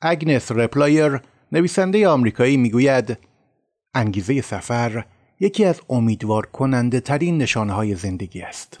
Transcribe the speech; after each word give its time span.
اگنس 0.00 0.52
رپلایر 0.52 1.20
نویسنده 1.52 2.08
آمریکایی 2.08 2.56
می‌گوید 2.56 3.18
انگیزه 3.94 4.40
سفر 4.40 5.04
یکی 5.40 5.64
از 5.64 5.80
امیدوار 5.90 6.46
کننده 6.46 7.00
ترین 7.00 7.38
نشانه 7.38 7.72
های 7.72 7.94
زندگی 7.94 8.40
است. 8.40 8.80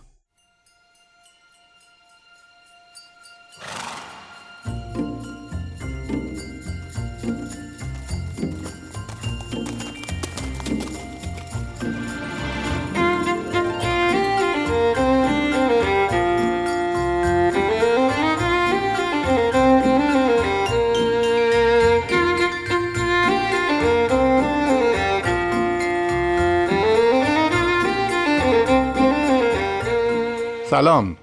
سلام 30.70 31.16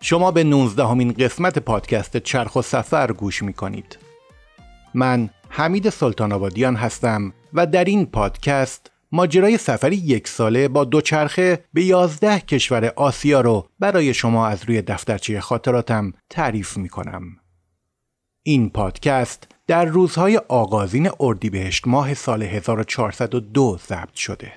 شما 0.00 0.30
به 0.30 0.44
19 0.44 0.86
همین 0.86 1.12
قسمت 1.12 1.58
پادکست 1.58 2.16
چرخ 2.16 2.56
و 2.56 2.62
سفر 2.62 3.12
گوش 3.12 3.42
می 3.42 3.52
کنید 3.52 3.98
من 4.94 5.30
حمید 5.48 5.90
سلطان 5.90 6.32
آبادیان 6.32 6.76
هستم 6.76 7.32
و 7.54 7.66
در 7.66 7.84
این 7.84 8.06
پادکست 8.06 8.90
ماجرای 9.12 9.58
سفری 9.58 9.96
یک 9.96 10.28
ساله 10.28 10.68
با 10.68 10.84
دوچرخه 10.84 11.64
به 11.74 11.84
یازده 11.84 12.40
کشور 12.40 12.92
آسیا 12.96 13.40
رو 13.40 13.68
برای 13.78 14.14
شما 14.14 14.46
از 14.46 14.64
روی 14.64 14.82
دفترچه 14.82 15.40
خاطراتم 15.40 16.12
تعریف 16.30 16.76
می 16.76 16.88
کنم. 16.88 17.22
این 18.42 18.70
پادکست 18.70 19.48
در 19.66 19.84
روزهای 19.84 20.36
آغازین 20.36 21.10
اردیبهشت 21.20 21.86
ماه 21.86 22.14
سال 22.14 22.42
1402 22.42 23.78
ضبط 23.88 24.14
شده. 24.14 24.52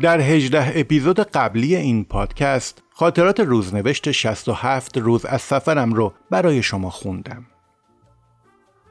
در 0.00 0.20
18 0.20 0.72
اپیزود 0.74 1.20
قبلی 1.20 1.76
این 1.76 2.04
پادکست 2.04 2.82
خاطرات 2.90 3.40
روزنوشت 3.40 4.10
67 4.10 4.98
روز 4.98 5.24
از 5.24 5.42
سفرم 5.42 5.92
رو 5.92 6.12
برای 6.30 6.62
شما 6.62 6.90
خوندم. 6.90 7.46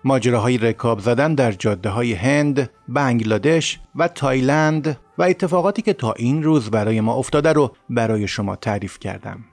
ماجراهای 0.04 0.58
رکاب 0.58 1.00
زدن 1.00 1.34
در 1.36 1.52
جاده 1.52 1.90
های 1.90 2.14
هند، 2.14 2.70
بنگلادش 2.88 3.80
و 3.96 4.08
تایلند 4.08 4.98
و 5.18 5.24
اتفاقاتی 5.24 5.82
که 5.82 5.94
تا 5.94 6.14
این 6.14 6.44
روز 6.44 6.72
برای 6.72 7.02
ما 7.02 7.14
افتاده 7.14 7.54
رو 7.54 7.76
برای 7.90 8.28
شما 8.28 8.56
تعریف 8.56 9.00
کردم. 9.00 9.46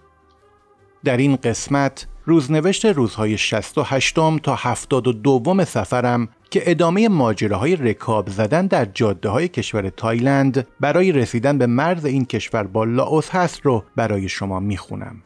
در 1.05 1.16
این 1.16 1.37
قسمت 1.37 2.06
روزنوشت 2.25 2.84
روزهای 2.84 3.39
68 3.39 4.15
تا 4.42 4.55
72 4.55 5.65
سفرم 5.65 6.28
که 6.51 6.62
ادامه 6.70 7.09
ماجراهای 7.09 7.77
رکاب 7.77 8.28
زدن 8.28 8.67
در 8.67 8.84
جاده 8.84 9.28
های 9.28 9.48
کشور 9.48 9.91
تایلند 9.91 10.67
برای 10.81 11.12
رسیدن 11.12 11.59
به 11.59 11.67
مرز 11.67 12.05
این 12.05 12.25
کشور 12.25 12.62
با 12.62 12.84
لاوس 12.84 13.31
هست 13.31 13.61
رو 13.62 13.84
برای 13.97 14.28
شما 14.28 14.61
می‌خونم. 14.61 15.23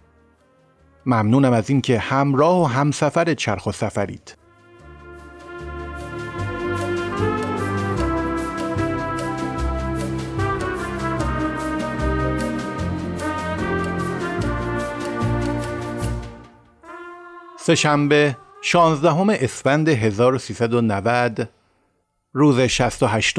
ممنونم 1.06 1.52
از 1.52 1.70
اینکه 1.70 1.98
همراه 1.98 2.62
و 2.62 2.64
همسفر 2.64 3.34
چرخ 3.34 3.66
و 3.66 3.72
سفرید. 3.72 4.45
سهشنبه 17.66 18.36
16 18.62 19.44
اسفند 19.44 19.88
1390 19.88 21.48
روز 22.32 22.60
68 22.60 23.36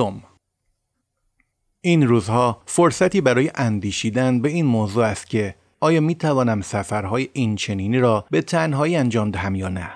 این 1.82 2.08
روزها 2.08 2.62
فرصتی 2.66 3.22
برای 3.22 3.52
اندیشیدن 3.56 4.42
به 4.42 4.50
این 4.50 4.66
موضوع 4.66 5.06
است 5.06 5.30
که 5.30 5.56
آیا 5.80 6.02
می 6.02 6.16
توانم 6.16 6.62
سفرهای 6.62 7.30
این 7.34 7.56
چنینی 7.56 8.00
را 8.00 8.26
به 8.32 8.42
تنهایی 8.42 8.96
انجام 8.96 9.32
دهم 9.32 9.56
یا 9.56 9.70
نه؟ 9.70 9.92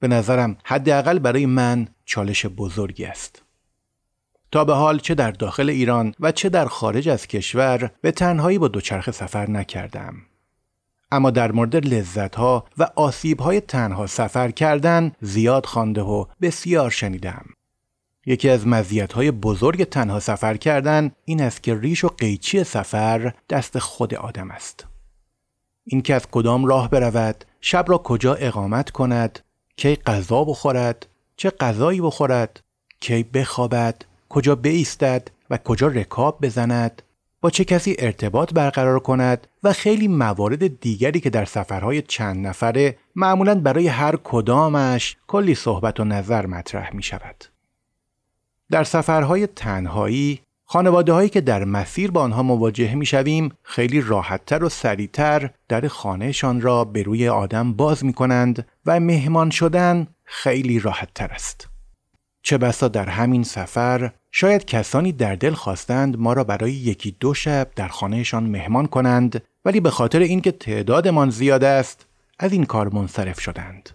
به 0.00 0.08
نظرم 0.08 0.56
حداقل 0.64 1.18
برای 1.18 1.46
من 1.46 1.88
چالش 2.04 2.46
بزرگی 2.46 3.04
است. 3.04 3.42
تا 4.52 4.64
به 4.64 4.74
حال 4.74 4.98
چه 4.98 5.14
در 5.14 5.30
داخل 5.30 5.70
ایران 5.70 6.14
و 6.20 6.32
چه 6.32 6.48
در 6.48 6.66
خارج 6.66 7.08
از 7.08 7.26
کشور 7.26 7.90
به 8.00 8.12
تنهایی 8.12 8.58
با 8.58 8.68
دوچرخه 8.68 9.12
سفر 9.12 9.50
نکردم. 9.50 10.14
اما 11.10 11.30
در 11.30 11.52
مورد 11.52 11.76
لذت 11.76 12.34
ها 12.34 12.64
و 12.78 12.88
آسیب 12.96 13.40
های 13.40 13.60
تنها 13.60 14.06
سفر 14.06 14.50
کردن 14.50 15.12
زیاد 15.20 15.66
خوانده 15.66 16.02
و 16.02 16.24
بسیار 16.42 16.90
شنیدم. 16.90 17.44
یکی 18.26 18.48
از 18.48 18.66
مزیت 18.66 19.12
های 19.12 19.30
بزرگ 19.30 19.84
تنها 19.84 20.20
سفر 20.20 20.56
کردن 20.56 21.10
این 21.24 21.42
است 21.42 21.62
که 21.62 21.74
ریش 21.74 22.04
و 22.04 22.08
قیچی 22.08 22.64
سفر 22.64 23.32
دست 23.50 23.78
خود 23.78 24.14
آدم 24.14 24.50
است. 24.50 24.86
اینکه 25.84 26.14
از 26.14 26.26
کدام 26.30 26.66
راه 26.66 26.90
برود، 26.90 27.44
شب 27.60 27.84
را 27.88 27.98
کجا 27.98 28.34
اقامت 28.34 28.90
کند، 28.90 29.38
کی 29.76 29.96
غذا 29.96 30.44
بخورد، 30.44 31.06
چه 31.36 31.50
غذایی 31.50 32.00
بخورد، 32.00 32.60
کی 33.00 33.22
بخوابد، 33.22 34.02
کجا 34.28 34.54
بایستد 34.54 35.28
و 35.50 35.56
کجا 35.56 35.86
رکاب 35.86 36.38
بزند، 36.42 37.02
با 37.40 37.50
چه 37.50 37.64
کسی 37.64 37.96
ارتباط 37.98 38.52
برقرار 38.52 39.00
کند 39.00 39.46
و 39.62 39.72
خیلی 39.72 40.08
موارد 40.08 40.80
دیگری 40.80 41.20
که 41.20 41.30
در 41.30 41.44
سفرهای 41.44 42.02
چند 42.02 42.46
نفره 42.46 42.98
معمولا 43.16 43.54
برای 43.54 43.88
هر 43.88 44.16
کدامش 44.24 45.16
کلی 45.26 45.54
صحبت 45.54 46.00
و 46.00 46.04
نظر 46.04 46.46
مطرح 46.46 46.96
می 46.96 47.02
شود. 47.02 47.44
در 48.70 48.84
سفرهای 48.84 49.46
تنهایی 49.46 50.40
خانواده 50.64 51.12
هایی 51.12 51.28
که 51.28 51.40
در 51.40 51.64
مسیر 51.64 52.10
با 52.10 52.22
آنها 52.22 52.42
مواجه 52.42 52.94
می 52.94 53.06
شویم 53.06 53.52
خیلی 53.62 54.00
راحتتر 54.00 54.64
و 54.64 54.68
سریعتر 54.68 55.50
در 55.68 55.88
خانهشان 55.88 56.60
را 56.60 56.84
به 56.84 57.02
روی 57.02 57.28
آدم 57.28 57.72
باز 57.72 58.04
می 58.04 58.12
کنند 58.12 58.66
و 58.86 59.00
مهمان 59.00 59.50
شدن 59.50 60.06
خیلی 60.24 60.80
راحتتر 60.80 61.30
است. 61.32 61.68
چه 62.42 62.58
بسا 62.58 62.88
در 62.88 63.08
همین 63.08 63.42
سفر 63.42 64.10
شاید 64.30 64.64
کسانی 64.64 65.12
در 65.12 65.34
دل 65.34 65.54
خواستند 65.54 66.18
ما 66.18 66.32
را 66.32 66.44
برای 66.44 66.72
یکی 66.72 67.16
دو 67.20 67.34
شب 67.34 67.70
در 67.76 67.88
خانهشان 67.88 68.44
مهمان 68.44 68.86
کنند 68.86 69.42
ولی 69.64 69.80
به 69.80 69.90
خاطر 69.90 70.18
اینکه 70.18 70.52
تعدادمان 70.52 71.30
زیاد 71.30 71.64
است 71.64 72.06
از 72.38 72.52
این 72.52 72.64
کار 72.64 72.94
منصرف 72.94 73.40
شدند. 73.40 73.90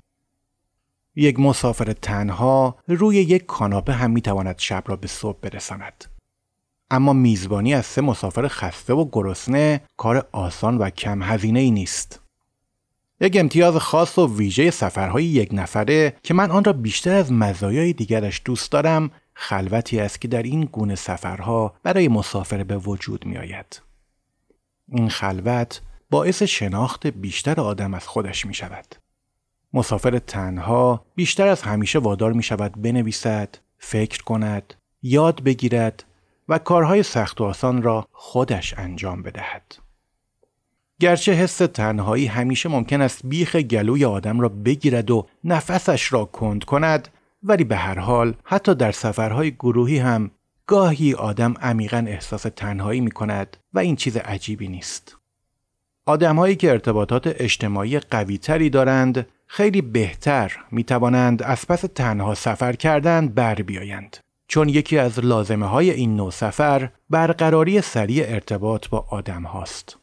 یک 1.15 1.39
مسافر 1.39 1.93
تنها 1.93 2.77
روی 2.87 3.15
یک 3.15 3.45
کاناپه 3.45 3.93
هم 3.93 4.11
می‌تواند 4.11 4.55
شب 4.57 4.83
را 4.85 4.95
به 4.95 5.07
صبح 5.07 5.39
برساند. 5.41 6.05
اما 6.91 7.13
میزبانی 7.13 7.73
از 7.73 7.85
سه 7.85 8.01
مسافر 8.01 8.47
خسته 8.47 8.93
و 8.93 9.09
گرسنه 9.11 9.81
کار 9.97 10.27
آسان 10.31 10.77
و 10.77 10.89
کم 10.89 11.23
هزینه 11.23 11.59
ای 11.59 11.71
نیست. 11.71 12.19
یک 13.21 13.37
امتیاز 13.37 13.75
خاص 13.75 14.17
و 14.17 14.37
ویژه 14.37 14.71
سفرهای 14.71 15.25
یک 15.25 15.49
نفره 15.51 16.13
که 16.23 16.33
من 16.33 16.51
آن 16.51 16.63
را 16.63 16.73
بیشتر 16.73 17.13
از 17.13 17.31
مزایای 17.31 17.93
دیگرش 17.93 18.41
دوست 18.45 18.71
دارم 18.71 19.11
خلوتی 19.33 19.99
است 19.99 20.21
که 20.21 20.27
در 20.27 20.43
این 20.43 20.65
گونه 20.65 20.95
سفرها 20.95 21.73
برای 21.83 22.07
مسافر 22.07 22.63
به 22.63 22.77
وجود 22.77 23.25
می 23.25 23.37
آید. 23.37 23.81
این 24.87 25.09
خلوت 25.09 25.81
باعث 26.09 26.43
شناخت 26.43 27.07
بیشتر 27.07 27.61
آدم 27.61 27.93
از 27.93 28.07
خودش 28.07 28.45
می 28.45 28.53
شود. 28.53 28.95
مسافر 29.73 30.19
تنها 30.19 31.05
بیشتر 31.15 31.47
از 31.47 31.61
همیشه 31.61 31.99
وادار 31.99 32.33
می 32.33 32.43
شود 32.43 32.81
بنویسد، 32.81 33.57
فکر 33.77 34.23
کند، 34.23 34.73
یاد 35.01 35.43
بگیرد 35.43 36.03
و 36.49 36.57
کارهای 36.57 37.03
سخت 37.03 37.41
و 37.41 37.43
آسان 37.43 37.81
را 37.81 38.07
خودش 38.11 38.73
انجام 38.77 39.21
بدهد. 39.21 39.75
گرچه 40.99 41.31
حس 41.31 41.57
تنهایی 41.57 42.25
همیشه 42.25 42.69
ممکن 42.69 43.01
است 43.01 43.21
بیخ 43.25 43.55
گلوی 43.55 44.05
آدم 44.05 44.39
را 44.39 44.49
بگیرد 44.49 45.11
و 45.11 45.27
نفسش 45.43 46.13
را 46.13 46.25
کند 46.25 46.63
کند 46.63 47.07
ولی 47.43 47.63
به 47.63 47.75
هر 47.75 47.99
حال 47.99 48.35
حتی 48.43 48.75
در 48.75 48.91
سفرهای 48.91 49.51
گروهی 49.51 49.97
هم 49.97 50.31
گاهی 50.67 51.13
آدم 51.13 51.53
عمیقا 51.61 52.05
احساس 52.07 52.41
تنهایی 52.55 53.01
می 53.01 53.11
کند 53.11 53.57
و 53.73 53.79
این 53.79 53.95
چیز 53.95 54.17
عجیبی 54.17 54.67
نیست. 54.67 55.17
آدمهایی 56.05 56.55
که 56.55 56.71
ارتباطات 56.71 57.27
اجتماعی 57.27 57.99
قوی 57.99 58.37
تری 58.37 58.69
دارند 58.69 59.27
خیلی 59.47 59.81
بهتر 59.81 60.51
می 60.71 60.83
توانند 60.83 61.43
از 61.43 61.67
پس 61.67 61.81
تنها 61.81 62.35
سفر 62.35 62.73
کردن 62.73 63.27
بر 63.27 63.55
بیایند. 63.55 64.17
چون 64.47 64.69
یکی 64.69 64.97
از 64.97 65.19
لازمه 65.19 65.65
های 65.65 65.91
این 65.91 66.15
نوع 66.15 66.31
سفر 66.31 66.89
برقراری 67.09 67.81
سریع 67.81 68.25
ارتباط 68.27 68.87
با 68.89 69.05
آدم 69.09 69.43
هاست. 69.43 69.97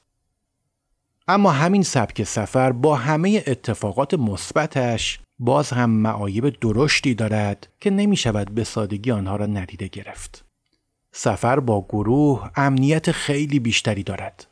اما 1.29 1.51
همین 1.51 1.83
سبک 1.83 2.23
سفر 2.23 2.73
با 2.73 2.97
همه 2.97 3.45
اتفاقات 3.47 4.15
مثبتش 4.15 5.21
باز 5.43 5.71
هم 5.71 5.91
معایب 5.91 6.61
درشتی 6.61 7.15
دارد 7.15 7.69
که 7.81 7.91
نمی 7.91 8.17
شود 8.17 8.51
به 8.51 8.65
سادگی 8.65 9.11
آنها 9.11 9.37
را 9.37 9.47
ندیده 9.47 9.89
گرفت. 9.89 10.45
سفر 11.13 11.61
با 11.61 11.87
گروه 11.89 12.51
امنیت 12.57 13.13
خیلی 13.13 13.59
بیشتری 13.59 14.03
دارد. 14.03 14.47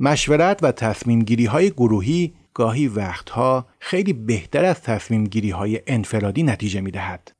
مشورت 0.00 0.62
و 0.62 0.72
تصمیم 0.72 1.22
گیری 1.22 1.44
های 1.44 1.70
گروهی 1.70 2.34
گاهی 2.54 2.88
وقتها 2.88 3.66
خیلی 3.78 4.12
بهتر 4.12 4.64
از 4.64 4.82
تصمیم 4.82 5.24
گیری 5.24 5.50
های 5.50 5.80
انفرادی 5.86 6.42
نتیجه 6.42 6.80
می 6.80 6.90
دهد. 6.90 7.32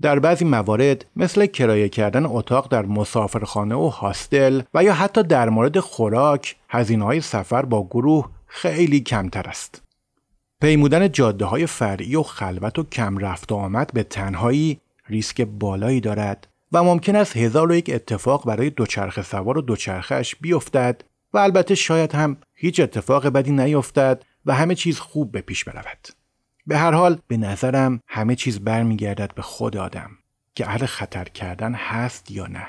در 0.00 0.18
بعضی 0.18 0.44
موارد 0.44 1.06
مثل 1.16 1.46
کرایه 1.46 1.88
کردن 1.88 2.26
اتاق 2.26 2.72
در 2.72 2.82
مسافرخانه 2.82 3.74
و 3.74 3.88
هاستل 3.88 4.62
و 4.74 4.84
یا 4.84 4.94
حتی 4.94 5.22
در 5.22 5.48
مورد 5.48 5.80
خوراک 5.80 6.56
هزینه 6.68 7.04
های 7.04 7.20
سفر 7.20 7.62
با 7.62 7.86
گروه 7.86 8.30
خیلی 8.46 9.00
کمتر 9.00 9.48
است. 9.48 9.89
پیمودن 10.60 11.12
جاده 11.12 11.44
های 11.44 11.66
فرعی 11.66 12.16
و 12.16 12.22
خلوت 12.22 12.78
و 12.78 12.84
کم 12.84 13.18
رفت 13.18 13.52
و 13.52 13.54
آمد 13.54 13.90
به 13.94 14.02
تنهایی 14.02 14.80
ریسک 15.08 15.40
بالایی 15.40 16.00
دارد 16.00 16.48
و 16.72 16.84
ممکن 16.84 17.16
است 17.16 17.36
هزار 17.36 17.70
و 17.70 17.74
یک 17.74 17.90
اتفاق 17.94 18.46
برای 18.46 18.70
دوچرخه 18.70 19.22
سوار 19.22 19.58
و 19.58 19.60
دوچرخهش 19.60 20.36
بیفتد 20.40 21.04
و 21.32 21.38
البته 21.38 21.74
شاید 21.74 22.12
هم 22.12 22.36
هیچ 22.54 22.80
اتفاق 22.80 23.26
بدی 23.26 23.52
نیفتد 23.52 24.24
و 24.46 24.54
همه 24.54 24.74
چیز 24.74 24.98
خوب 24.98 25.32
به 25.32 25.40
پیش 25.40 25.64
برود. 25.64 26.08
به 26.66 26.78
هر 26.78 26.92
حال 26.92 27.18
به 27.28 27.36
نظرم 27.36 28.00
همه 28.06 28.34
چیز 28.34 28.60
برمیگردد 28.60 29.34
به 29.34 29.42
خود 29.42 29.76
آدم 29.76 30.10
که 30.54 30.66
اهل 30.66 30.86
خطر 30.86 31.24
کردن 31.24 31.74
هست 31.74 32.30
یا 32.30 32.46
نه. 32.46 32.66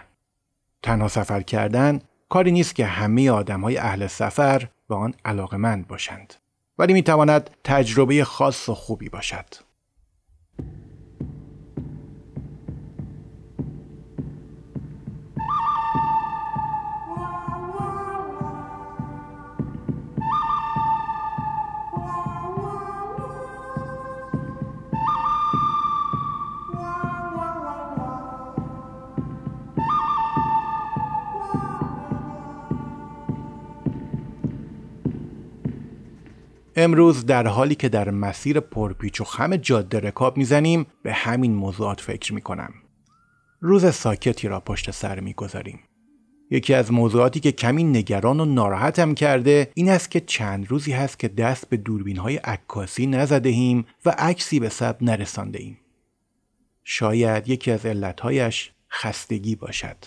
تنها 0.83 1.07
سفر 1.07 1.41
کردن 1.41 2.01
کاری 2.29 2.51
نیست 2.51 2.75
که 2.75 2.85
همه 2.85 3.31
آدم 3.31 3.61
های 3.61 3.77
اهل 3.77 4.07
سفر 4.07 4.67
به 4.89 4.95
آن 4.95 5.13
علاقمند 5.25 5.87
باشند. 5.87 6.40
ولی 6.81 6.93
می‌تواند 6.93 7.49
تجربه 7.63 8.23
خاص 8.23 8.69
و 8.69 8.73
خوبی 8.73 9.09
باشد. 9.09 9.45
امروز 36.83 37.25
در 37.25 37.47
حالی 37.47 37.75
که 37.75 37.89
در 37.89 38.09
مسیر 38.09 38.59
پرپیچ 38.59 39.21
و 39.21 39.23
خم 39.23 39.55
جاده 39.55 39.99
رکاب 39.99 40.37
می‌زنیم 40.37 40.85
به 41.03 41.13
همین 41.13 41.53
موضوعات 41.53 42.01
فکر 42.01 42.33
می‌کنم. 42.33 42.73
روز 43.61 43.93
ساکتی 43.95 44.47
را 44.47 44.59
پشت 44.59 44.91
سر 44.91 45.19
می‌گذاریم. 45.19 45.79
یکی 46.51 46.73
از 46.73 46.91
موضوعاتی 46.91 47.39
که 47.39 47.51
کمی 47.51 47.83
نگران 47.83 48.39
و 48.39 48.45
ناراحتم 48.45 49.13
کرده 49.13 49.71
این 49.73 49.89
است 49.89 50.11
که 50.11 50.19
چند 50.19 50.71
روزی 50.71 50.91
هست 50.91 51.19
که 51.19 51.27
دست 51.27 51.69
به 51.69 51.77
دوربین 51.77 52.17
های 52.17 52.35
عکاسی 52.35 53.05
نزدهیم 53.07 53.85
و 54.05 54.15
عکسی 54.17 54.59
به 54.59 54.69
سب 54.69 54.97
نرسانده 55.01 55.59
ایم. 55.59 55.77
شاید 56.83 57.49
یکی 57.49 57.71
از 57.71 57.85
علتهایش 57.85 58.71
خستگی 58.91 59.55
باشد. 59.55 59.97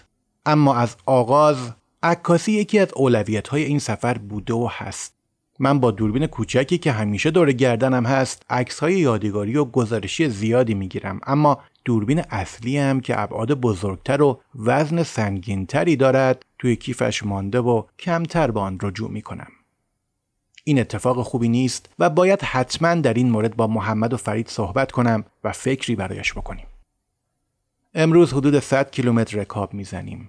اما 0.46 0.74
از 0.74 0.96
آغاز 1.06 1.72
عکاسی 2.02 2.52
یکی 2.52 2.78
از 2.78 2.88
اولویت 2.96 3.48
های 3.48 3.64
این 3.64 3.78
سفر 3.78 4.18
بوده 4.18 4.54
و 4.54 4.68
هست. 4.72 5.13
من 5.58 5.80
با 5.80 5.90
دوربین 5.90 6.26
کوچکی 6.26 6.78
که 6.78 6.92
همیشه 6.92 7.30
دور 7.30 7.52
گردنم 7.52 8.06
هست 8.06 8.42
عکس 8.50 8.80
های 8.80 8.98
یادگاری 8.98 9.56
و 9.56 9.64
گزارشی 9.64 10.28
زیادی 10.28 10.74
می‌گیرم. 10.74 11.20
اما 11.26 11.60
دوربین 11.84 12.22
اصلی 12.30 12.78
هم 12.78 13.00
که 13.00 13.20
ابعاد 13.20 13.52
بزرگتر 13.52 14.22
و 14.22 14.40
وزن 14.54 15.02
سنگینتری 15.02 15.96
دارد 15.96 16.44
توی 16.58 16.76
کیفش 16.76 17.26
مانده 17.26 17.60
و 17.60 17.82
کمتر 17.98 18.50
به 18.50 18.60
آن 18.60 18.78
رجوع 18.82 19.10
می‌کنم. 19.10 19.48
این 20.64 20.78
اتفاق 20.78 21.22
خوبی 21.22 21.48
نیست 21.48 21.90
و 21.98 22.10
باید 22.10 22.42
حتما 22.42 22.94
در 22.94 23.14
این 23.14 23.30
مورد 23.30 23.56
با 23.56 23.66
محمد 23.66 24.12
و 24.12 24.16
فرید 24.16 24.48
صحبت 24.48 24.92
کنم 24.92 25.24
و 25.44 25.52
فکری 25.52 25.96
برایش 25.96 26.32
بکنیم. 26.32 26.66
امروز 27.94 28.32
حدود 28.32 28.58
100 28.58 28.90
کیلومتر 28.90 29.38
رکاب 29.38 29.74
می‌زنیم. 29.74 30.28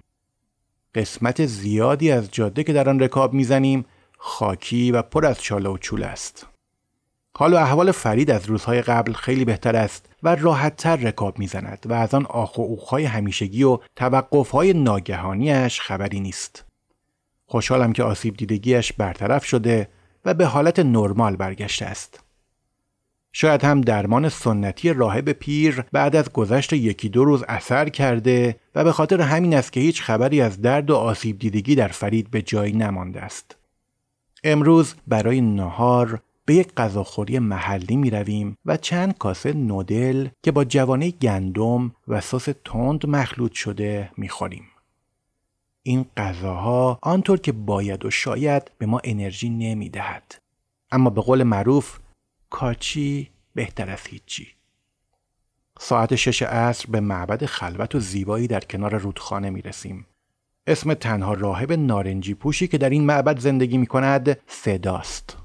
قسمت 0.96 1.46
زیادی 1.46 2.12
از 2.12 2.32
جاده 2.32 2.64
که 2.64 2.74
در 2.74 2.90
آن 2.90 3.00
رکاب 3.00 3.34
می‌زنیم 3.34 3.86
خاکی 4.18 4.92
و 4.92 5.02
پر 5.02 5.26
از 5.26 5.42
چاله 5.42 5.70
و 5.70 5.78
چول 5.78 6.04
است. 6.04 6.48
حال 7.38 7.54
و 7.54 7.58
احوال 7.58 7.92
فرید 7.92 8.32
از 8.32 8.46
روزهای 8.46 8.82
قبل 8.82 9.14
خیلی 9.14 9.46
بهتر 9.46 9.76
است 9.76 10.10
و 10.24 10.36
راحتتر 10.36 10.96
رکاب 10.96 11.40
می‌زند 11.40 11.86
و 11.90 11.94
از 11.94 12.14
آن 12.14 12.26
آخ 12.26 12.58
و 12.58 12.62
اوخهای 12.62 13.06
همیشگی 13.06 13.64
و 13.64 13.80
توقفهای 13.96 14.74
ناگهانیش 14.74 15.82
خبری 15.82 16.20
نیست. 16.20 16.66
خوشحالم 17.46 17.94
که 17.94 18.04
آسیب 18.04 18.38
دیدگیش 18.38 18.94
برطرف 18.94 19.46
شده 19.46 19.90
و 20.26 20.34
به 20.34 20.46
حالت 20.46 20.80
نرمال 20.80 21.36
برگشته 21.36 21.86
است. 21.86 22.24
شاید 23.34 23.64
هم 23.64 23.82
درمان 23.82 24.30
سنتی 24.30 24.94
راهب 24.94 25.32
پیر 25.32 25.84
بعد 25.92 26.16
از 26.16 26.34
گذشت 26.34 26.74
یکی 26.74 27.10
دو 27.10 27.26
روز 27.26 27.44
اثر 27.48 27.90
کرده 27.90 28.56
و 28.76 28.84
به 28.84 28.92
خاطر 28.92 29.22
همین 29.22 29.54
است 29.54 29.74
که 29.74 29.80
هیچ 29.80 30.02
خبری 30.02 30.42
از 30.42 30.62
درد 30.62 30.90
و 30.90 30.96
آسیب 30.96 31.40
دیدگی 31.40 31.76
در 31.76 31.88
فرید 31.88 32.32
به 32.32 32.42
جایی 32.42 32.74
نمانده 32.74 33.22
است. 33.22 33.58
امروز 34.48 34.96
برای 35.08 35.42
نهار 35.42 36.22
به 36.46 36.56
یک 36.56 36.74
غذاخوری 36.74 37.40
محلی 37.40 37.96
می 37.96 38.10
رویم 38.10 38.58
و 38.66 38.78
چند 38.78 39.18
کاسه 39.18 39.54
نودل 39.54 40.28
که 40.44 40.52
با 40.52 40.64
جوانه 40.64 41.12
گندم 41.12 41.96
و 42.08 42.22
سس 42.22 42.48
تند 42.66 43.06
مخلوط 43.06 43.54
شده 43.54 44.12
می 44.18 44.30
خوریم. 44.30 44.66
این 45.84 46.06
غذاها 46.18 47.00
آنطور 47.02 47.40
که 47.40 47.52
باید 47.52 48.06
و 48.06 48.12
شاید 48.12 48.72
به 48.78 48.86
ما 48.86 49.02
انرژی 49.04 49.50
نمی 49.50 49.90
دهد. 49.90 50.36
اما 50.92 51.10
به 51.10 51.22
قول 51.22 51.44
معروف 51.44 52.00
کاچی 52.50 53.30
بهتر 53.56 53.90
از 53.90 54.08
هیچی. 54.08 54.48
ساعت 55.80 56.16
شش 56.16 56.42
عصر 56.42 56.86
به 56.92 57.00
معبد 57.00 57.46
خلوت 57.46 57.96
و 57.96 58.00
زیبایی 58.00 58.48
در 58.48 58.60
کنار 58.60 58.98
رودخانه 58.98 59.50
می 59.50 59.62
رسیم. 59.62 60.06
اسم 60.68 60.94
تنها 60.94 61.34
راهب 61.34 61.74
نارنجی 61.74 62.34
پوشی 62.34 62.68
که 62.68 62.78
در 62.78 62.90
این 62.90 63.06
معبد 63.06 63.40
زندگی 63.40 63.78
می 63.78 63.88
کند 63.88 64.38
صداست. 64.48 65.38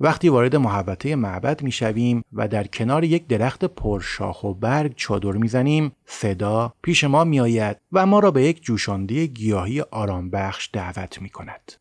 وقتی 0.00 0.28
وارد 0.28 0.56
محبته 0.56 1.16
معبد 1.16 1.62
می 1.62 1.72
شویم 1.72 2.24
و 2.32 2.48
در 2.48 2.66
کنار 2.66 3.04
یک 3.04 3.26
درخت 3.26 3.64
پرشاخ 3.64 4.44
و 4.44 4.54
برگ 4.54 4.94
چادر 4.96 5.30
می 5.30 5.48
زنیم 5.48 5.92
صدا 6.06 6.74
پیش 6.82 7.04
ما 7.04 7.24
می 7.24 7.40
آید 7.40 7.76
و 7.92 8.06
ما 8.06 8.18
را 8.18 8.30
به 8.30 8.42
یک 8.42 8.62
جوشانده 8.62 9.26
گیاهی 9.26 9.80
آرامبخش 9.80 10.70
دعوت 10.72 11.22
می 11.22 11.28
کند. 11.28 11.72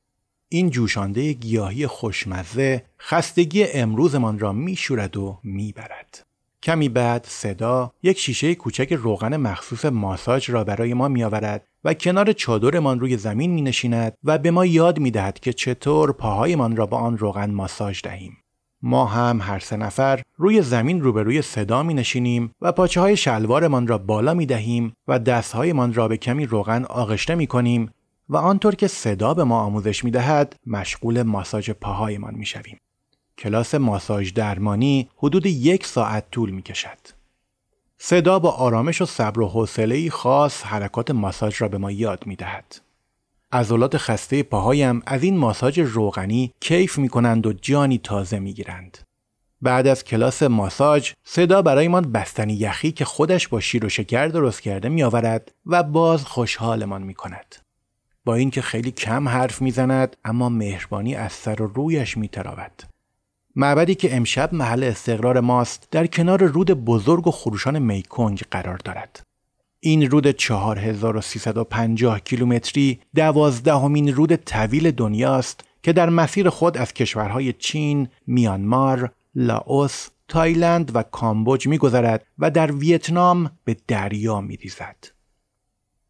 این 0.49 0.69
جوشانده 0.69 1.33
گیاهی 1.33 1.87
خوشمزه 1.87 2.83
خستگی 2.99 3.63
امروزمان 3.63 4.39
را 4.39 4.53
می 4.53 4.75
شورد 4.75 5.17
و 5.17 5.39
می 5.43 5.71
برد. 5.71 6.32
کمی 6.63 6.89
بعد 6.89 7.25
صدا 7.29 7.91
یک 8.03 8.19
شیشه 8.19 8.55
کوچک 8.55 8.93
روغن 8.93 9.37
مخصوص 9.37 9.85
ماساژ 9.85 10.49
را 10.49 10.63
برای 10.63 10.93
ما 10.93 11.07
می 11.07 11.23
آورد 11.23 11.67
و 11.83 11.93
کنار 11.93 12.31
چادرمان 12.31 12.99
روی 12.99 13.17
زمین 13.17 13.51
می 13.51 13.61
نشیند 13.61 14.13
و 14.23 14.37
به 14.37 14.51
ما 14.51 14.65
یاد 14.65 14.99
می 14.99 15.11
دهد 15.11 15.39
که 15.39 15.53
چطور 15.53 16.11
پاهایمان 16.11 16.75
را 16.75 16.85
با 16.85 16.97
آن 16.97 17.17
روغن 17.17 17.51
ماساژ 17.51 18.01
دهیم. 18.01 18.37
ما 18.81 19.05
هم 19.05 19.39
هر 19.41 19.59
سه 19.59 19.77
نفر 19.77 20.21
روی 20.37 20.61
زمین 20.61 21.01
روبروی 21.01 21.41
صدا 21.41 21.83
می 21.83 21.93
نشینیم 21.93 22.51
و 22.61 22.71
پاچه 22.71 23.01
های 23.01 23.17
شلوارمان 23.17 23.87
را 23.87 23.97
بالا 23.97 24.33
می 24.33 24.45
دهیم 24.45 24.93
و 25.07 25.19
دستهایمان 25.19 25.93
را 25.93 26.07
به 26.07 26.17
کمی 26.17 26.45
روغن 26.45 26.83
آغشته 26.83 27.35
می 27.35 27.47
کنیم 27.47 27.91
و 28.29 28.37
آنطور 28.37 28.75
که 28.75 28.87
صدا 28.87 29.33
به 29.33 29.43
ما 29.43 29.59
آموزش 29.59 30.03
می 30.03 30.11
دهد 30.11 30.55
مشغول 30.67 31.21
ماساژ 31.21 31.69
پاهایمان 31.69 32.35
می 32.35 32.45
شویم. 32.45 32.77
کلاس 33.37 33.75
ماساژ 33.75 34.33
درمانی 34.33 35.09
حدود 35.17 35.45
یک 35.45 35.85
ساعت 35.85 36.31
طول 36.31 36.49
می 36.49 36.61
کشد. 36.61 36.97
صدا 37.97 38.39
با 38.39 38.51
آرامش 38.51 39.01
و 39.01 39.05
صبر 39.05 39.39
و 39.39 39.47
حوصله 39.47 40.09
خاص 40.09 40.63
حرکات 40.63 41.11
ماساژ 41.11 41.61
را 41.61 41.67
به 41.67 41.77
ما 41.77 41.91
یاد 41.91 42.27
می 42.27 42.35
دهد. 42.35 42.81
عضلات 43.51 43.97
خسته 43.97 44.43
پاهایم 44.43 45.01
از 45.05 45.23
این 45.23 45.37
ماساژ 45.37 45.79
روغنی 45.79 46.53
کیف 46.59 46.97
می 46.97 47.09
کنند 47.09 47.47
و 47.47 47.53
جانی 47.53 47.97
تازه 47.97 48.39
می 48.39 48.53
گیرند. 48.53 48.97
بعد 49.61 49.87
از 49.87 50.03
کلاس 50.03 50.43
ماساژ 50.43 51.11
صدا 51.23 51.61
برایمان 51.61 52.11
بستنی 52.11 52.53
یخی 52.53 52.91
که 52.91 53.05
خودش 53.05 53.47
با 53.47 53.59
شیر 53.59 53.85
و 53.85 53.89
شکر 53.89 54.27
درست 54.27 54.61
کرده 54.61 54.89
می 54.89 55.03
آورد 55.03 55.51
و 55.65 55.83
باز 55.83 56.25
خوشحالمان 56.25 57.03
می 57.03 57.13
کند. 57.13 57.55
با 58.25 58.35
اینکه 58.35 58.61
خیلی 58.61 58.91
کم 58.91 59.29
حرف 59.29 59.61
می‌زند 59.61 60.17
اما 60.25 60.49
مهربانی 60.49 61.15
از 61.15 61.33
سر 61.33 61.61
و 61.61 61.67
رویش 61.67 62.17
می 62.17 62.27
تراود. 62.27 62.92
معبدی 63.55 63.95
که 63.95 64.15
امشب 64.15 64.53
محل 64.53 64.83
استقرار 64.83 65.39
ماست 65.39 65.87
در 65.91 66.07
کنار 66.07 66.43
رود 66.43 66.71
بزرگ 66.71 67.27
و 67.27 67.31
خروشان 67.31 67.79
میکنگ 67.79 68.43
قرار 68.51 68.77
دارد. 68.77 69.23
این 69.79 70.09
رود 70.09 70.31
4350 70.31 72.19
کیلومتری 72.19 72.99
دوازدهمین 73.15 74.13
رود 74.13 74.35
طویل 74.35 74.91
دنیاست 74.91 75.63
که 75.83 75.93
در 75.93 76.09
مسیر 76.09 76.49
خود 76.49 76.77
از 76.77 76.93
کشورهای 76.93 77.53
چین، 77.53 78.07
میانمار، 78.27 79.11
لاوس، 79.35 80.07
تایلند 80.27 80.95
و 80.95 81.03
کامبوج 81.03 81.67
میگذرد 81.67 82.25
و 82.39 82.51
در 82.51 82.71
ویتنام 82.71 83.51
به 83.65 83.77
دریا 83.87 84.41
میریزد. 84.41 84.95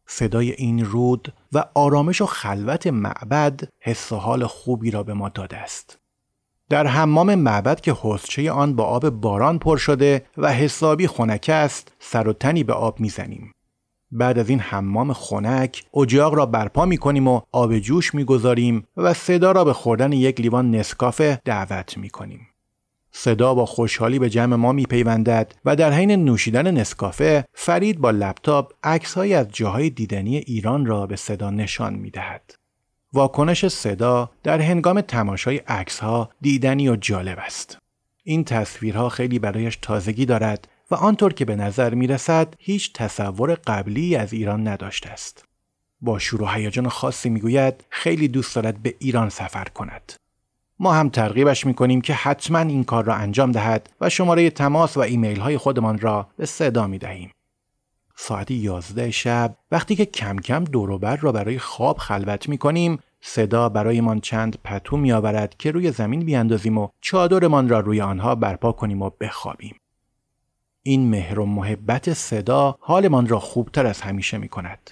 صدای 0.06 0.52
این 0.52 0.84
رود 0.84 1.32
و 1.52 1.64
آرامش 1.74 2.20
و 2.20 2.26
خلوت 2.26 2.86
معبد 2.86 3.60
حس 3.80 4.12
و 4.12 4.16
حال 4.16 4.46
خوبی 4.46 4.90
را 4.90 5.02
به 5.02 5.14
ما 5.14 5.28
داده 5.28 5.56
است. 5.56 5.98
در 6.74 6.86
حمام 6.86 7.34
معبد 7.34 7.80
که 7.80 7.96
حسچه 8.02 8.50
آن 8.50 8.76
با 8.76 8.84
آب 8.84 9.10
باران 9.10 9.58
پر 9.58 9.76
شده 9.76 10.22
و 10.36 10.52
حسابی 10.52 11.06
خنک 11.06 11.50
است 11.54 11.92
سر 11.98 12.28
و 12.28 12.32
تنی 12.32 12.64
به 12.64 12.72
آب 12.72 13.00
می‌زنیم. 13.00 13.52
بعد 14.12 14.38
از 14.38 14.48
این 14.48 14.60
حمام 14.60 15.12
خنک 15.12 15.84
اجاق 15.96 16.34
را 16.34 16.46
برپا 16.46 16.84
می 16.84 16.96
کنیم 16.96 17.28
و 17.28 17.40
آب 17.52 17.78
جوش 17.78 18.14
می 18.14 18.24
گذاریم 18.24 18.86
و 18.96 19.14
صدا 19.14 19.52
را 19.52 19.64
به 19.64 19.72
خوردن 19.72 20.12
یک 20.12 20.40
لیوان 20.40 20.70
نسکافه 20.70 21.40
دعوت 21.44 21.98
می 21.98 22.10
کنیم. 22.10 22.48
صدا 23.12 23.54
با 23.54 23.66
خوشحالی 23.66 24.18
به 24.18 24.30
جمع 24.30 24.56
ما 24.56 24.72
میپیوندد 24.72 25.52
و 25.64 25.76
در 25.76 25.92
حین 25.92 26.10
نوشیدن 26.24 26.70
نسکافه 26.70 27.44
فرید 27.54 27.98
با 27.98 28.10
لپتاپ 28.10 28.72
عکسهایی 28.82 29.34
از 29.34 29.48
جاهای 29.52 29.90
دیدنی 29.90 30.36
ایران 30.36 30.86
را 30.86 31.06
به 31.06 31.16
صدا 31.16 31.50
نشان 31.50 31.94
می‌دهد. 31.94 32.63
واکنش 33.14 33.66
صدا 33.68 34.30
در 34.42 34.60
هنگام 34.60 35.00
تماشای 35.00 35.56
عکسها 35.56 36.30
دیدنی 36.40 36.88
و 36.88 36.96
جالب 36.96 37.38
است. 37.38 37.78
این 38.24 38.44
تصویرها 38.44 39.08
خیلی 39.08 39.38
برایش 39.38 39.78
تازگی 39.82 40.26
دارد 40.26 40.68
و 40.90 40.94
آنطور 40.94 41.32
که 41.32 41.44
به 41.44 41.56
نظر 41.56 41.94
می 41.94 42.06
رسد 42.06 42.54
هیچ 42.58 42.92
تصور 42.92 43.54
قبلی 43.54 44.16
از 44.16 44.32
ایران 44.32 44.68
نداشته 44.68 45.10
است. 45.10 45.44
با 46.00 46.18
شروع 46.18 46.48
و 46.48 46.52
هیجان 46.52 46.88
خاصی 46.88 47.30
می‌گوید 47.30 47.84
خیلی 47.90 48.28
دوست 48.28 48.54
دارد 48.54 48.82
به 48.82 48.94
ایران 48.98 49.28
سفر 49.28 49.64
کند. 49.64 50.12
ما 50.78 50.92
هم 50.92 51.08
ترغیبش 51.08 51.66
می‌کنیم 51.66 52.00
که 52.00 52.14
حتما 52.14 52.58
این 52.58 52.84
کار 52.84 53.04
را 53.04 53.14
انجام 53.14 53.52
دهد 53.52 53.90
و 54.00 54.10
شماره 54.10 54.50
تماس 54.50 54.96
و 54.96 55.00
ایمیل 55.00 55.40
های 55.40 55.58
خودمان 55.58 55.98
را 55.98 56.28
به 56.36 56.46
صدا 56.46 56.86
می 56.86 56.98
دهیم. 56.98 57.30
ساعت 58.16 58.50
11 58.50 59.10
شب 59.10 59.56
وقتی 59.70 59.96
که 59.96 60.06
کم 60.06 60.36
کم 60.36 60.64
دوروبر 60.64 61.16
را 61.16 61.32
برای 61.32 61.58
خواب 61.58 61.98
خلوت 61.98 62.48
می 62.48 62.58
کنیم 62.58 62.98
صدا 63.20 63.68
برایمان 63.68 64.20
چند 64.20 64.58
پتو 64.64 64.96
می 64.96 65.12
آورد 65.12 65.56
که 65.56 65.70
روی 65.70 65.90
زمین 65.92 66.20
بیاندازیم 66.20 66.78
و 66.78 66.88
چادرمان 67.00 67.68
را 67.68 67.80
روی 67.80 68.00
آنها 68.00 68.34
برپا 68.34 68.72
کنیم 68.72 69.02
و 69.02 69.10
بخوابیم. 69.20 69.76
این 70.82 71.10
مهر 71.10 71.38
و 71.38 71.46
محبت 71.46 72.12
صدا 72.12 72.76
حالمان 72.80 73.28
را 73.28 73.38
خوبتر 73.38 73.86
از 73.86 74.00
همیشه 74.00 74.38
می 74.38 74.48
کند. 74.48 74.90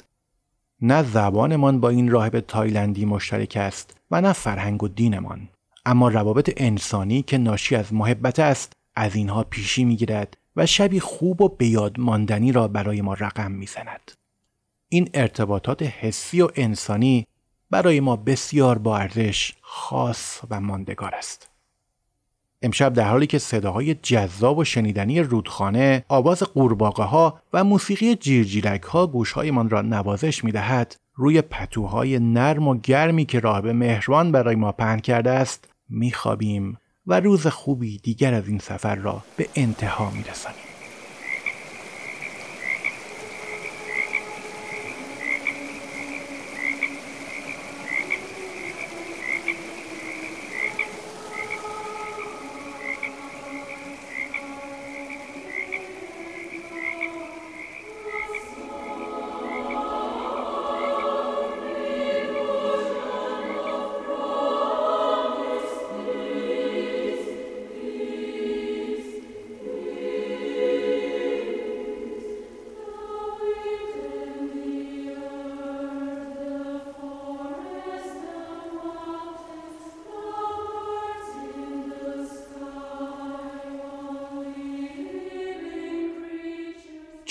نه 0.80 1.02
زبانمان 1.02 1.80
با 1.80 1.88
این 1.88 2.10
راهب 2.10 2.40
تایلندی 2.40 3.04
مشترک 3.04 3.56
است 3.56 3.96
و 4.10 4.20
نه 4.20 4.32
فرهنگ 4.32 4.82
و 4.82 4.88
دینمان. 4.88 5.48
اما 5.86 6.08
روابط 6.08 6.52
انسانی 6.56 7.22
که 7.22 7.38
ناشی 7.38 7.76
از 7.76 7.94
محبت 7.94 8.38
است 8.38 8.72
از 8.94 9.14
اینها 9.14 9.44
پیشی 9.44 9.84
می‌گیرد 9.84 10.36
و 10.56 10.66
شبی 10.66 11.00
خوب 11.00 11.40
و 11.40 11.48
بیاد 11.48 12.00
ماندنی 12.00 12.52
را 12.52 12.68
برای 12.68 13.00
ما 13.00 13.14
رقم 13.14 13.52
می‌زند. 13.52 14.12
این 14.88 15.10
ارتباطات 15.14 15.82
حسی 15.82 16.42
و 16.42 16.48
انسانی 16.54 17.26
برای 17.70 18.00
ما 18.00 18.16
بسیار 18.16 18.78
با 18.78 18.98
ارزش 18.98 19.52
خاص 19.60 20.40
و 20.50 20.60
ماندگار 20.60 21.14
است. 21.14 21.50
امشب 22.62 22.92
در 22.92 23.08
حالی 23.08 23.26
که 23.26 23.38
صداهای 23.38 23.94
جذاب 23.94 24.58
و 24.58 24.64
شنیدنی 24.64 25.20
رودخانه، 25.20 26.04
آواز 26.08 26.42
قورباغه 26.42 27.02
ها 27.02 27.40
و 27.52 27.64
موسیقی 27.64 28.14
جیرجیرک 28.14 28.82
ها 28.82 29.06
گوشهایمان 29.06 29.70
را 29.70 29.82
نوازش 29.82 30.44
می 30.44 30.52
دهد، 30.52 30.96
روی 31.14 31.42
پتوهای 31.42 32.18
نرم 32.18 32.68
و 32.68 32.74
گرمی 32.74 33.24
که 33.24 33.40
راهب 33.40 33.66
مهربان 33.66 34.32
برای 34.32 34.54
ما 34.54 34.72
پهن 34.72 34.98
کرده 34.98 35.30
است 35.30 35.68
میخوابیم 35.88 36.78
و 37.06 37.20
روز 37.20 37.46
خوبی 37.46 37.98
دیگر 37.98 38.34
از 38.34 38.48
این 38.48 38.58
سفر 38.58 38.94
را 38.94 39.22
به 39.36 39.48
انتها 39.54 40.10
میرسانیم. 40.10 40.61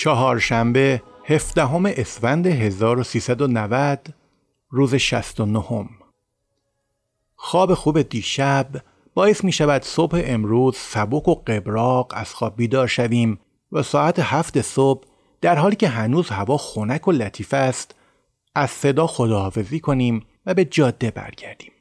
چهارشنبه 0.01 1.01
هفدهم 1.25 1.85
اسفند 1.85 2.47
1390 2.47 4.13
روز 4.69 4.95
69 4.95 5.89
خواب 7.35 7.73
خوب 7.73 8.01
دیشب 8.01 8.67
باعث 9.13 9.43
می 9.43 9.51
شود 9.51 9.83
صبح 9.83 10.21
امروز 10.25 10.77
سبک 10.77 11.27
و 11.27 11.35
قبراق 11.35 12.13
از 12.15 12.33
خواب 12.33 12.55
بیدار 12.55 12.87
شویم 12.87 13.39
و 13.71 13.83
ساعت 13.83 14.19
هفت 14.19 14.61
صبح 14.61 15.07
در 15.41 15.55
حالی 15.55 15.75
که 15.75 15.87
هنوز 15.87 16.29
هوا 16.29 16.57
خنک 16.57 17.07
و 17.07 17.11
لطیف 17.11 17.53
است 17.53 17.95
از 18.55 18.69
صدا 18.69 19.07
خداحافظی 19.07 19.79
کنیم 19.79 20.25
و 20.45 20.53
به 20.53 20.65
جاده 20.65 21.11
برگردیم. 21.11 21.71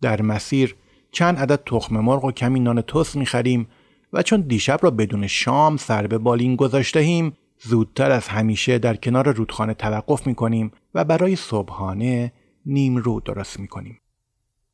در 0.00 0.22
مسیر 0.22 0.76
چند 1.12 1.38
عدد 1.38 1.62
تخم 1.66 2.00
مرغ 2.00 2.24
و 2.24 2.32
کمی 2.32 2.60
نان 2.60 2.80
توست 2.80 3.16
می 3.16 3.26
خریم 3.26 3.68
و 4.12 4.22
چون 4.22 4.40
دیشب 4.40 4.78
را 4.82 4.90
بدون 4.90 5.26
شام 5.26 5.76
سر 5.76 6.06
به 6.06 6.18
بالین 6.18 6.56
گذاشتهیم 6.56 7.32
زودتر 7.62 8.10
از 8.10 8.28
همیشه 8.28 8.78
در 8.78 8.96
کنار 8.96 9.32
رودخانه 9.32 9.74
توقف 9.74 10.26
می 10.26 10.34
کنیم 10.34 10.72
و 10.94 11.04
برای 11.04 11.36
صبحانه 11.36 12.32
نیم 12.66 12.96
رو 12.96 13.20
درست 13.20 13.60
می 13.60 13.68
کنیم. 13.68 14.00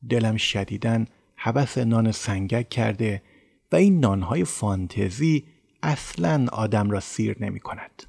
دلم 0.09 0.37
شدیدن 0.37 1.05
حبس 1.35 1.77
نان 1.77 2.11
سنگک 2.11 2.69
کرده 2.69 3.21
و 3.71 3.75
این 3.75 3.99
نانهای 3.99 4.45
فانتزی 4.45 5.43
اصلا 5.83 6.45
آدم 6.51 6.91
را 6.91 6.99
سیر 6.99 7.37
نمی 7.39 7.59
کند. 7.59 8.03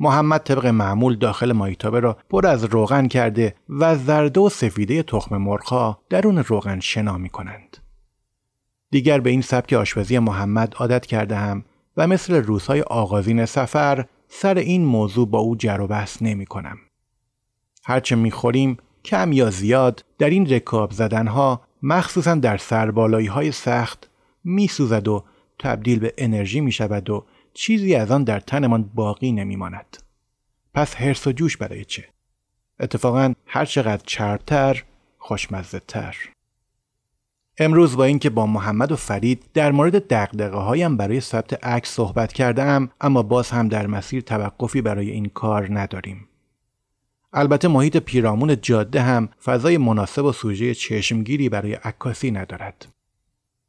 محمد 0.00 0.40
طبق 0.40 0.66
معمول 0.66 1.16
داخل 1.16 1.52
مایتابه 1.52 2.00
را 2.00 2.18
پر 2.30 2.46
از 2.46 2.64
روغن 2.64 3.08
کرده 3.08 3.54
و 3.68 3.96
زرده 3.96 4.40
و 4.40 4.48
سفیده 4.48 5.02
تخم 5.02 5.36
مرغها 5.36 6.02
درون 6.10 6.38
روغن 6.38 6.80
شنا 6.80 7.18
می 7.18 7.28
کنند. 7.28 7.83
دیگر 8.94 9.20
به 9.20 9.30
این 9.30 9.40
سبک 9.40 9.72
آشپزی 9.72 10.18
محمد 10.18 10.74
عادت 10.74 11.06
کرده 11.06 11.36
هم 11.36 11.64
و 11.96 12.06
مثل 12.06 12.34
روزهای 12.34 12.80
آغازین 12.80 13.46
سفر 13.46 14.06
سر 14.28 14.58
این 14.58 14.84
موضوع 14.84 15.28
با 15.28 15.38
او 15.38 15.56
جر 15.56 15.80
و 15.80 15.86
بحث 15.86 16.22
نمی 16.22 16.46
کنم. 16.46 16.78
هرچه 17.84 18.16
می 18.16 18.30
خوریم 18.30 18.76
کم 19.04 19.32
یا 19.32 19.50
زیاد 19.50 20.04
در 20.18 20.30
این 20.30 20.50
رکاب 20.50 20.90
زدنها 20.92 21.60
مخصوصا 21.82 22.34
در 22.34 22.56
سربالایی 22.56 23.26
های 23.26 23.52
سخت 23.52 24.10
می 24.44 24.68
سوزد 24.68 25.08
و 25.08 25.24
تبدیل 25.58 25.98
به 25.98 26.14
انرژی 26.18 26.60
می 26.60 26.72
شود 26.72 27.10
و 27.10 27.24
چیزی 27.54 27.94
از 27.94 28.10
آن 28.10 28.24
در 28.24 28.40
تنمان 28.40 28.90
باقی 28.94 29.32
نمی 29.32 29.56
ماند. 29.56 29.96
پس 30.74 30.94
هرس 30.94 31.26
و 31.26 31.32
جوش 31.32 31.56
برای 31.56 31.84
چه؟ 31.84 32.08
اتفاقا 32.80 33.32
هر 33.46 33.64
چقدر 33.64 34.02
چربتر 34.06 34.84
خوشمزه 35.18 35.80
تر. 35.88 36.33
امروز 37.58 37.96
با 37.96 38.04
اینکه 38.04 38.30
با 38.30 38.46
محمد 38.46 38.92
و 38.92 38.96
فرید 38.96 39.44
در 39.54 39.72
مورد 39.72 40.08
دقدقه 40.08 40.56
هایم 40.56 40.96
برای 40.96 41.20
ثبت 41.20 41.64
عکس 41.64 41.90
صحبت 41.90 42.32
کرده 42.32 42.88
اما 43.00 43.22
باز 43.22 43.50
هم 43.50 43.68
در 43.68 43.86
مسیر 43.86 44.20
توقفی 44.20 44.82
برای 44.82 45.10
این 45.10 45.26
کار 45.26 45.78
نداریم. 45.78 46.28
البته 47.32 47.68
محیط 47.68 47.96
پیرامون 47.96 48.60
جاده 48.60 49.02
هم 49.02 49.28
فضای 49.44 49.78
مناسب 49.78 50.24
و 50.24 50.32
سوژه 50.32 50.74
چشمگیری 50.74 51.48
برای 51.48 51.74
عکاسی 51.74 52.30
ندارد. 52.30 52.88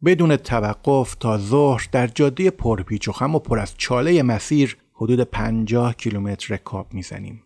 بدون 0.06 0.36
توقف 0.36 1.15
تا 1.15 1.38
ظهر 1.38 1.88
در 1.92 2.08
جاده 2.08 2.50
پرپیچ 2.50 3.08
و 3.08 3.12
خم 3.12 3.36
و 3.36 3.39
پر 3.39 3.60
از 3.60 3.74
چاله 3.77 4.24
مسیر 4.24 4.77
حدود 4.94 5.22
50 5.22 5.94
کیلومتر 5.94 6.54
رکاب 6.54 6.94
می‌زنیم. 6.94 7.45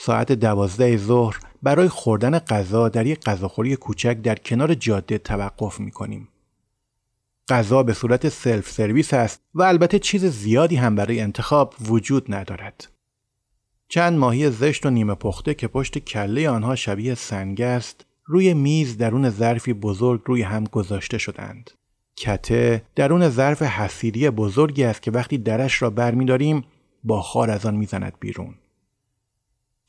ساعت 0.00 0.32
دوازده 0.32 0.96
ظهر 0.96 1.38
برای 1.62 1.88
خوردن 1.88 2.38
غذا 2.38 2.88
در 2.88 3.06
یک 3.06 3.20
غذاخوری 3.20 3.76
کوچک 3.76 4.22
در 4.22 4.34
کنار 4.34 4.74
جاده 4.74 5.18
توقف 5.18 5.80
می 5.80 5.90
کنیم. 5.90 6.28
غذا 7.48 7.82
به 7.82 7.92
صورت 7.92 8.28
سلف 8.28 8.70
سرویس 8.70 9.14
است 9.14 9.40
و 9.54 9.62
البته 9.62 9.98
چیز 9.98 10.24
زیادی 10.24 10.76
هم 10.76 10.94
برای 10.94 11.20
انتخاب 11.20 11.74
وجود 11.80 12.34
ندارد. 12.34 12.88
چند 13.88 14.18
ماهی 14.18 14.50
زشت 14.50 14.86
و 14.86 14.90
نیمه 14.90 15.14
پخته 15.14 15.54
که 15.54 15.68
پشت 15.68 15.98
کله 15.98 16.48
آنها 16.48 16.74
شبیه 16.76 17.14
سنگ 17.14 17.60
است 17.60 18.06
روی 18.24 18.54
میز 18.54 18.98
درون 18.98 19.30
ظرفی 19.30 19.72
بزرگ 19.72 20.22
روی 20.24 20.42
هم 20.42 20.64
گذاشته 20.64 21.18
شدند. 21.18 21.70
کته 22.16 22.82
درون 22.94 23.28
ظرف 23.28 23.62
حسیری 23.62 24.30
بزرگی 24.30 24.84
است 24.84 25.02
که 25.02 25.10
وقتی 25.10 25.38
درش 25.38 25.82
را 25.82 25.90
برمیداریم 25.90 26.64
با 27.04 27.22
خار 27.22 27.50
از 27.50 27.66
آن 27.66 27.74
می‌زند 27.74 28.12
بیرون. 28.20 28.54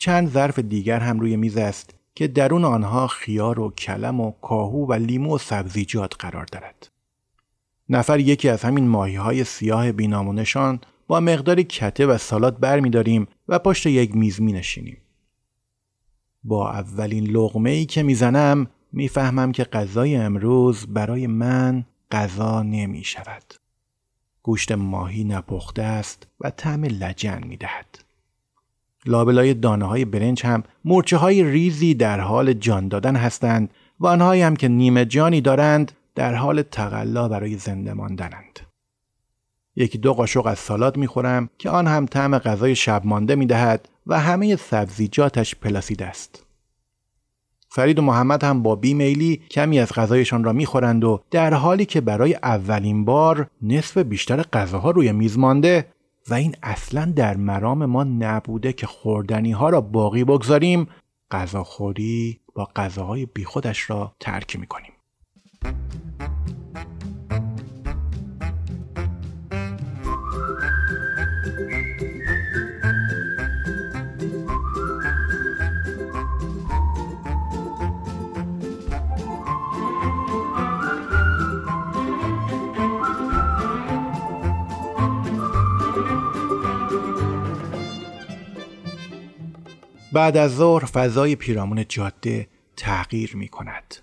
چند 0.01 0.29
ظرف 0.29 0.60
دیگر 0.60 1.00
هم 1.00 1.20
روی 1.20 1.36
میز 1.36 1.58
است 1.58 1.94
که 2.15 2.27
درون 2.27 2.65
آنها 2.65 3.08
خیار 3.08 3.60
و 3.60 3.70
کلم 3.70 4.20
و 4.20 4.32
کاهو 4.32 4.86
و 4.86 4.94
لیمو 4.94 5.36
و 5.36 5.38
سبزیجات 5.38 6.13
قرار 6.20 6.46
دارد. 6.46 6.89
نفر 7.89 8.20
یکی 8.20 8.50
از 8.50 8.63
همین 8.63 8.88
ماهی 8.88 9.15
های 9.15 9.44
سیاه 9.44 9.91
بینامونشان 9.91 10.79
با 11.08 11.20
مقداری 11.20 11.63
کته 11.63 12.06
و 12.06 12.18
سالات 12.18 12.58
برمیداریم 12.58 13.27
و 13.48 13.60
پشت 13.60 13.86
یک 13.86 14.15
میز 14.15 14.41
می 14.41 14.53
نشینیم. 14.53 14.98
با 16.44 16.72
اولین 16.72 17.24
لغمه 17.24 17.70
ای 17.70 17.86
که 17.86 18.03
می‌زنم 18.03 18.68
می‌فهمم 18.91 19.51
که 19.51 19.63
غذای 19.63 20.15
امروز 20.15 20.86
برای 20.88 21.27
من 21.27 21.86
غذا 22.12 22.63
نمی 22.63 23.03
شود. 23.03 23.44
گوشت 24.44 24.72
ماهی 24.72 25.24
نپخته 25.24 25.82
است 25.82 26.27
و 26.39 26.50
طعم 26.50 26.86
لجن 26.86 27.44
می 27.48 27.58
دهد. 27.58 28.08
لابلای 29.09 29.53
دانه 29.53 29.85
های 29.85 30.05
برنج 30.05 30.45
هم 30.45 30.63
مرچه 30.85 31.17
های 31.17 31.43
ریزی 31.43 31.93
در 31.93 32.19
حال 32.19 32.53
جان 32.53 32.87
دادن 32.87 33.15
هستند 33.15 33.69
و 33.99 34.07
آنهایی 34.07 34.41
هم 34.41 34.55
که 34.55 34.67
نیمه 34.67 35.05
جانی 35.05 35.41
دارند 35.41 35.91
در 36.15 36.35
حال 36.35 36.61
تقلا 36.61 37.27
برای 37.27 37.55
زنده 37.55 37.93
ماندنند. 37.93 38.59
یکی 39.75 39.97
دو 39.97 40.13
قاشق 40.13 40.45
از 40.45 40.59
سالاد 40.59 40.97
می‌خورم 40.97 41.49
که 41.57 41.69
آن 41.69 41.87
هم 41.87 42.05
طعم 42.05 42.37
غذای 42.37 42.75
شب 42.75 43.01
مانده 43.05 43.35
می‌دهد 43.35 43.89
و 44.07 44.19
همه 44.19 44.55
سبزیجاتش 44.55 45.55
پلاسید 45.55 46.03
است. 46.03 46.45
فرید 47.69 47.99
و 47.99 48.01
محمد 48.01 48.43
هم 48.43 48.63
با 48.63 48.75
بیمیلی 48.75 49.41
کمی 49.51 49.79
از 49.79 49.93
غذایشان 49.93 50.43
را 50.43 50.53
می‌خورند 50.53 51.03
و 51.03 51.21
در 51.31 51.53
حالی 51.53 51.85
که 51.85 52.01
برای 52.01 52.33
اولین 52.33 53.05
بار 53.05 53.47
نصف 53.61 53.97
بیشتر 53.97 54.41
غذاها 54.41 54.91
روی 54.91 55.11
میز 55.11 55.37
مانده 55.37 55.85
و 56.29 56.33
این 56.33 56.55
اصلا 56.63 57.13
در 57.15 57.38
مرام 57.38 57.86
ما 57.86 58.03
نبوده 58.03 58.74
که 58.74 58.88
خوردنی 58.88 59.51
ها 59.51 59.69
را 59.69 59.81
باقی 59.81 60.24
بگذاریم 60.24 60.88
غذاخوری 61.31 62.39
با 62.55 62.69
غذاهای 62.75 63.25
بیخودش 63.25 63.89
را 63.89 64.15
ترک 64.19 64.55
می‌کنیم. 64.55 64.93
بعد 90.13 90.37
از 90.37 90.55
ظهر 90.55 90.85
فضای 90.85 91.35
پیرامون 91.35 91.85
جاده 91.89 92.47
تغییر 92.77 93.35
می 93.35 93.47
کند. 93.47 93.95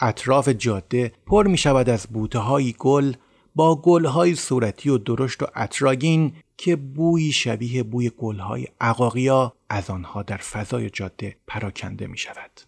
اطراف 0.00 0.48
جاده 0.48 1.12
پر 1.26 1.46
می 1.46 1.58
شود 1.58 1.88
از 1.88 2.06
بوته 2.06 2.38
های 2.38 2.74
گل 2.78 3.12
با 3.54 3.76
گل 3.82 4.04
های 4.04 4.34
صورتی 4.34 4.90
و 4.90 4.98
درشت 4.98 5.42
و 5.42 5.46
اطراگین 5.54 6.32
که 6.56 6.76
بویی 6.76 7.32
شبیه 7.32 7.82
بوی 7.82 8.10
گل 8.10 8.38
های 8.38 8.66
عقاقیا 8.80 9.52
از 9.68 9.90
آنها 9.90 10.22
در 10.22 10.36
فضای 10.36 10.90
جاده 10.90 11.36
پراکنده 11.46 12.06
می 12.06 12.18
شود. 12.18 12.60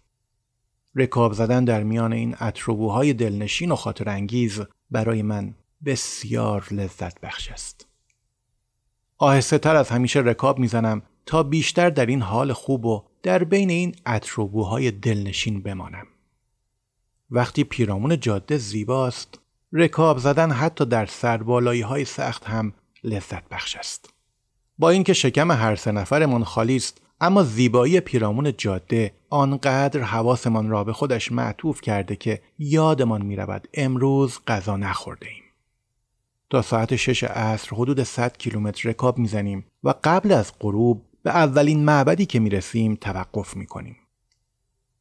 رکاب 0.95 1.33
زدن 1.33 1.65
در 1.65 1.83
میان 1.83 2.13
این 2.13 2.35
اطروبوهای 2.39 3.13
دلنشین 3.13 3.71
و 3.71 3.75
خاطر 3.75 4.09
انگیز 4.09 4.61
برای 4.91 5.21
من 5.21 5.53
بسیار 5.85 6.67
لذت 6.71 7.21
بخش 7.21 7.51
است. 7.51 7.87
آهسته 9.17 9.57
تر 9.57 9.75
از 9.75 9.89
همیشه 9.89 10.19
رکاب 10.19 10.59
می‌زنم 10.59 11.01
تا 11.25 11.43
بیشتر 11.43 11.89
در 11.89 12.05
این 12.05 12.21
حال 12.21 12.53
خوب 12.53 12.85
و 12.85 13.03
در 13.23 13.43
بین 13.43 13.69
این 13.69 13.95
اتروبوهای 14.05 14.91
دلنشین 14.91 15.61
بمانم. 15.61 16.07
وقتی 17.31 17.63
پیرامون 17.63 18.19
جاده 18.19 18.57
زیباست، 18.57 19.39
رکاب 19.73 20.17
زدن 20.17 20.51
حتی 20.51 20.85
در 20.85 21.05
سربالایی 21.05 21.81
های 21.81 22.05
سخت 22.05 22.45
هم 22.45 22.73
لذت 23.03 23.49
بخش 23.49 23.75
است. 23.75 24.13
با 24.79 24.89
اینکه 24.89 25.13
شکم 25.13 25.51
هر 25.51 25.75
سه 25.75 25.91
نفرمان 25.91 26.43
خالی 26.43 26.75
است 26.75 27.01
اما 27.21 27.43
زیبایی 27.43 27.99
پیرامون 27.99 28.53
جاده 28.57 29.13
آنقدر 29.29 30.01
حواسمان 30.01 30.69
را 30.69 30.83
به 30.83 30.93
خودش 30.93 31.31
معطوف 31.31 31.81
کرده 31.81 32.15
که 32.15 32.41
یادمان 32.59 33.21
می 33.21 33.35
رود 33.35 33.67
امروز 33.73 34.39
غذا 34.47 34.77
نخورده 34.77 35.27
ایم. 35.27 35.43
تا 36.49 36.61
ساعت 36.61 36.95
شش 36.95 37.23
عصر 37.23 37.75
حدود 37.75 38.03
100 38.03 38.37
کیلومتر 38.37 38.89
رکاب 38.89 39.17
می‌زنیم 39.17 39.65
و 39.83 39.93
قبل 40.03 40.31
از 40.31 40.51
غروب 40.59 41.05
به 41.23 41.31
اولین 41.31 41.85
معبدی 41.85 42.25
که 42.25 42.39
می‌رسیم 42.39 42.95
توقف 42.95 43.57
می‌کنیم. 43.57 43.95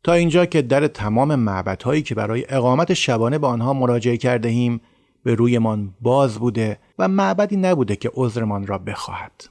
تا 0.03 0.13
اینجا 0.13 0.47
که 0.47 0.63
در 0.63 0.87
تمام 0.87 1.35
معبدهایی 1.35 2.03
که 2.03 2.15
برای 2.15 2.47
اقامت 2.49 2.95
شبانه 2.95 3.39
به 3.39 3.47
آنها 3.47 3.73
مراجعه 3.73 4.17
کرده 4.17 4.49
ایم 4.49 4.81
به 5.25 5.35
رویمان 5.35 5.95
باز 6.01 6.39
بوده 6.39 6.79
و 6.99 7.09
معبدی 7.09 7.57
نبوده 7.57 7.97
که 7.97 8.11
عذرمان 8.15 8.67
را 8.67 8.79
بخواهد. 8.79 9.45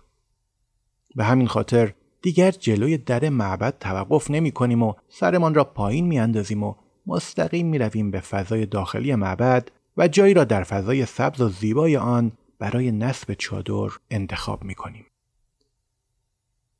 به 1.15 1.23
همین 1.23 1.47
خاطر 1.47 1.93
دیگر 2.21 2.51
جلوی 2.51 2.97
در 2.97 3.29
معبد 3.29 3.73
توقف 3.79 4.31
نمی 4.31 4.51
کنیم 4.51 4.83
و 4.83 4.93
سرمان 5.09 5.53
را 5.53 5.63
پایین 5.63 6.07
می 6.07 6.19
اندازیم 6.19 6.63
و 6.63 6.75
مستقیم 7.07 7.67
می 7.67 7.77
رویم 7.77 8.11
به 8.11 8.19
فضای 8.19 8.65
داخلی 8.65 9.15
معبد 9.15 9.71
و 9.97 10.07
جایی 10.07 10.33
را 10.33 10.43
در 10.43 10.63
فضای 10.63 11.05
سبز 11.05 11.41
و 11.41 11.49
زیبای 11.49 11.97
آن 11.97 12.31
برای 12.59 12.91
نصب 12.91 13.33
چادر 13.33 13.89
انتخاب 14.11 14.63
می 14.63 14.75
کنیم. 14.75 15.05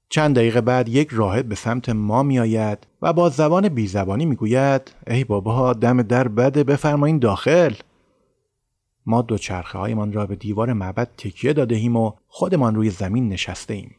چند 0.10 0.36
دقیقه 0.36 0.62
بعد 0.62 0.90
یک 0.90 1.10
راهب 1.12 1.46
به 1.46 1.56
سمت 1.56 1.90
ما 1.90 2.24
می 2.24 2.40
آید 2.40 2.88
و 3.02 3.14
با 3.14 3.30
زبان 3.30 3.70
بیزبانی 3.70 4.26
می 4.26 4.36
گوید 4.36 4.92
ای 5.08 5.24
بابا 5.24 5.74
دم 5.74 6.02
در 6.02 6.28
بده 6.28 6.64
بفرمایین 6.64 7.20
داخل 7.20 7.74
ما 9.06 9.22
دو 9.22 9.38
چرخه 9.38 9.78
هایمان 9.78 10.14
را 10.14 10.26
به 10.26 10.36
دیوار 10.36 10.74
معبد 10.74 11.10
تکیه 11.18 11.54
داده 11.54 11.76
ایم 11.76 11.96
و 11.96 12.14
خودمان 12.28 12.76
روی 12.76 12.90
زمین 12.90 13.30
نشسته 13.30 13.74
ایم. 13.74 13.96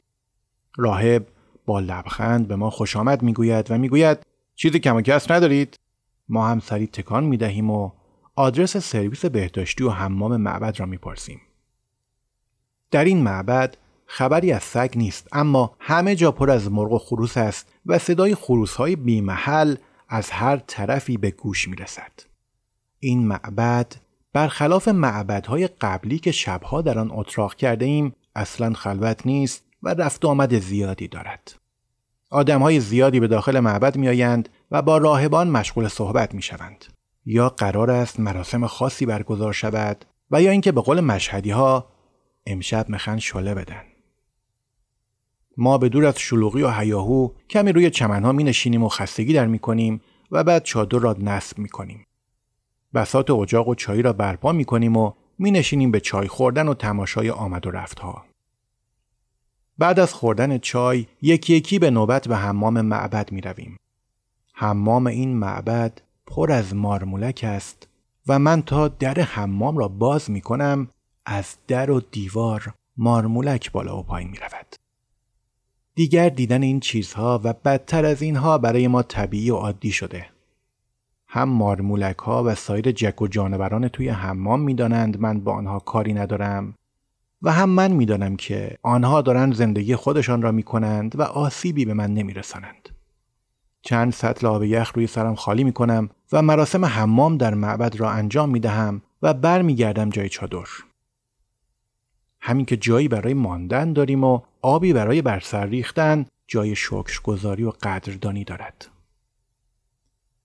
راهب 0.76 1.26
با 1.66 1.80
لبخند 1.80 2.48
به 2.48 2.56
ما 2.56 2.70
خوش 2.70 2.96
آمد 2.96 3.22
می 3.22 3.32
گوید 3.32 3.70
و 3.70 3.78
می 3.78 3.88
گوید 3.88 4.18
چیزی 4.54 4.78
کم 4.78 4.96
و 4.96 5.00
کس 5.00 5.30
ندارید؟ 5.30 5.76
ما 6.28 6.48
هم 6.48 6.60
سری 6.60 6.86
تکان 6.86 7.24
می 7.24 7.36
دهیم 7.36 7.70
و 7.70 7.90
آدرس 8.36 8.76
سرویس 8.76 9.24
بهداشتی 9.24 9.84
و 9.84 9.90
حمام 9.90 10.36
معبد 10.36 10.80
را 10.80 10.86
می 10.86 10.96
پرسیم. 10.96 11.40
در 12.90 13.04
این 13.04 13.22
معبد 13.22 13.76
خبری 14.12 14.52
از 14.52 14.62
سگ 14.62 14.92
نیست 14.96 15.28
اما 15.32 15.76
همه 15.80 16.16
جا 16.16 16.32
پر 16.32 16.50
از 16.50 16.72
مرغ 16.72 16.92
و 16.92 16.98
خروس 16.98 17.36
است 17.36 17.72
و 17.86 17.98
صدای 17.98 18.34
خروس 18.34 18.74
های 18.74 18.96
بیمحل 18.96 19.76
از 20.08 20.30
هر 20.30 20.56
طرفی 20.56 21.16
به 21.16 21.30
گوش 21.30 21.68
می 21.68 21.76
رسد. 21.76 22.12
این 22.98 23.26
معبد 23.26 23.92
برخلاف 24.32 24.88
معبدهای 24.88 25.66
قبلی 25.66 26.18
که 26.18 26.32
شبها 26.32 26.82
در 26.82 26.98
آن 26.98 27.10
اتراق 27.12 27.54
کرده 27.54 27.84
ایم 27.84 28.14
اصلا 28.34 28.72
خلوت 28.72 29.26
نیست 29.26 29.64
و 29.82 29.94
رفت 29.94 30.24
آمد 30.24 30.58
زیادی 30.58 31.08
دارد. 31.08 31.54
آدم 32.30 32.62
های 32.62 32.80
زیادی 32.80 33.20
به 33.20 33.28
داخل 33.28 33.60
معبد 33.60 33.96
می 33.96 34.08
آیند 34.08 34.48
و 34.70 34.82
با 34.82 34.98
راهبان 34.98 35.48
مشغول 35.50 35.88
صحبت 35.88 36.34
می 36.34 36.42
شوند. 36.42 36.84
یا 37.26 37.48
قرار 37.48 37.90
است 37.90 38.20
مراسم 38.20 38.66
خاصی 38.66 39.06
برگزار 39.06 39.52
شود 39.52 40.04
و 40.30 40.42
یا 40.42 40.50
اینکه 40.50 40.72
به 40.72 40.80
قول 40.80 41.00
مشهدی 41.00 41.50
ها 41.50 41.86
امشب 42.46 42.86
مخن 42.88 43.18
شله 43.18 43.54
بدن. 43.54 43.89
ما 45.56 45.78
به 45.78 45.88
دور 45.88 46.06
از 46.06 46.18
شلوغی 46.18 46.62
و 46.62 46.70
هیاهو 46.70 47.28
کمی 47.50 47.72
روی 47.72 47.90
چمنها 47.90 48.32
می 48.32 48.44
نشینیم 48.44 48.82
و 48.82 48.88
خستگی 48.88 49.32
در 49.32 49.46
می 49.46 49.58
کنیم 49.58 50.00
و 50.30 50.44
بعد 50.44 50.62
چادر 50.62 50.98
را 50.98 51.16
نصب 51.18 51.58
می 51.58 51.68
کنیم. 51.68 52.06
بسات 52.94 53.30
اجاق 53.30 53.68
و 53.68 53.74
چای 53.74 54.02
را 54.02 54.12
برپا 54.12 54.52
می 54.52 54.64
کنیم 54.64 54.96
و 54.96 55.12
می 55.38 55.50
نشینیم 55.50 55.90
به 55.90 56.00
چای 56.00 56.28
خوردن 56.28 56.68
و 56.68 56.74
تماشای 56.74 57.30
آمد 57.30 57.66
و 57.66 57.70
رفت 57.70 57.98
ها. 57.98 58.24
بعد 59.78 60.00
از 60.00 60.14
خوردن 60.14 60.58
چای 60.58 61.06
یکی 61.22 61.54
یکی 61.54 61.78
به 61.78 61.90
نوبت 61.90 62.28
به 62.28 62.36
حمام 62.36 62.80
معبد 62.80 63.32
می 63.32 63.40
رویم. 63.40 63.76
حمام 64.54 65.06
این 65.06 65.36
معبد 65.36 66.00
پر 66.26 66.52
از 66.52 66.74
مارمولک 66.74 67.44
است 67.48 67.88
و 68.26 68.38
من 68.38 68.62
تا 68.62 68.88
در 68.88 69.20
حمام 69.20 69.78
را 69.78 69.88
باز 69.88 70.30
می 70.30 70.40
کنم 70.40 70.88
از 71.26 71.56
در 71.68 71.90
و 71.90 72.00
دیوار 72.00 72.74
مارمولک 72.96 73.72
بالا 73.72 73.98
و 73.98 74.02
پایین 74.02 74.30
می 74.30 74.36
رود. 74.36 74.76
دیگر 75.94 76.28
دیدن 76.28 76.62
این 76.62 76.80
چیزها 76.80 77.40
و 77.44 77.52
بدتر 77.52 78.04
از 78.04 78.22
اینها 78.22 78.58
برای 78.58 78.88
ما 78.88 79.02
طبیعی 79.02 79.50
و 79.50 79.56
عادی 79.56 79.92
شده. 79.92 80.26
هم 81.28 81.48
مارمولک 81.48 82.18
ها 82.18 82.44
و 82.44 82.54
سایر 82.54 82.92
جک 82.92 83.22
و 83.22 83.26
جانوران 83.26 83.88
توی 83.88 84.08
حمام 84.08 84.60
می‌دانند 84.60 85.20
من 85.20 85.40
با 85.40 85.52
آنها 85.52 85.78
کاری 85.78 86.12
ندارم 86.12 86.74
و 87.42 87.52
هم 87.52 87.70
من 87.70 87.92
می‌دانم 87.92 88.36
که 88.36 88.78
آنها 88.82 89.22
دارند 89.22 89.54
زندگی 89.54 89.96
خودشان 89.96 90.42
را 90.42 90.52
می 90.52 90.62
کنند 90.62 91.18
و 91.18 91.22
آسیبی 91.22 91.84
به 91.84 91.94
من 91.94 92.14
نمی 92.14 92.34
رسانند. 92.34 92.88
چند 93.82 94.12
سطل 94.12 94.46
آب 94.46 94.64
یخ 94.64 94.92
روی 94.94 95.06
سرم 95.06 95.34
خالی 95.34 95.64
می 95.64 95.72
کنم 95.72 96.10
و 96.32 96.42
مراسم 96.42 96.84
حمام 96.84 97.36
در 97.36 97.54
معبد 97.54 97.96
را 97.96 98.10
انجام 98.10 98.50
می 98.50 98.60
دهم 98.60 99.02
و 99.22 99.34
برمیگردم 99.34 100.10
جای 100.10 100.28
چادر. 100.28 100.66
همین 102.40 102.66
که 102.66 102.76
جایی 102.76 103.08
برای 103.08 103.34
ماندن 103.34 103.92
داریم 103.92 104.24
و 104.24 104.40
آبی 104.62 104.92
برای 104.92 105.22
برسر 105.22 105.66
ریختن 105.66 106.26
جای 106.48 106.76
شکرگزاری 106.76 107.64
و 107.64 107.70
قدردانی 107.70 108.44
دارد. 108.44 108.88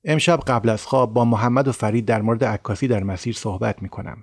امشب 0.04 0.40
قبل 0.40 0.70
از 0.70 0.86
خواب 0.86 1.14
با 1.14 1.26
محمد 1.26 1.68
و 1.68 1.72
فرید 1.72 2.06
در 2.06 2.22
مورد 2.22 2.44
عکاسی 2.44 2.88
در 2.88 3.04
مسیر 3.04 3.36
صحبت 3.36 3.82
می 3.82 3.90
کنم. 3.90 4.18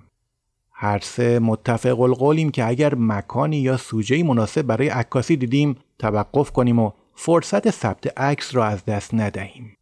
هر 0.71 0.99
سه 0.99 1.39
متفق 1.39 1.99
القولیم 1.99 2.51
که 2.51 2.67
اگر 2.67 2.95
مکانی 2.95 3.57
یا 3.57 3.77
سوژه‌ای 3.77 4.23
مناسب 4.23 4.61
برای 4.61 4.89
عکاسی 4.89 5.37
دیدیم 5.37 5.75
توقف 5.99 6.51
کنیم 6.51 6.79
و 6.79 6.91
فرصت 7.15 7.69
ثبت 7.69 8.19
عکس 8.19 8.55
را 8.55 8.65
از 8.65 8.85
دست 8.85 9.13
ندهیم. 9.13 9.77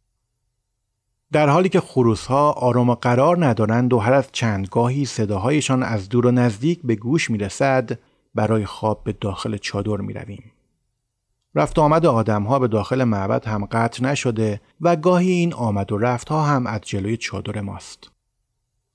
در 1.32 1.48
حالی 1.48 1.68
که 1.68 1.80
خروس 1.80 2.26
ها 2.26 2.52
آرام 2.52 2.90
و 2.90 2.94
قرار 2.94 3.46
ندارند 3.46 3.92
و 3.92 3.98
هر 3.98 4.12
از 4.12 4.28
چندگاهی 4.32 5.04
صداهایشان 5.04 5.82
از 5.82 6.08
دور 6.08 6.26
و 6.26 6.30
نزدیک 6.30 6.80
به 6.84 6.94
گوش 6.96 7.30
می 7.30 7.38
رسد 7.38 7.98
برای 8.34 8.66
خواب 8.66 9.04
به 9.04 9.12
داخل 9.12 9.56
چادر 9.56 9.96
می 9.96 10.12
رویم. 10.12 10.52
رفت 11.54 11.78
آمد 11.78 12.06
آدم 12.06 12.42
ها 12.42 12.58
به 12.58 12.68
داخل 12.68 13.04
معبد 13.04 13.46
هم 13.46 13.64
قطع 13.64 14.04
نشده 14.04 14.60
و 14.80 14.96
گاهی 14.96 15.30
این 15.30 15.54
آمد 15.54 15.92
و 15.92 15.98
رفت 15.98 16.28
ها 16.28 16.42
هم 16.42 16.66
از 16.66 16.80
جلوی 16.80 17.16
چادر 17.16 17.60
ماست. 17.60 18.10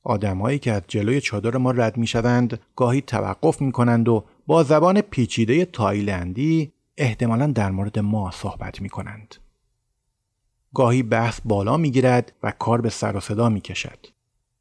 آدمهایی 0.04 0.60
که 0.60 0.72
از 0.72 0.82
جلوی 0.88 1.22
چادر 1.22 1.58
ما 1.58 1.72
رد 1.72 1.98
می 1.98 2.08
شوند 2.08 2.60
گاهی 2.76 3.02
توقف 3.02 3.62
می 3.62 3.72
کنند 3.72 4.10
و 4.10 4.24
با 4.48 4.64
زبان 4.64 5.02
پیچیده 5.02 5.66
تایلندی 5.66 6.72
احتمالا 6.98 7.48
در 7.48 7.72
مورد 7.72 8.00
ما 8.00 8.32
صحبت 8.32 8.82
می 8.82 8.90
کنند. 8.90 9.36
گاهی 10.78 11.04
بحث 11.04 11.40
بالا 11.46 11.78
می 11.78 11.92
گیرد 11.92 12.34
و 12.44 12.52
کار 12.52 12.82
به 12.82 12.90
سر 12.90 13.18
و 13.18 13.20
صدا 13.20 13.50
می 13.50 13.62
کشد. 13.62 14.08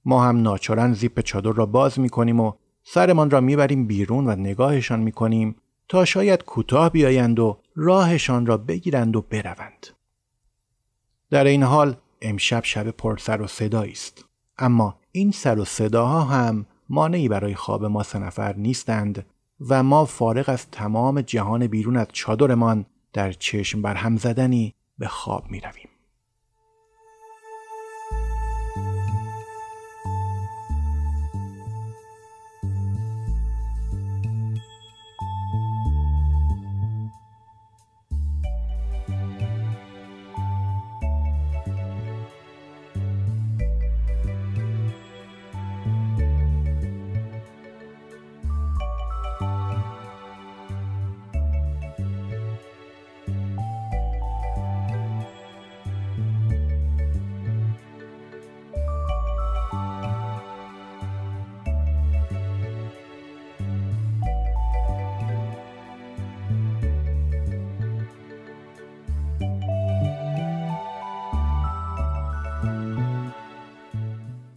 ما 0.05 0.24
هم 0.24 0.42
ناچارن 0.42 0.92
زیپ 0.92 1.20
چادر 1.20 1.50
را 1.50 1.66
باز 1.66 2.00
می 2.00 2.09
کنیم 2.09 2.40
و 2.40 2.52
سرمان 2.85 3.31
را 3.31 3.40
می‌بریم 3.40 3.87
بیرون 3.87 4.26
و 4.26 4.37
نگاهشان 4.37 5.00
می 5.00 5.12
کنیم 5.12 5.57
تا 5.88 6.05
شاید 6.05 6.44
کوتاه 6.44 6.90
بیایند 6.90 7.38
و 7.38 7.59
راهشان 7.74 8.46
را 8.46 8.57
بگیرند 8.57 9.16
و 9.16 9.20
بروند. 9.20 9.87
در 11.31 11.44
این 11.44 11.62
حال 11.62 11.96
امشب 12.22 12.64
شب 12.64 12.90
پر 12.90 13.16
سر 13.16 13.42
و 13.42 13.46
صدایی 13.46 13.92
است. 13.92 14.24
اما 14.59 14.98
این 15.12 15.31
سر 15.31 15.59
و 15.59 15.64
صداها 15.64 16.20
هم 16.20 16.66
مانعی 16.88 17.29
برای 17.29 17.55
خواب 17.55 17.85
ما 17.85 18.02
سه 18.02 18.18
نفر 18.18 18.55
نیستند 18.57 19.26
و 19.68 19.83
ما 19.83 20.05
فارغ 20.05 20.48
از 20.48 20.70
تمام 20.70 21.20
جهان 21.20 21.66
بیرون 21.66 21.96
از 21.96 22.07
چادرمان 22.12 22.87
در 23.12 23.33
چشم 23.33 23.83
بر 23.83 23.94
هم 23.94 24.16
زدنی 24.16 24.74
به 24.98 25.09
خواب 25.09 25.50
می 25.50 25.61
رویم. 25.61 25.88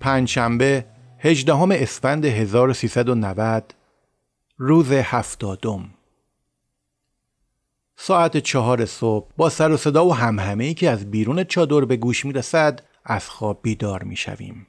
پنجشنبه 0.10 0.86
18 1.20 1.82
اسفند 1.82 2.26
1390 2.26 3.74
روز 4.58 4.92
هفتادم 4.92 5.90
ساعت 7.96 8.38
چهار 8.38 8.86
صبح 8.86 9.28
با 9.38 9.50
سر 9.50 9.72
و 9.72 9.78
صدا 9.78 10.06
و 10.06 10.16
همهمه 10.16 10.64
ای 10.64 10.74
که 10.74 10.90
از 10.90 11.12
بیرون 11.12 11.44
چادر 11.44 11.86
به 11.86 11.98
گوش 11.98 12.26
می 12.26 12.34
رسد 12.34 12.82
از 13.06 13.30
خواب 13.30 13.60
بیدار 13.62 14.04
می 14.04 14.16
شویم. 14.16 14.68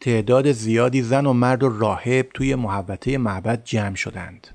تعداد 0.00 0.52
زیادی 0.52 1.02
زن 1.02 1.26
و 1.26 1.32
مرد 1.32 1.62
و 1.62 1.68
راهب 1.68 2.28
توی 2.34 2.54
محوطه 2.54 3.18
معبد 3.18 3.64
جمع 3.64 3.94
شدند. 3.94 4.48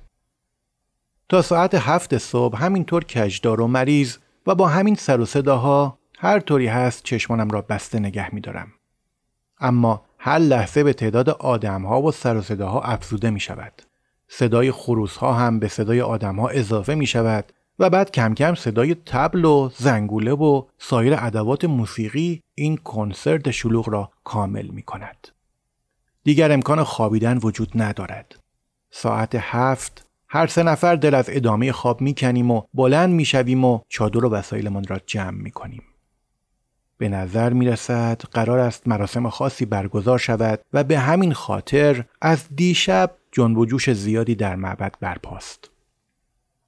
تا 1.30 1.42
ساعت 1.42 1.76
هفت 1.76 2.18
صبح 2.18 2.64
همینطور 2.64 3.04
کجدار 3.04 3.62
و 3.62 3.68
مریض 3.68 4.18
و 4.48 4.56
با 4.56 4.68
همین 4.68 4.96
سر 4.96 5.20
و 5.20 5.26
صداها 5.26 6.00
هر 6.18 6.40
طوری 6.40 6.68
هست 6.68 7.04
چشمانم 7.04 7.50
را 7.50 7.62
بسته 7.62 8.00
نگه 8.00 8.36
می 8.36 8.42
دارم. 8.42 8.72
اما 9.60 10.02
هر 10.18 10.40
لحظه 10.40 10.84
به 10.84 10.94
تعداد 10.94 11.30
آدمها 11.30 12.02
و 12.02 12.12
سر 12.12 12.38
و 12.38 12.42
صداها 12.42 12.82
افزوده 12.82 13.30
می 13.30 13.40
شود. 13.40 13.82
صدای 14.28 14.72
خروس 14.72 15.18
ها 15.18 15.34
هم 15.34 15.60
به 15.60 15.68
صدای 15.68 16.02
آدمها 16.02 16.50
اضافه 16.50 16.96
می 16.96 17.06
شود 17.06 17.54
و 17.80 17.90
بعد 17.90 18.12
کم 18.12 18.34
کم 18.34 18.56
صدای 18.56 18.96
تبل 19.06 19.46
و 19.46 19.70
زنگوله 19.78 20.32
و 20.32 20.64
سایر 20.78 21.14
ادوات 21.18 21.66
موسیقی 21.66 22.44
این 22.56 22.78
کنسرت 22.78 23.52
شلوغ 23.52 23.90
را 23.90 24.12
کامل 24.24 24.68
می 24.68 24.82
کند. 24.82 25.28
دیگر 26.24 26.52
امکان 26.52 26.84
خوابیدن 26.84 27.38
وجود 27.38 27.70
ندارد. 27.76 28.36
ساعت 28.92 29.36
هفت 29.36 30.06
هر 30.28 30.48
سه 30.48 30.64
نفر 30.64 30.96
دل 30.96 31.16
از 31.16 31.26
ادامه 31.30 31.72
خواب 31.72 32.02
می 32.02 32.14
کنیم 32.14 32.52
و 32.52 32.62
بلند 32.74 33.14
می 33.14 33.26
شویم 33.26 33.66
و 33.66 33.80
چادر 33.90 34.26
و 34.26 34.30
وسایلمان 34.30 34.84
را 34.88 35.00
جمع 35.06 35.38
می 35.38 35.52
کنیم. 35.52 35.84
به 37.00 37.10
نظر 37.10 37.54
می 37.54 37.66
رسد 37.66 38.22
قرار 38.32 38.60
است 38.60 38.88
مراسم 38.88 39.30
خاصی 39.30 39.66
برگزار 39.66 40.18
شود 40.18 40.60
و 40.74 40.84
به 40.84 41.00
همین 41.00 41.34
خاطر 41.34 42.04
از 42.22 42.48
دیشب 42.56 43.12
جنب 43.32 43.58
و 43.58 43.66
جوش 43.66 43.94
زیادی 43.94 44.36
در 44.36 44.56
معبد 44.56 44.96
برپاست. 45.02 45.70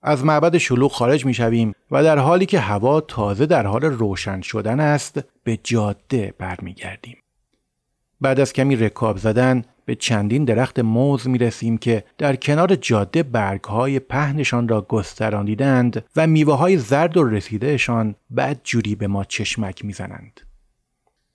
از 0.01 0.25
معبد 0.25 0.57
شلوغ 0.57 0.91
خارج 0.91 1.25
می 1.25 1.33
شویم 1.33 1.73
و 1.91 2.03
در 2.03 2.17
حالی 2.19 2.45
که 2.45 2.59
هوا 2.59 3.01
تازه 3.01 3.45
در 3.45 3.65
حال 3.65 3.81
روشن 3.81 4.41
شدن 4.41 4.79
است 4.79 5.19
به 5.43 5.59
جاده 5.63 6.33
برمیگردیم. 6.37 7.17
بعد 8.21 8.39
از 8.39 8.53
کمی 8.53 8.75
رکاب 8.75 9.17
زدن 9.17 9.63
به 9.91 9.95
چندین 9.95 10.45
درخت 10.45 10.79
موز 10.79 11.27
می 11.27 11.37
رسیم 11.37 11.77
که 11.77 12.03
در 12.17 12.35
کنار 12.35 12.75
جاده 12.75 13.23
برگ 13.23 13.63
های 13.63 13.99
پهنشان 13.99 14.67
را 14.67 14.81
گستراندیدند 14.81 16.05
و 16.15 16.27
میوه 16.27 16.57
های 16.57 16.77
زرد 16.77 17.17
و 17.17 17.23
رسیدهشان 17.23 18.15
بعد 18.29 18.61
جوری 18.63 18.95
به 18.95 19.07
ما 19.07 19.23
چشمک 19.23 19.85
می 19.85 19.93
زنند. 19.93 20.41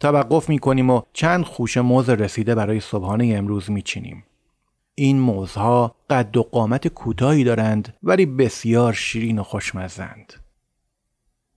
توقف 0.01 0.49
می 0.49 0.59
کنیم 0.59 0.91
و 0.91 1.03
چند 1.13 1.45
خوش 1.45 1.77
موز 1.77 2.09
رسیده 2.11 2.55
برای 2.55 2.81
صبحانه 2.81 3.35
امروز 3.37 3.71
می 3.71 3.83
چینیم. 3.83 4.25
این 4.95 5.19
موزها 5.19 5.95
قد 6.11 6.37
و 6.37 6.43
قامت 6.43 6.89
کوتاهی 6.89 7.45
دارند 7.45 7.95
ولی 8.03 8.27
بسیار 8.27 8.93
شیرین 8.93 9.39
و 9.39 9.43
خوشمزند. 9.43 10.33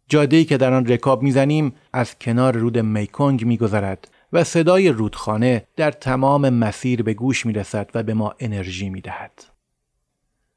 جاده 0.09 0.43
که 0.43 0.57
در 0.57 0.73
آن 0.73 0.85
رکاب 0.85 1.23
می‌زنیم 1.23 1.73
از 1.93 2.19
کنار 2.19 2.57
رود 2.57 2.77
میکنگ 2.77 3.45
میگذرد 3.45 4.07
و 4.33 4.43
صدای 4.43 4.89
رودخانه 4.89 5.67
در 5.75 5.91
تمام 5.91 6.49
مسیر 6.49 7.03
به 7.03 7.13
گوش 7.13 7.45
می 7.45 7.53
رسد 7.53 7.89
و 7.93 8.03
به 8.03 8.13
ما 8.13 8.35
انرژی 8.39 8.89
می 8.89 9.01
دهد. 9.01 9.43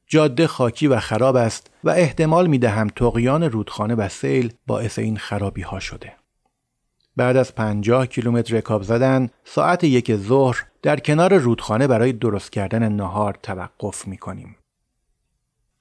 جاده 0.07 0.47
خاکی 0.47 0.87
و 0.87 0.99
خراب 0.99 1.35
است 1.35 1.71
و 1.83 1.89
احتمال 1.89 2.47
می 2.47 2.57
دهم 2.57 2.89
تقیان 2.89 3.43
رودخانه 3.43 3.95
و 3.95 4.09
سیل 4.09 4.53
باعث 4.67 4.99
این 4.99 5.17
خرابی 5.17 5.61
ها 5.61 5.79
شده. 5.79 6.13
بعد 7.15 7.37
از 7.37 7.55
پنجاه 7.55 8.07
کیلومتر 8.07 8.55
رکاب 8.55 8.83
زدن 8.83 9.29
ساعت 9.43 9.83
یک 9.83 10.15
ظهر 10.15 10.65
در 10.81 10.99
کنار 10.99 11.37
رودخانه 11.37 11.87
برای 11.87 12.13
درست 12.13 12.51
کردن 12.51 12.91
نهار 12.91 13.37
توقف 13.43 14.07
می 14.07 14.17
کنیم. 14.17 14.55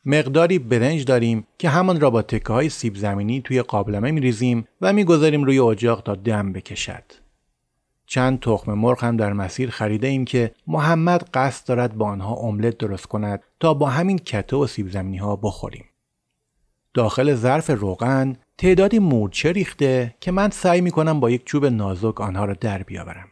مقداری 0.05 0.59
برنج 0.59 1.05
داریم 1.05 1.47
که 1.59 1.69
همان 1.69 2.01
را 2.01 2.11
با 2.11 2.23
تکه 2.23 2.53
های 2.53 2.69
سیب 2.69 2.97
زمینی 2.97 3.41
توی 3.41 3.63
قابلمه 3.63 4.11
می 4.11 4.21
ریزیم 4.21 4.67
و 4.81 4.93
می 4.93 5.05
گذاریم 5.05 5.45
روی 5.45 5.59
اجاق 5.59 6.03
تا 6.03 6.15
دم 6.15 6.53
بکشد. 6.53 7.05
چند 8.13 8.41
تخم 8.41 8.73
مرغ 8.73 9.05
هم 9.05 9.17
در 9.17 9.33
مسیر 9.33 9.71
خریده 9.71 10.07
ایم 10.07 10.25
که 10.25 10.55
محمد 10.67 11.29
قصد 11.35 11.67
دارد 11.69 11.95
با 11.95 12.07
آنها 12.07 12.35
املت 12.35 12.79
درست 12.79 13.07
کند 13.07 13.43
تا 13.61 13.75
با 13.75 13.91
همین 13.91 14.19
کته 14.19 14.57
و 14.57 14.67
سیب 14.67 14.91
زمینی 14.91 15.17
ها 15.17 15.37
بخوریم. 15.37 15.85
داخل 16.95 17.35
ظرف 17.35 17.71
روغن 17.71 18.37
تعدادی 18.59 18.99
مورچه 18.99 19.53
ریخته 19.53 20.15
که 20.21 20.31
من 20.31 20.51
سعی 20.51 20.81
می 20.81 20.91
کنم 20.91 21.21
با 21.21 21.31
یک 21.31 21.45
چوب 21.45 21.67
نازک 21.67 22.21
آنها 22.21 22.45
را 22.45 22.55
در 22.55 22.83
بیاورم. 22.83 23.29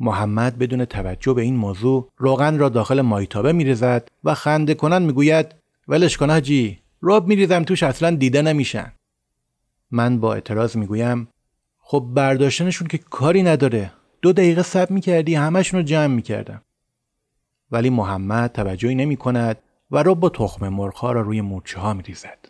محمد 0.00 0.58
بدون 0.58 0.84
توجه 0.84 1.34
به 1.34 1.42
این 1.42 1.56
موضوع 1.56 2.08
روغن 2.16 2.58
را 2.58 2.68
داخل 2.68 3.00
مایتابه 3.00 3.52
ریزد 3.52 4.08
و 4.24 4.34
خنده 4.34 4.74
کنن 4.74 5.02
می‌گوید 5.02 5.54
ولش 5.88 6.16
کن 6.16 6.30
حاجی 6.30 6.78
رب 7.02 7.26
میریزم 7.26 7.62
توش 7.62 7.82
اصلا 7.82 8.10
دیده 8.10 8.42
نمیشن 8.42 8.92
من 9.90 10.20
با 10.20 10.34
اعتراض 10.34 10.76
می‌گویم 10.76 11.28
خب 11.86 12.06
برداشتنشون 12.14 12.88
که 12.88 12.98
کاری 12.98 13.42
نداره 13.42 13.92
دو 14.22 14.32
دقیقه 14.32 14.62
صبر 14.62 14.92
می‌کردی 14.92 15.34
همشون 15.34 15.80
رو 15.80 15.86
جمع 15.86 16.14
می‌کردم 16.14 16.62
ولی 17.70 17.90
محمد 17.90 18.52
توجهی 18.52 18.94
نمی 18.94 19.16
کند 19.16 19.58
و 19.90 20.02
رو 20.02 20.14
با 20.14 20.28
تخم 20.28 20.68
مرغ 20.68 21.04
را 21.04 21.20
روی 21.20 21.40
مورچه 21.40 21.80
ها 21.80 21.94
می 21.94 22.02
ریزد. 22.02 22.48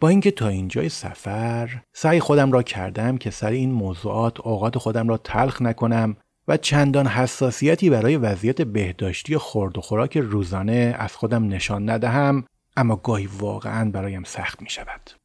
با 0.00 0.08
اینکه 0.08 0.30
تا 0.30 0.48
اینجای 0.48 0.88
سفر 0.88 1.82
سعی 1.92 2.20
خودم 2.20 2.52
را 2.52 2.62
کردم 2.62 3.18
که 3.18 3.30
سر 3.30 3.50
این 3.50 3.72
موضوعات 3.72 4.40
اوقات 4.40 4.78
خودم 4.78 5.08
را 5.08 5.16
تلخ 5.16 5.62
نکنم 5.62 6.16
و 6.48 6.56
چندان 6.56 7.06
حساسیتی 7.06 7.90
برای 7.90 8.16
وضعیت 8.16 8.62
بهداشتی 8.62 9.36
خورد 9.36 9.78
و 9.78 9.80
خوراک 9.80 10.16
روزانه 10.16 10.96
از 10.98 11.16
خودم 11.16 11.48
نشان 11.48 11.90
ندهم 11.90 12.44
اما 12.76 12.96
گاهی 12.96 13.26
واقعا 13.26 13.90
برایم 13.90 14.24
سخت 14.24 14.62
می 14.62 14.70
شود. 14.70 15.19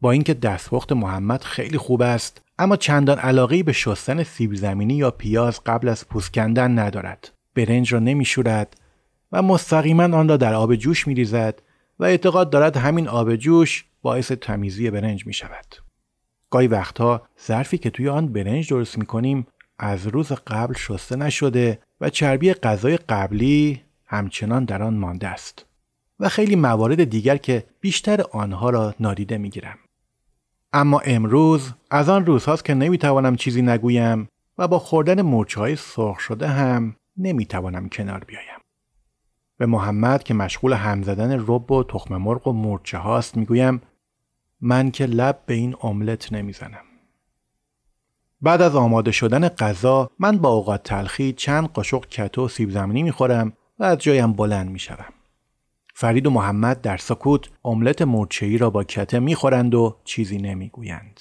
با 0.00 0.10
اینکه 0.10 0.34
دستپخت 0.34 0.92
محمد 0.92 1.42
خیلی 1.42 1.78
خوب 1.78 2.02
است 2.02 2.42
اما 2.58 2.76
چندان 2.76 3.18
علاقه 3.18 3.62
به 3.62 3.72
شستن 3.72 4.22
سیب 4.22 4.54
زمینی 4.54 4.94
یا 4.94 5.10
پیاز 5.10 5.60
قبل 5.64 5.88
از 5.88 6.08
پوست 6.08 6.32
کندن 6.32 6.78
ندارد. 6.78 7.32
برنج 7.54 7.92
را 7.92 7.98
نمیشورد 7.98 8.80
و 9.32 9.42
مستقیما 9.42 10.02
آن 10.02 10.28
را 10.28 10.36
در 10.36 10.54
آب 10.54 10.74
جوش 10.74 11.06
می 11.06 11.14
ریزد 11.14 11.62
و 11.98 12.04
اعتقاد 12.04 12.50
دارد 12.50 12.76
همین 12.76 13.08
آب 13.08 13.36
جوش 13.36 13.84
باعث 14.02 14.32
تمیزی 14.32 14.90
برنج 14.90 15.26
می 15.26 15.32
شود. 15.32 15.76
گاهی 16.50 16.66
وقتها 16.66 17.22
ظرفی 17.46 17.78
که 17.78 17.90
توی 17.90 18.08
آن 18.08 18.32
برنج 18.32 18.70
درست 18.70 18.98
می 18.98 19.06
کنیم 19.06 19.46
از 19.78 20.06
روز 20.06 20.32
قبل 20.32 20.74
شسته 20.74 21.16
نشده 21.16 21.78
و 22.00 22.10
چربی 22.10 22.54
غذای 22.54 22.96
قبلی 22.96 23.82
همچنان 24.06 24.64
در 24.64 24.82
آن 24.82 24.94
مانده 24.94 25.28
است 25.28 25.66
و 26.20 26.28
خیلی 26.28 26.56
موارد 26.56 27.04
دیگر 27.04 27.36
که 27.36 27.64
بیشتر 27.80 28.20
آنها 28.32 28.70
را 28.70 28.94
نادیده 29.00 29.38
می 29.38 29.50
گیرم. 29.50 29.78
اما 30.72 30.98
امروز 30.98 31.72
از 31.90 32.08
آن 32.08 32.26
روزهاست 32.26 32.64
که 32.64 32.74
نمی‌توانم 32.74 33.36
چیزی 33.36 33.62
نگویم 33.62 34.28
و 34.58 34.68
با 34.68 34.78
خوردن 34.78 35.22
مرچه 35.22 35.60
های 35.60 35.76
سرخ 35.76 36.20
شده 36.20 36.48
هم 36.48 36.96
نمی‌توانم 37.16 37.88
کنار 37.88 38.24
بیایم. 38.24 38.58
به 39.58 39.66
محمد 39.66 40.22
که 40.22 40.34
مشغول 40.34 40.72
هم 40.72 41.02
زدن 41.02 41.44
رب 41.46 41.70
و 41.70 41.84
تخم 41.84 42.16
مرغ 42.16 42.46
و 42.46 42.52
مرچه 42.52 42.98
هاست 42.98 43.36
می‌گویم 43.36 43.82
من 44.60 44.90
که 44.90 45.06
لب 45.06 45.42
به 45.46 45.54
این 45.54 45.76
املت 45.82 46.32
نمی‌زنم. 46.32 46.84
بعد 48.40 48.62
از 48.62 48.76
آماده 48.76 49.10
شدن 49.10 49.48
غذا 49.48 50.10
من 50.18 50.38
با 50.38 50.48
اوقات 50.48 50.82
تلخی 50.82 51.32
چند 51.32 51.68
قاشق 51.68 52.06
کتو 52.06 52.48
سیب 52.48 52.70
زمینی 52.70 53.02
می‌خورم 53.02 53.52
و 53.78 53.84
از 53.84 53.98
جایم 53.98 54.32
بلند 54.32 54.70
می‌شوم. 54.70 55.14
فرید 56.00 56.26
و 56.26 56.30
محمد 56.30 56.80
در 56.80 56.96
سکوت 56.96 57.48
املت 57.64 58.02
مرچه‌ای 58.02 58.58
را 58.58 58.70
با 58.70 58.84
کته 58.84 59.18
می‌خورند 59.18 59.74
و 59.74 59.96
چیزی 60.04 60.38
نمی‌گویند. 60.38 61.20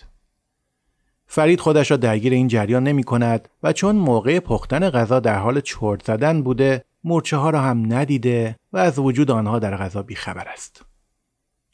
فرید 1.28 1.60
خودش 1.60 1.92
را 1.92 1.98
درگیر 1.98 2.34
این 2.34 2.48
جریان 2.48 2.84
نمی 2.84 3.04
کند 3.04 3.50
و 3.64 3.74
چون 3.74 3.96
موقع 3.96 4.40
پختن 4.40 4.90
غذا 4.90 5.20
در 5.20 5.40
حال 5.40 5.62
چرت 5.62 6.06
زدن 6.06 6.42
بوده 6.42 6.84
مورچه 7.04 7.38
ها 7.38 7.50
را 7.50 7.62
هم 7.62 7.94
ندیده 7.94 8.56
و 8.74 8.78
از 8.78 9.00
وجود 9.00 9.32
آنها 9.32 9.60
در 9.60 9.78
غذا 9.78 10.04
بیخبر 10.04 10.48
است. 10.48 10.86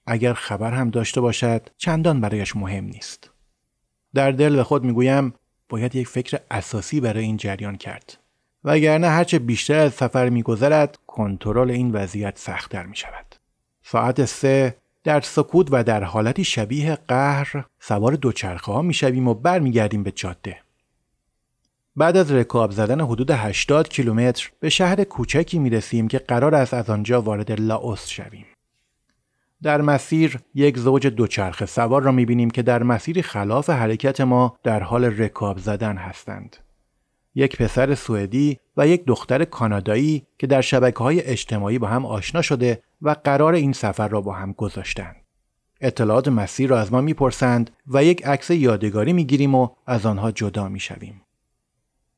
اگر 0.07 0.33
خبر 0.33 0.71
هم 0.71 0.89
داشته 0.89 1.21
باشد 1.21 1.69
چندان 1.77 2.21
برایش 2.21 2.55
مهم 2.55 2.85
نیست. 2.85 3.29
در 4.13 4.31
دل 4.31 4.55
به 4.55 4.63
خود 4.63 4.83
می‌گویم 4.83 5.33
باید 5.69 5.95
یک 5.95 6.07
فکر 6.07 6.39
اساسی 6.51 7.01
برای 7.01 7.23
این 7.23 7.37
جریان 7.37 7.75
کرد. 7.75 8.22
وگرنه 8.65 9.07
هرچه 9.07 9.39
بیشتر 9.39 9.79
از 9.79 9.93
سفر 9.93 10.29
میگذرد 10.29 10.97
کنترل 11.07 11.71
این 11.71 11.91
وضعیت 11.91 12.37
سختتر 12.37 12.85
می 12.85 12.95
شود. 12.95 13.35
ساعت 13.83 14.25
سه 14.25 14.75
در 15.03 15.21
سکوت 15.21 15.67
و 15.71 15.83
در 15.83 16.03
حالتی 16.03 16.43
شبیه 16.43 16.97
قهر 17.07 17.65
سوار 17.79 18.15
دوچرخه 18.15 18.71
ها 18.71 18.81
می 18.81 18.93
شویم 18.93 19.27
و 19.27 19.33
برمیگردیم 19.33 20.03
به 20.03 20.11
جاده. 20.11 20.57
بعد 21.95 22.17
از 22.17 22.31
رکاب 22.31 22.71
زدن 22.71 23.01
حدود 23.01 23.31
80 23.31 23.89
کیلومتر 23.89 24.51
به 24.59 24.69
شهر 24.69 25.03
کوچکی 25.03 25.59
می 25.59 25.69
رسیم 25.69 26.07
که 26.07 26.19
قرار 26.19 26.55
است 26.55 26.73
از 26.73 26.89
آنجا 26.89 27.21
وارد 27.21 27.61
لاوس 27.61 28.07
شویم. 28.07 28.45
در 29.63 29.81
مسیر 29.81 30.39
یک 30.55 30.77
زوج 30.77 31.07
دوچرخه 31.07 31.65
سوار 31.65 32.01
را 32.01 32.11
می 32.11 32.25
بینیم 32.25 32.49
که 32.49 32.61
در 32.61 32.83
مسیری 32.83 33.21
خلاف 33.21 33.69
حرکت 33.69 34.21
ما 34.21 34.57
در 34.63 34.83
حال 34.83 35.05
رکاب 35.05 35.57
زدن 35.57 35.97
هستند. 35.97 36.57
یک 37.35 37.57
پسر 37.57 37.95
سوئدی 37.95 38.59
و 38.77 38.87
یک 38.87 39.05
دختر 39.05 39.45
کانادایی 39.45 40.27
که 40.39 40.47
در 40.47 40.61
شبکه 40.61 40.99
های 40.99 41.21
اجتماعی 41.21 41.79
با 41.79 41.87
هم 41.87 42.05
آشنا 42.05 42.41
شده 42.41 42.83
و 43.01 43.15
قرار 43.23 43.53
این 43.53 43.73
سفر 43.73 44.07
را 44.07 44.21
با 44.21 44.33
هم 44.33 44.51
گذاشتند. 44.51 45.15
اطلاعات 45.81 46.27
مسیر 46.27 46.69
را 46.69 46.79
از 46.79 46.93
ما 46.93 47.01
می‌پرسند 47.01 47.71
و 47.87 48.03
یک 48.03 48.25
عکس 48.25 48.49
یادگاری 48.49 49.13
می‌گیریم 49.13 49.55
و 49.55 49.69
از 49.85 50.05
آنها 50.05 50.31
جدا 50.31 50.69
می‌شویم. 50.69 51.21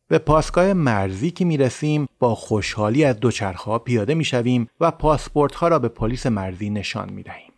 به 0.08 0.17
پاسگاه 0.17 0.73
مرزی 0.73 1.32
که 1.32 1.45
می‌رسیم 1.45 2.08
با 2.19 2.36
خوشحالی 2.36 3.04
از 3.04 3.19
دوچرخه 3.19 3.78
پیاده 3.78 4.13
می‌شویم 4.13 4.69
و 4.80 4.91
پاسپورت 4.91 5.56
ها 5.56 5.67
را 5.67 5.80
به 5.80 5.88
پلیس 5.88 6.25
مرزی 6.25 6.69
نشان 6.69 7.13
می‌دهیم. 7.13 7.51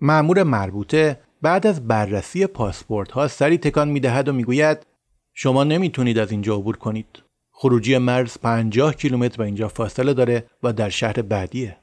معمور 0.00 0.42
مربوطه 0.42 1.20
بعد 1.42 1.66
از 1.66 1.88
بررسی 1.88 2.46
پاسپورت 2.46 3.10
ها 3.10 3.28
سری 3.28 3.58
تکان 3.58 3.88
می‌دهد 3.88 4.28
و 4.28 4.32
می‌گوید 4.32 4.86
شما 5.34 5.64
نمی‌تونید 5.64 6.18
از 6.18 6.30
اینجا 6.30 6.56
عبور 6.56 6.76
کنید. 6.76 7.22
خروجی 7.50 7.98
مرز 7.98 8.38
50 8.38 8.94
کیلومتر 8.94 9.36
به 9.36 9.44
اینجا 9.44 9.68
فاصله 9.68 10.14
داره 10.14 10.44
و 10.62 10.72
در 10.72 10.88
شهر 10.88 11.22
بعدیه. 11.22 11.76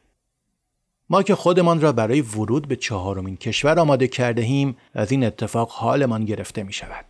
ما 1.09 1.23
که 1.23 1.35
خودمان 1.35 1.81
را 1.81 1.91
برای 1.91 2.21
ورود 2.21 2.67
به 2.67 2.75
چهارمین 2.75 3.37
کشور 3.37 3.79
آماده 3.79 4.07
کرده 4.07 4.41
ایم 4.41 4.77
از 4.93 5.11
این 5.11 5.23
اتفاق 5.23 5.69
حالمان 5.69 6.25
گرفته 6.25 6.63
می 6.63 6.73
شود. 6.73 7.05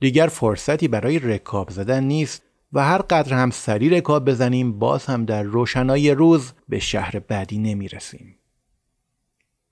دیگر 0.00 0.26
فرصتی 0.26 0.88
برای 0.88 1.18
رکاب 1.18 1.70
زدن 1.70 2.04
نیست 2.04 2.42
و 2.72 2.84
هر 2.84 2.98
قدر 2.98 3.32
هم 3.32 3.50
سری 3.50 3.90
رکاب 3.90 4.24
بزنیم 4.24 4.78
باز 4.78 5.06
هم 5.06 5.24
در 5.24 5.42
روشنایی 5.42 6.10
روز 6.10 6.52
به 6.68 6.78
شهر 6.78 7.18
بعدی 7.18 7.58
نمی 7.58 7.88
رسیم. 7.88 8.34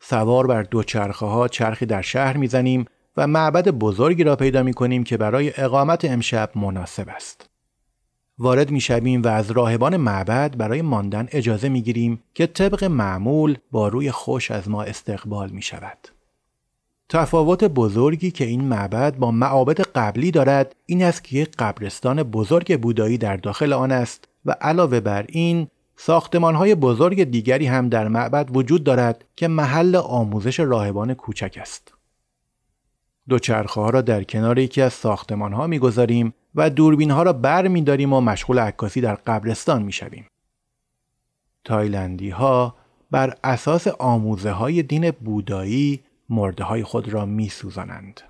سوار 0.01 0.47
بر 0.47 0.63
دو 0.63 0.83
چرخه 0.83 1.27
ها 1.27 1.49
چرخی 1.49 1.87
در 1.87 2.03
شهر 2.03 2.37
می‌زنیم 2.37 2.85
و 3.17 3.27
معبد 3.27 3.69
بزرگی 3.69 4.25
را 4.25 4.37
پیدا 4.37 4.63
می 4.63 4.75
کنیم 4.75 5.05
که 5.05 5.17
برای 5.17 5.53
اقامت 5.57 6.05
امشب 6.05 6.51
مناسب 6.55 7.09
است. 7.09 7.51
وارد 8.39 8.71
می 8.71 8.81
شویم 8.81 9.23
و 9.23 9.29
از 9.29 9.51
راهبان 9.51 9.97
معبد 9.97 10.57
برای 10.57 10.83
ماندن 10.83 11.29
اجازه 11.31 11.69
می 11.69 11.83
گیریم 11.83 12.23
که 12.35 12.47
طبق 12.47 12.85
معمول 12.85 13.59
با 13.71 13.89
روی 13.89 14.11
خوش 14.11 14.51
از 14.51 14.69
ما 14.69 14.83
استقبال 14.83 15.51
می 15.51 15.63
شود. 15.63 16.09
تفاوت 17.09 17.65
بزرگی 17.65 18.31
که 18.31 18.45
این 18.45 18.65
معبد 18.65 19.17
با 19.17 19.31
معابد 19.31 19.81
قبلی 19.81 20.31
دارد 20.31 20.77
این 20.87 21.03
است 21.03 21.25
که 21.25 21.37
یک 21.37 21.57
قبرستان 21.59 22.23
بزرگ 22.23 22.81
بودایی 22.81 23.19
در 23.19 23.37
داخل 23.37 23.73
آن 23.73 23.93
است 23.93 24.29
و 24.45 24.57
علاوه 24.61 25.01
بر 25.01 25.25
این 25.29 25.69
ساختمان 25.97 26.55
های 26.55 26.75
بزرگ 26.75 27.25
دیگری 27.25 27.67
هم 27.67 27.89
در 27.89 28.09
معبد 28.09 28.57
وجود 28.57 28.85
دارد 28.85 29.25
که 29.37 29.49
محل 29.49 29.97
آموزش 29.97 30.61
راهبان 30.61 31.15
کوچک 31.15 31.59
است. 31.61 31.96
دوچرخه 33.29 33.81
ها 33.81 33.91
را 33.91 34.01
در 34.01 34.25
کنار 34.25 34.59
یکی 34.59 34.83
از 34.83 34.93
ساختمان 34.93 35.53
ها 35.53 35.67
می‌گذاریم 35.67 36.35
و 36.55 36.71
دوربین 36.71 37.11
ها 37.11 37.23
را 37.23 37.33
بر 37.33 37.69
می 37.69 37.83
داریم 37.83 38.13
و 38.13 38.21
مشغول 38.21 38.59
عکاسی 38.59 39.01
در 39.01 39.15
قبرستان 39.15 39.83
می 39.83 39.93
شویم. 39.93 40.27
تایلندی 41.65 42.31
ها 42.31 42.77
بر 43.11 43.35
اساس 43.45 43.89
آموزه 43.89 44.51
های 44.51 44.83
دین 44.83 45.11
بودایی 45.11 46.03
مرده 46.29 46.65
های 46.65 46.83
خود 46.83 47.09
را 47.09 47.27
می 47.27 47.49
سوزانند. 47.49 48.21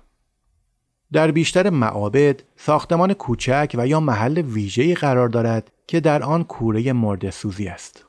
در 1.11 1.31
بیشتر 1.31 1.69
معابد 1.69 2.43
ساختمان 2.55 3.13
کوچک 3.13 3.75
و 3.77 3.87
یا 3.87 3.99
محل 3.99 4.37
ویژه‌ای 4.37 4.95
قرار 4.95 5.29
دارد 5.29 5.71
که 5.87 5.99
در 5.99 6.23
آن 6.23 6.43
کوره 6.43 6.93
مرده 6.93 7.31
سوزی 7.31 7.67
است. 7.67 8.06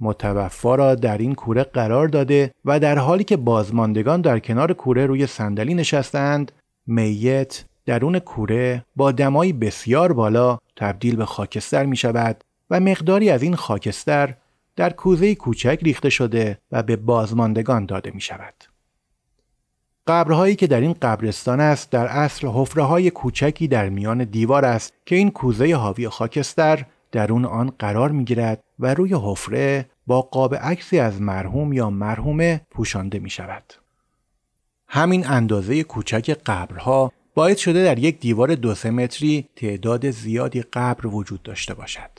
متوفا 0.00 0.74
را 0.74 0.94
در 0.94 1.18
این 1.18 1.34
کوره 1.34 1.62
قرار 1.62 2.08
داده 2.08 2.54
و 2.64 2.80
در 2.80 2.98
حالی 2.98 3.24
که 3.24 3.36
بازماندگان 3.36 4.20
در 4.20 4.38
کنار 4.38 4.72
کوره 4.72 5.06
روی 5.06 5.26
صندلی 5.26 5.74
نشستند 5.74 6.52
میت 6.86 7.64
درون 7.86 8.18
کوره 8.18 8.84
با 8.96 9.12
دمایی 9.12 9.52
بسیار 9.52 10.12
بالا 10.12 10.58
تبدیل 10.76 11.16
به 11.16 11.24
خاکستر 11.24 11.86
می 11.86 11.96
شود 11.96 12.44
و 12.70 12.80
مقداری 12.80 13.30
از 13.30 13.42
این 13.42 13.56
خاکستر 13.56 14.34
در 14.76 14.90
کوزه 14.90 15.34
کوچک 15.34 15.78
ریخته 15.82 16.10
شده 16.10 16.58
و 16.72 16.82
به 16.82 16.96
بازماندگان 16.96 17.86
داده 17.86 18.10
می 18.14 18.20
شود. 18.20 18.54
قبرهایی 20.06 20.56
که 20.56 20.66
در 20.66 20.80
این 20.80 20.92
قبرستان 21.02 21.60
است 21.60 21.90
در 21.90 22.06
اصل 22.06 22.48
حفره 22.48 22.82
های 22.82 23.10
کوچکی 23.10 23.68
در 23.68 23.88
میان 23.88 24.24
دیوار 24.24 24.64
است 24.64 24.92
که 25.06 25.16
این 25.16 25.30
کوزه 25.30 25.74
حاوی 25.74 26.08
خاکستر 26.08 26.86
درون 27.12 27.44
آن 27.44 27.72
قرار 27.78 28.10
می 28.10 28.24
گیرد 28.24 28.62
و 28.78 28.94
روی 28.94 29.14
حفره 29.14 29.86
با 30.06 30.22
قاب 30.22 30.54
عکسی 30.54 30.98
از 30.98 31.20
مرحوم 31.20 31.72
یا 31.72 31.90
مرحومه 31.90 32.60
پوشانده 32.70 33.18
می 33.18 33.30
شود. 33.30 33.74
همین 34.88 35.26
اندازه 35.26 35.82
کوچک 35.82 36.38
قبرها 36.46 37.12
باید 37.34 37.56
شده 37.56 37.84
در 37.84 37.98
یک 37.98 38.20
دیوار 38.20 38.54
دو 38.54 38.74
متری 38.90 39.48
تعداد 39.56 40.10
زیادی 40.10 40.62
قبر 40.62 41.06
وجود 41.06 41.42
داشته 41.42 41.74
باشد. 41.74 42.10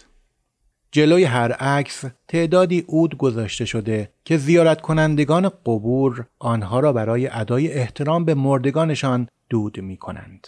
جلوی 0.92 1.24
هر 1.24 1.52
عکس 1.52 2.04
تعدادی 2.28 2.86
عود 2.88 3.18
گذاشته 3.18 3.66
شده 3.66 4.12
که 4.26 4.38
زیارت 4.38 4.82
کنندگان 4.82 5.50
قبور 5.50 6.26
آنها 6.40 6.80
را 6.80 6.94
برای 6.94 7.28
ادای 7.28 7.72
احترام 7.72 8.26
به 8.26 8.34
مردگانشان 8.34 9.28
دود 9.50 9.80
می 9.80 9.98
کنند. 9.98 10.48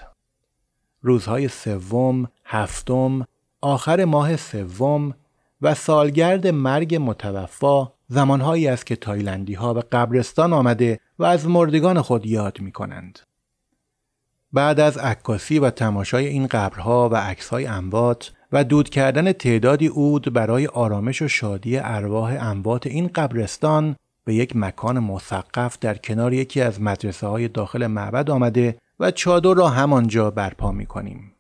روزهای 1.01 1.47
سوم، 1.47 2.27
هفتم، 2.45 3.25
آخر 3.63 4.05
ماه 4.05 4.37
سوم 4.37 5.13
و 5.61 5.75
سالگرد 5.75 6.47
مرگ 6.47 6.95
متوفا 7.01 7.91
زمانهایی 8.07 8.67
است 8.67 8.85
که 8.85 8.95
تایلندی 8.95 9.53
ها 9.53 9.73
به 9.73 9.81
قبرستان 9.81 10.53
آمده 10.53 10.99
و 11.19 11.23
از 11.23 11.47
مردگان 11.47 12.01
خود 12.01 12.25
یاد 12.25 12.61
می 12.61 12.71
کنند. 12.71 13.19
بعد 14.53 14.79
از 14.79 14.97
عکاسی 14.97 15.59
و 15.59 15.69
تماشای 15.69 16.27
این 16.27 16.47
قبرها 16.47 17.09
و 17.09 17.15
عکسهای 17.15 17.65
اموات 17.65 18.31
و 18.51 18.63
دود 18.63 18.89
کردن 18.89 19.31
تعدادی 19.31 19.87
عود 19.87 20.33
برای 20.33 20.67
آرامش 20.67 21.21
و 21.21 21.27
شادی 21.27 21.77
ارواح 21.77 22.37
اموات 22.39 22.87
این 22.87 23.07
قبرستان 23.07 23.95
به 24.25 24.35
یک 24.35 24.55
مکان 24.55 24.99
مسقف 24.99 25.77
در 25.79 25.97
کنار 25.97 26.33
یکی 26.33 26.61
از 26.61 26.81
مدرسه 26.81 27.27
های 27.27 27.47
داخل 27.47 27.87
معبد 27.87 28.29
آمده 28.29 28.77
و 28.99 29.11
چادر 29.11 29.53
را 29.53 29.69
همانجا 29.69 30.31
برپا 30.31 30.71
می 30.71 30.85
کنیم. 30.85 31.33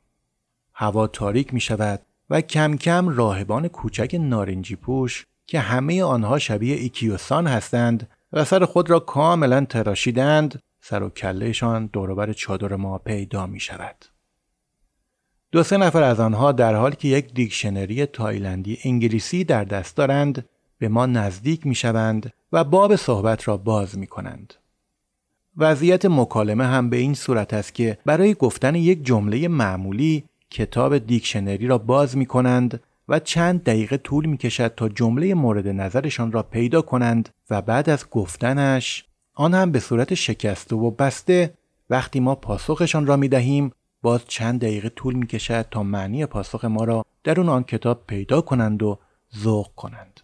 هوا 0.73 1.07
تاریک 1.07 1.53
می 1.53 1.59
شود 1.59 2.01
و 2.29 2.41
کم 2.41 2.77
کم 2.77 3.09
راهبان 3.09 3.67
کوچک 3.67 4.15
نارنجی 4.19 4.75
پوش 4.75 5.25
که 5.47 5.59
همه 5.59 6.03
آنها 6.03 6.39
شبیه 6.39 6.75
ایکیوسان 6.75 7.47
هستند 7.47 8.09
و 8.33 8.45
سر 8.45 8.65
خود 8.65 8.89
را 8.89 8.99
کاملا 8.99 9.65
تراشیدند 9.65 10.61
سر 10.81 11.03
و 11.03 11.09
کلهشان 11.09 11.85
دوروبر 11.85 12.33
چادر 12.33 12.75
ما 12.75 12.97
پیدا 12.97 13.47
می 13.47 13.59
شود. 13.59 14.05
دو 15.51 15.63
سه 15.63 15.77
نفر 15.77 16.03
از 16.03 16.19
آنها 16.19 16.51
در 16.51 16.75
حالی 16.75 16.95
که 16.95 17.07
یک 17.07 17.33
دیکشنری 17.33 18.05
تایلندی 18.05 18.77
انگلیسی 18.83 19.43
در 19.43 19.63
دست 19.63 19.97
دارند 19.97 20.45
به 20.79 20.87
ما 20.87 21.05
نزدیک 21.05 21.67
می 21.67 21.75
شوند 21.75 22.33
و 22.51 22.63
باب 22.63 22.95
صحبت 22.95 23.47
را 23.47 23.57
باز 23.57 23.97
می 23.97 24.07
کنند. 24.07 24.53
وضعیت 25.57 26.05
مکالمه 26.05 26.65
هم 26.65 26.89
به 26.89 26.97
این 26.97 27.13
صورت 27.13 27.53
است 27.53 27.73
که 27.73 27.97
برای 28.05 28.33
گفتن 28.33 28.75
یک 28.75 29.05
جمله 29.05 29.47
معمولی 29.47 30.23
کتاب 30.53 30.97
دیکشنری 30.97 31.67
را 31.67 31.77
باز 31.77 32.17
می 32.17 32.25
کنند 32.25 32.81
و 33.09 33.19
چند 33.19 33.63
دقیقه 33.63 33.97
طول 33.97 34.25
می 34.25 34.37
کشد 34.37 34.75
تا 34.75 34.89
جمله 34.89 35.33
مورد 35.33 35.67
نظرشان 35.67 36.31
را 36.31 36.43
پیدا 36.43 36.81
کنند 36.81 37.29
و 37.49 37.61
بعد 37.61 37.89
از 37.89 38.09
گفتنش 38.09 39.05
آن 39.33 39.53
هم 39.53 39.71
به 39.71 39.79
صورت 39.79 40.13
شکسته 40.13 40.75
و 40.75 40.91
بسته 40.91 41.53
وقتی 41.89 42.19
ما 42.19 42.35
پاسخشان 42.35 43.07
را 43.07 43.17
می 43.17 43.27
دهیم 43.27 43.71
باز 44.01 44.21
چند 44.27 44.61
دقیقه 44.61 44.89
طول 44.89 45.13
می 45.13 45.27
کشد 45.27 45.65
تا 45.71 45.83
معنی 45.83 46.25
پاسخ 46.25 46.65
ما 46.65 46.83
را 46.83 47.05
درون 47.23 47.49
آن 47.49 47.63
کتاب 47.63 48.03
پیدا 48.07 48.41
کنند 48.41 48.83
و 48.83 48.99
ذوق 49.37 49.69
کنند. 49.75 50.22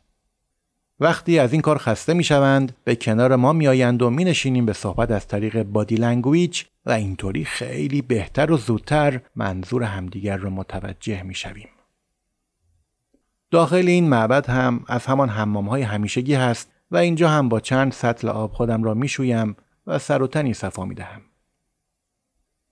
وقتی 0.99 1.39
از 1.39 1.53
این 1.53 1.62
کار 1.62 1.77
خسته 1.77 2.13
می 2.13 2.23
شوند 2.23 2.75
به 2.83 2.95
کنار 2.95 3.35
ما 3.35 3.53
می 3.53 3.67
آیند 3.67 4.01
و 4.01 4.09
می 4.09 4.23
نشینیم 4.23 4.65
به 4.65 4.73
صحبت 4.73 5.12
از 5.12 5.27
طریق 5.27 5.63
body 5.63 5.95
language 5.95 6.63
و 6.85 6.91
اینطوری 6.91 7.45
خیلی 7.45 8.01
بهتر 8.01 8.51
و 8.51 8.57
زودتر 8.57 9.21
منظور 9.35 9.83
همدیگر 9.83 10.38
را 10.38 10.49
متوجه 10.49 11.23
می 11.23 11.35
شویم. 11.35 11.69
داخل 13.51 13.88
این 13.88 14.09
معبد 14.09 14.49
هم 14.49 14.83
از 14.88 15.05
همان 15.05 15.29
حمام 15.29 15.69
های 15.69 15.81
همیشگی 15.81 16.33
هست 16.33 16.71
و 16.91 16.97
اینجا 16.97 17.29
هم 17.29 17.49
با 17.49 17.59
چند 17.59 17.91
سطل 17.91 18.29
آب 18.29 18.53
خودم 18.53 18.83
را 18.83 18.93
می 18.93 19.07
شویم 19.07 19.55
و 19.88 19.99
سر 19.99 20.21
و 20.21 20.27
تنی 20.27 20.53
صفا 20.53 20.85
می 20.85 20.95
دهم. 20.95 21.21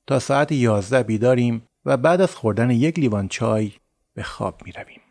تا 0.08 0.20
ساعت 0.20 0.52
یازده 0.52 1.04
بیداریم 1.04 1.62
و 1.86 1.98
بعد 1.98 2.22
از 2.22 2.36
خوردن 2.36 2.72
یک 2.72 3.00
لیوان 3.00 3.28
چای 3.28 3.72
به 4.14 4.24
خواب 4.24 4.62
می 4.66 4.72
رویم. 4.72 5.07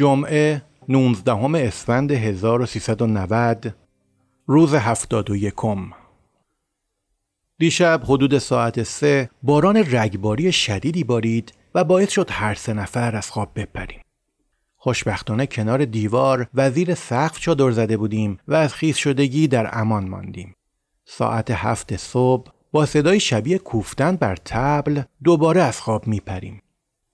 جمعه 0.00 0.62
19 0.88 1.66
اسفند 1.66 2.12
1390 2.12 3.74
روز 4.46 4.74
71 4.74 5.54
دیشب 7.58 8.00
حدود 8.04 8.38
ساعت 8.38 8.82
سه 8.82 9.30
باران 9.42 9.76
رگباری 9.76 10.52
شدیدی 10.52 11.04
بارید 11.04 11.52
و 11.74 11.84
باعث 11.84 12.10
شد 12.10 12.28
هر 12.30 12.54
سه 12.54 12.72
نفر 12.72 13.16
از 13.16 13.30
خواب 13.30 13.50
بپریم. 13.56 14.00
خوشبختانه 14.76 15.46
کنار 15.46 15.84
دیوار 15.84 16.46
وزیر 16.54 16.94
سقف 16.94 17.40
چادر 17.40 17.70
زده 17.70 17.96
بودیم 17.96 18.38
و 18.48 18.54
از 18.54 18.74
خیز 18.74 18.96
شدگی 18.96 19.48
در 19.48 19.78
امان 19.78 20.08
ماندیم. 20.08 20.54
ساعت 21.04 21.50
هفت 21.50 21.96
صبح 21.96 22.50
با 22.72 22.86
صدای 22.86 23.20
شبیه 23.20 23.58
کوفتن 23.58 24.16
بر 24.16 24.36
تبل 24.36 25.02
دوباره 25.24 25.62
از 25.62 25.80
خواب 25.80 26.06
میپریم. 26.06 26.62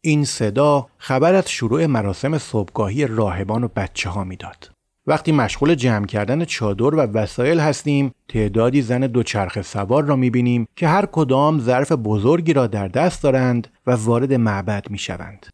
این 0.07 0.25
صدا 0.25 0.87
خبر 0.99 1.35
از 1.35 1.51
شروع 1.51 1.87
مراسم 1.87 2.39
صبحگاهی 2.39 3.07
راهبان 3.07 3.65
و 3.65 3.69
بچه 3.77 4.11
ها 4.11 4.25
می‌داد. 4.25 4.71
وقتی 5.07 5.33
مشغول 5.33 5.75
جمع 5.75 6.07
کردن 6.07 6.45
چادر 6.45 6.95
و 6.95 7.01
وسایل 7.01 7.61
هستیم 7.61 8.13
تعدادی 8.29 8.83
زن 8.83 9.01
دوچرخه 9.01 9.63
سوار 9.63 10.05
را 10.05 10.17
می‌بینیم 10.17 10.69
که 10.77 10.89
هر 10.89 11.07
کدام 11.07 11.61
ظرف 11.61 11.93
بزرگی 11.93 12.53
را 12.53 12.67
در 12.67 12.89
دست 12.89 13.23
دارند 13.23 13.69
و 13.87 13.91
وارد 13.93 14.33
معبد 14.33 14.91
می‌شوند. 14.91 15.47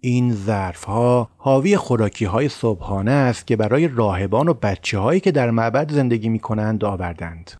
این 0.00 0.34
ظرف 0.34 0.84
ها 0.84 1.28
حاوی 1.36 1.76
خوراکی 1.76 2.24
های 2.24 2.48
صبحانه 2.48 3.10
است 3.10 3.46
که 3.46 3.56
برای 3.56 3.88
راهبان 3.88 4.48
و 4.48 4.54
بچه 4.54 4.98
هایی 4.98 5.20
که 5.20 5.32
در 5.32 5.50
معبد 5.50 5.92
زندگی 5.92 6.28
می 6.28 6.38
کنند 6.38 6.84
آوردند. 6.84 7.50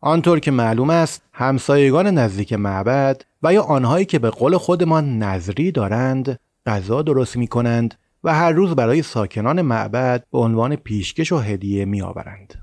آنطور 0.00 0.40
که 0.40 0.50
معلوم 0.50 0.90
است 0.90 1.22
همسایگان 1.32 2.06
نزدیک 2.06 2.52
معبد 2.52 3.22
و 3.42 3.52
یا 3.52 3.62
آنهایی 3.62 4.04
که 4.04 4.18
به 4.18 4.30
قول 4.30 4.56
خودمان 4.56 5.18
نظری 5.18 5.72
دارند 5.72 6.38
غذا 6.66 7.02
درست 7.02 7.36
می 7.36 7.46
کنند 7.46 7.94
و 8.24 8.34
هر 8.34 8.52
روز 8.52 8.70
برای 8.70 9.02
ساکنان 9.02 9.62
معبد 9.62 10.24
به 10.32 10.38
عنوان 10.38 10.76
پیشکش 10.76 11.32
و 11.32 11.38
هدیه 11.38 11.84
می 11.84 12.02
آورند. 12.02 12.54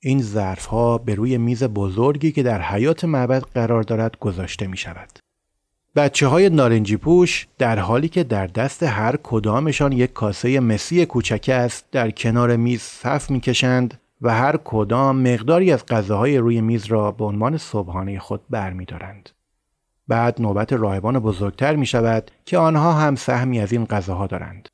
این 0.00 0.22
ظرف 0.22 0.66
ها 0.66 0.98
به 0.98 1.14
روی 1.14 1.38
میز 1.38 1.64
بزرگی 1.64 2.32
که 2.32 2.42
در 2.42 2.62
حیات 2.62 3.04
معبد 3.04 3.42
قرار 3.42 3.82
دارد 3.82 4.18
گذاشته 4.18 4.66
می 4.66 4.76
شود. 4.76 5.08
بچه 5.96 6.26
های 6.26 6.50
نارنجی 6.50 6.96
پوش 6.96 7.46
در 7.58 7.78
حالی 7.78 8.08
که 8.08 8.24
در 8.24 8.46
دست 8.46 8.82
هر 8.82 9.16
کدامشان 9.22 9.92
یک 9.92 10.12
کاسه 10.12 10.60
مسی 10.60 11.06
کوچک 11.06 11.50
است 11.52 11.84
در 11.92 12.10
کنار 12.10 12.56
میز 12.56 12.80
صف 12.80 13.30
می‌کشند 13.30 14.00
و 14.22 14.34
هر 14.34 14.56
کدام 14.64 15.32
مقداری 15.32 15.72
از 15.72 15.86
غذاهای 15.86 16.38
روی 16.38 16.60
میز 16.60 16.86
را 16.86 17.12
به 17.12 17.24
عنوان 17.24 17.56
صبحانه 17.56 18.18
خود 18.18 18.40
برمیدارند. 18.50 19.30
بعد 20.08 20.40
نوبت 20.40 20.72
راهبان 20.72 21.18
بزرگتر 21.18 21.76
می 21.76 21.86
شود 21.86 22.30
که 22.44 22.58
آنها 22.58 22.92
هم 22.92 23.14
سهمی 23.14 23.60
از 23.60 23.72
این 23.72 23.84
غذاها 23.84 24.26
دارند. 24.26 24.68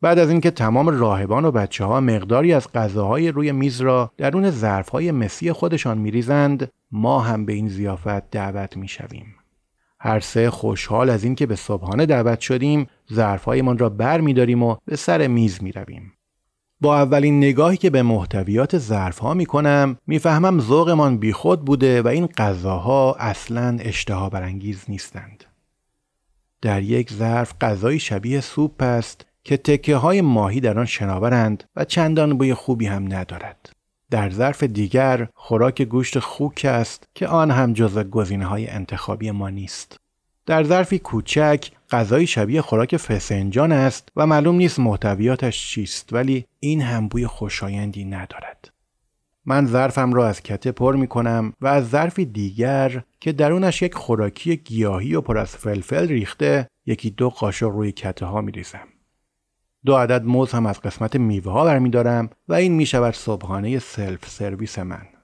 بعد 0.00 0.18
از 0.18 0.30
اینکه 0.30 0.50
تمام 0.50 0.88
راهبان 0.88 1.44
و 1.44 1.50
بچه 1.50 1.84
ها 1.84 2.00
مقداری 2.00 2.52
از 2.52 2.72
غذاهای 2.72 3.30
روی 3.30 3.52
میز 3.52 3.80
را 3.80 4.12
درون 4.16 4.50
ظرفهای 4.50 5.12
مسی 5.12 5.52
خودشان 5.52 5.98
میریزند 5.98 6.72
ما 6.90 7.20
هم 7.20 7.46
به 7.46 7.52
این 7.52 7.68
زیافت 7.68 8.30
دعوت 8.30 8.76
می 8.76 8.88
شویم. 8.88 9.34
هر 10.00 10.20
سه 10.20 10.50
خوشحال 10.50 11.10
از 11.10 11.24
اینکه 11.24 11.46
به 11.46 11.56
صبحانه 11.56 12.06
دعوت 12.06 12.40
شدیم 12.40 12.86
ظرفهایمان 13.12 13.78
را 13.78 13.88
بر 13.88 14.20
می 14.20 14.34
داریم 14.34 14.62
و 14.62 14.76
به 14.84 14.96
سر 14.96 15.26
میز 15.26 15.62
می 15.62 15.72
رویم. 15.72 16.12
با 16.80 16.96
اولین 16.96 17.38
نگاهی 17.38 17.76
که 17.76 17.90
به 17.90 18.02
محتویات 18.02 18.78
ظرف 18.78 19.18
ها 19.18 19.34
می 19.34 19.46
کنم 19.46 19.96
می‌فهمم 20.06 20.60
ذوقمان 20.60 21.18
بیخود 21.18 21.64
بوده 21.64 22.02
و 22.02 22.08
این 22.08 22.26
غذاها 22.26 23.14
اصلا 23.14 23.76
اشتها 23.80 24.28
برانگیز 24.28 24.84
نیستند. 24.88 25.44
در 26.62 26.82
یک 26.82 27.12
ظرف 27.12 27.54
غذای 27.60 27.98
شبیه 27.98 28.40
سوپ 28.40 28.82
است 28.82 29.26
که 29.44 29.56
تکه 29.56 29.96
های 29.96 30.20
ماهی 30.20 30.60
در 30.60 30.78
آن 30.78 30.84
شناورند 30.84 31.64
و 31.76 31.84
چندان 31.84 32.38
بوی 32.38 32.54
خوبی 32.54 32.86
هم 32.86 33.12
ندارد. 33.12 33.70
در 34.10 34.30
ظرف 34.30 34.62
دیگر 34.62 35.28
خوراک 35.34 35.82
گوشت 35.82 36.18
خوک 36.18 36.66
است 36.68 37.08
که 37.14 37.26
آن 37.26 37.50
هم 37.50 37.72
جز 37.72 37.98
گزینه 37.98 38.46
های 38.46 38.68
انتخابی 38.70 39.30
ما 39.30 39.50
نیست. 39.50 39.96
در 40.46 40.64
ظرفی 40.64 40.98
کوچک 40.98 41.70
غذای 41.90 42.26
شبیه 42.26 42.62
خوراک 42.62 42.96
فسنجان 42.96 43.72
است 43.72 44.08
و 44.16 44.26
معلوم 44.26 44.54
نیست 44.54 44.78
محتویاتش 44.78 45.68
چیست 45.68 46.12
ولی 46.12 46.44
این 46.60 46.82
هم 46.82 47.08
بوی 47.08 47.26
خوشایندی 47.26 48.04
ندارد. 48.04 48.70
من 49.44 49.66
ظرفم 49.66 50.12
را 50.12 50.28
از 50.28 50.42
کته 50.42 50.72
پر 50.72 50.96
می 50.96 51.06
کنم 51.06 51.52
و 51.60 51.66
از 51.66 51.88
ظرفی 51.88 52.24
دیگر 52.24 53.02
که 53.20 53.32
درونش 53.32 53.82
یک 53.82 53.94
خوراکی 53.94 54.56
گیاهی 54.56 55.14
و 55.14 55.20
پر 55.20 55.38
از 55.38 55.56
فلفل 55.56 56.08
ریخته 56.08 56.68
یکی 56.86 57.10
دو 57.10 57.30
قاشق 57.30 57.66
روی 57.66 57.92
کته 57.92 58.26
ها 58.26 58.40
می 58.40 58.52
ریزم. 58.52 58.88
دو 59.84 59.96
عدد 59.96 60.24
موز 60.24 60.52
هم 60.52 60.66
از 60.66 60.80
قسمت 60.80 61.16
میوه 61.16 61.52
ها 61.52 61.64
برمیدارم 61.64 62.30
و 62.48 62.54
این 62.54 62.72
می 62.72 62.86
شود 62.86 63.14
صبحانه 63.14 63.78
self 63.78 64.28
service 64.28 64.78
من. 64.78 65.17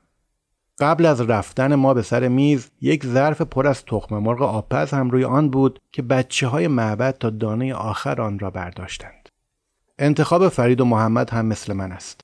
قبل 0.78 1.06
از 1.06 1.20
رفتن 1.20 1.74
ما 1.74 1.94
به 1.94 2.02
سر 2.02 2.28
میز 2.28 2.70
یک 2.80 3.06
ظرف 3.06 3.40
پر 3.40 3.66
از 3.66 3.84
تخم 3.84 4.18
مرغ 4.18 4.42
آبپز 4.42 4.90
هم 4.90 5.10
روی 5.10 5.24
آن 5.24 5.50
بود 5.50 5.80
که 5.92 6.02
بچه 6.02 6.46
های 6.46 6.68
معبد 6.68 7.18
تا 7.18 7.30
دانه 7.30 7.74
آخر 7.74 8.20
آن 8.20 8.38
را 8.38 8.50
برداشتند. 8.50 9.28
انتخاب 9.98 10.48
فرید 10.48 10.80
و 10.80 10.84
محمد 10.84 11.30
هم 11.30 11.46
مثل 11.46 11.72
من 11.72 11.92
است. 11.92 12.20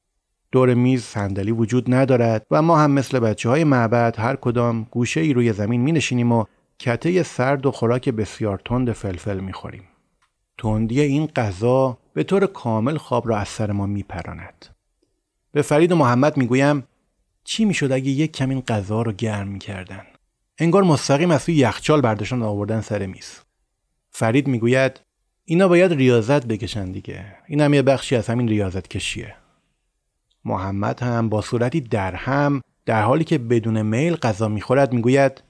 دور 0.52 0.74
میز 0.74 1.04
صندلی 1.04 1.52
وجود 1.52 1.94
ندارد 1.94 2.46
و 2.50 2.62
ما 2.62 2.78
هم 2.78 2.90
مثل 2.90 3.18
بچه 3.18 3.48
های 3.48 3.64
معبد 3.64 4.14
هر 4.18 4.36
کدام 4.36 4.86
گوشه 4.90 5.20
ای 5.20 5.32
روی 5.32 5.52
زمین 5.52 5.80
می 5.80 5.92
نشینیم 5.92 6.32
و 6.32 6.44
کته 6.78 7.22
سرد 7.22 7.66
و 7.66 7.70
خوراک 7.70 8.08
بسیار 8.08 8.60
تند 8.64 8.92
فلفل 8.92 9.40
می 9.40 9.52
خوریم. 9.52 9.84
تندی 10.58 11.00
این 11.00 11.26
غذا 11.26 11.98
به 12.14 12.22
طور 12.22 12.46
کامل 12.46 12.96
خواب 12.96 13.28
را 13.28 13.38
از 13.38 13.48
سر 13.48 13.72
ما 13.72 13.86
می 13.86 14.02
پراند. 14.02 14.66
به 15.52 15.62
فرید 15.62 15.92
و 15.92 15.96
محمد 15.96 16.36
می 16.36 16.46
گویم 16.46 16.84
چی 17.44 17.64
می 17.64 17.74
شد 17.74 17.92
اگه 17.92 18.10
یک 18.10 18.32
کمی 18.32 18.62
غذا 18.62 19.02
رو 19.02 19.12
گرم 19.12 19.58
کردن؟ 19.58 20.06
انگار 20.58 20.82
مستقیم 20.82 21.30
از 21.30 21.44
توی 21.44 21.54
یخچال 21.54 22.00
برداشتن 22.00 22.42
آوردن 22.42 22.80
سر 22.80 23.06
میز. 23.06 23.38
فرید 24.10 24.46
می‌گوید 24.46 25.00
اینا 25.44 25.68
باید 25.68 25.92
ریاضت 25.92 26.46
بکشن 26.46 26.92
دیگه. 26.92 27.36
این 27.46 27.60
هم 27.60 27.74
یه 27.74 27.82
بخشی 27.82 28.16
از 28.16 28.28
همین 28.28 28.48
ریاضت 28.48 28.88
کشیه. 28.88 29.34
محمد 30.44 31.02
هم 31.02 31.28
با 31.28 31.40
صورتی 31.40 31.80
درهم 31.80 32.62
در 32.86 33.02
حالی 33.02 33.24
که 33.24 33.38
بدون 33.38 33.82
میل 33.82 34.16
غذا 34.16 34.48
می‌خورد 34.48 34.92
می‌گوید 34.92 35.42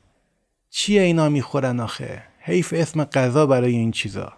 چیه 0.70 1.02
اینا 1.02 1.28
می‌خورن 1.28 1.80
آخه 1.80 2.22
حیف 2.38 2.74
اسم 2.76 3.04
غذا 3.04 3.46
برای 3.46 3.72
این 3.72 3.90
چیزا 3.90 4.32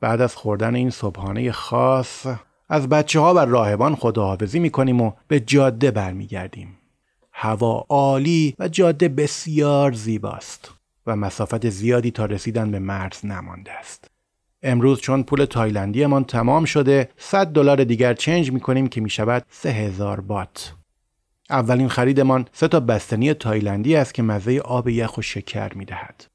بعد 0.00 0.20
از 0.20 0.36
خوردن 0.36 0.74
این 0.74 0.90
صبحانه 0.90 1.52
خاص 1.52 2.26
از 2.72 2.88
بچه 2.88 3.20
ها 3.20 3.34
و 3.34 3.38
راهبان 3.38 3.94
خداحافظی 3.94 4.58
می‌کنیم 4.58 5.00
و 5.00 5.12
به 5.28 5.40
جاده 5.40 5.90
برمیگردیم 5.90 6.78
هوا 7.32 7.86
عالی 7.88 8.54
و 8.58 8.68
جاده 8.68 9.08
بسیار 9.08 9.92
زیباست 9.92 10.70
و 11.06 11.16
مسافت 11.16 11.68
زیادی 11.68 12.10
تا 12.10 12.24
رسیدن 12.24 12.70
به 12.70 12.78
مرز 12.78 13.26
نمانده 13.26 13.72
است 13.72 14.10
امروز 14.62 15.00
چون 15.00 15.22
پول 15.22 15.44
تایلندیمان 15.44 16.24
تمام 16.24 16.64
شده 16.64 17.08
100 17.16 17.46
دلار 17.46 17.84
دیگر 17.84 18.14
چنج 18.14 18.52
می‌کنیم 18.52 18.88
که 18.88 19.00
می‌شود 19.00 19.44
3000 19.50 20.20
بات. 20.20 20.74
اولین 21.50 21.88
خریدمان 21.88 22.48
سه 22.52 22.68
تا 22.68 22.80
بستنی 22.80 23.34
تایلندی 23.34 23.96
است 23.96 24.14
که 24.14 24.22
مزه 24.22 24.58
آب 24.58 24.88
یخ 24.88 25.18
و 25.18 25.22
شکر 25.22 25.74
می‌دهد. 25.74 26.31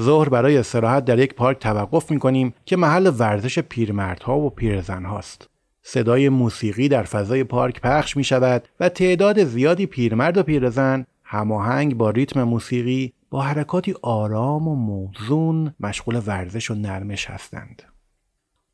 ظهر 0.00 0.28
برای 0.28 0.56
استراحت 0.56 1.04
در 1.04 1.18
یک 1.18 1.34
پارک 1.34 1.58
توقف 1.58 2.10
می‌کنیم 2.10 2.54
که 2.66 2.76
محل 2.76 3.12
ورزش 3.18 3.58
پیرمردها 3.58 4.38
و 4.38 4.50
پیرزنهاست. 4.50 5.48
صدای 5.82 6.28
موسیقی 6.28 6.88
در 6.88 7.02
فضای 7.02 7.44
پارک 7.44 7.80
پخش 7.80 8.16
می 8.16 8.24
شود 8.24 8.68
و 8.80 8.88
تعداد 8.88 9.44
زیادی 9.44 9.86
پیرمرد 9.86 10.36
و 10.36 10.42
پیرزن 10.42 11.06
هماهنگ 11.24 11.96
با 11.96 12.10
ریتم 12.10 12.42
موسیقی 12.42 13.12
با 13.30 13.42
حرکاتی 13.42 13.94
آرام 14.02 14.68
و 14.68 14.74
موزون 14.74 15.74
مشغول 15.80 16.20
ورزش 16.26 16.70
و 16.70 16.74
نرمش 16.74 17.30
هستند. 17.30 17.82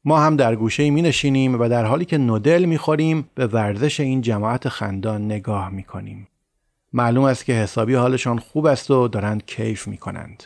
ما 0.04 0.20
هم 0.20 0.36
در 0.36 0.56
گوشه 0.56 0.90
می 0.90 1.02
نشینیم 1.02 1.60
و 1.60 1.68
در 1.68 1.84
حالی 1.84 2.04
که 2.04 2.18
نودل 2.18 2.64
می 2.64 2.78
خوریم 2.78 3.28
به 3.34 3.46
ورزش 3.46 4.00
این 4.00 4.20
جماعت 4.20 4.68
خندان 4.68 5.24
نگاه 5.24 5.70
می 5.70 5.82
کنیم. 5.82 6.28
معلوم 6.92 7.24
است 7.24 7.44
که 7.44 7.52
حسابی 7.52 7.94
حالشان 7.94 8.38
خوب 8.38 8.66
است 8.66 8.90
و 8.90 9.08
دارند 9.08 9.46
کیف 9.46 9.88
می 9.88 9.96
کنند. 9.96 10.44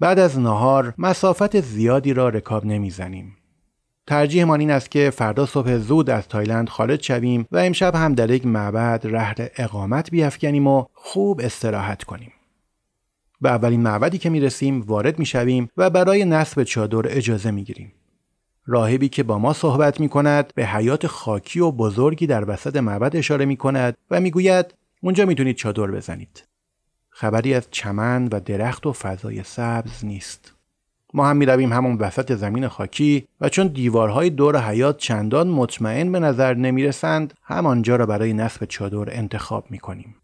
بعد 0.00 0.18
از 0.18 0.38
نهار 0.38 0.94
مسافت 0.98 1.60
زیادی 1.60 2.12
را 2.12 2.28
رکاب 2.28 2.66
نمی‌زنیم. 2.66 3.36
ترجیحمان 4.06 4.60
این 4.60 4.70
است 4.70 4.90
که 4.90 5.10
فردا 5.10 5.46
صبح 5.46 5.76
زود 5.76 6.10
از 6.10 6.28
تایلند 6.28 6.68
خارج 6.68 7.02
شویم 7.02 7.46
و 7.52 7.58
امشب 7.58 7.94
هم 7.94 8.14
در 8.14 8.30
یک 8.30 8.46
معبد 8.46 9.00
رهر 9.04 9.36
اقامت 9.56 10.10
بیافکنیم 10.10 10.66
و 10.66 10.84
خوب 10.94 11.40
استراحت 11.44 12.04
کنیم. 12.04 12.32
به 13.40 13.50
اولین 13.50 13.80
معبدی 13.80 14.18
که 14.18 14.30
می 14.30 14.40
رسیم 14.40 14.80
وارد 14.80 15.18
می 15.18 15.26
شویم 15.26 15.68
و 15.76 15.90
برای 15.90 16.24
نصب 16.24 16.62
چادر 16.62 17.02
اجازه 17.04 17.50
می 17.50 17.64
گیریم. 17.64 17.92
راهبی 18.66 19.08
که 19.08 19.22
با 19.22 19.38
ما 19.38 19.52
صحبت 19.52 20.00
می 20.00 20.08
کند 20.08 20.52
به 20.54 20.66
حیات 20.66 21.06
خاکی 21.06 21.60
و 21.60 21.70
بزرگی 21.70 22.26
در 22.26 22.50
وسط 22.50 22.76
معبد 22.76 23.16
اشاره 23.16 23.44
می 23.44 23.56
کند 23.56 23.96
و 24.10 24.20
می 24.20 24.30
گوید 24.30 24.74
اونجا 25.02 25.26
می 25.26 25.34
تونید 25.34 25.56
چادر 25.56 25.86
بزنید. 25.86 26.44
خبری 27.20 27.54
از 27.54 27.68
چمن 27.70 28.28
و 28.32 28.40
درخت 28.40 28.86
و 28.86 28.92
فضای 28.92 29.42
سبز 29.42 30.04
نیست. 30.04 30.54
ما 31.14 31.28
هم 31.28 31.36
می 31.36 31.46
رویم 31.46 31.72
همون 31.72 31.96
وسط 31.96 32.32
زمین 32.32 32.68
خاکی 32.68 33.26
و 33.40 33.48
چون 33.48 33.66
دیوارهای 33.66 34.30
دور 34.30 34.60
حیات 34.60 34.96
چندان 34.96 35.48
مطمئن 35.48 36.12
به 36.12 36.20
نظر 36.20 36.54
نمی 36.54 36.84
رسند 36.84 37.34
همانجا 37.42 37.96
را 37.96 38.06
برای 38.06 38.32
نصب 38.32 38.64
چادر 38.64 39.16
انتخاب 39.16 39.64
می 39.70 39.78
کنیم. 39.78 40.14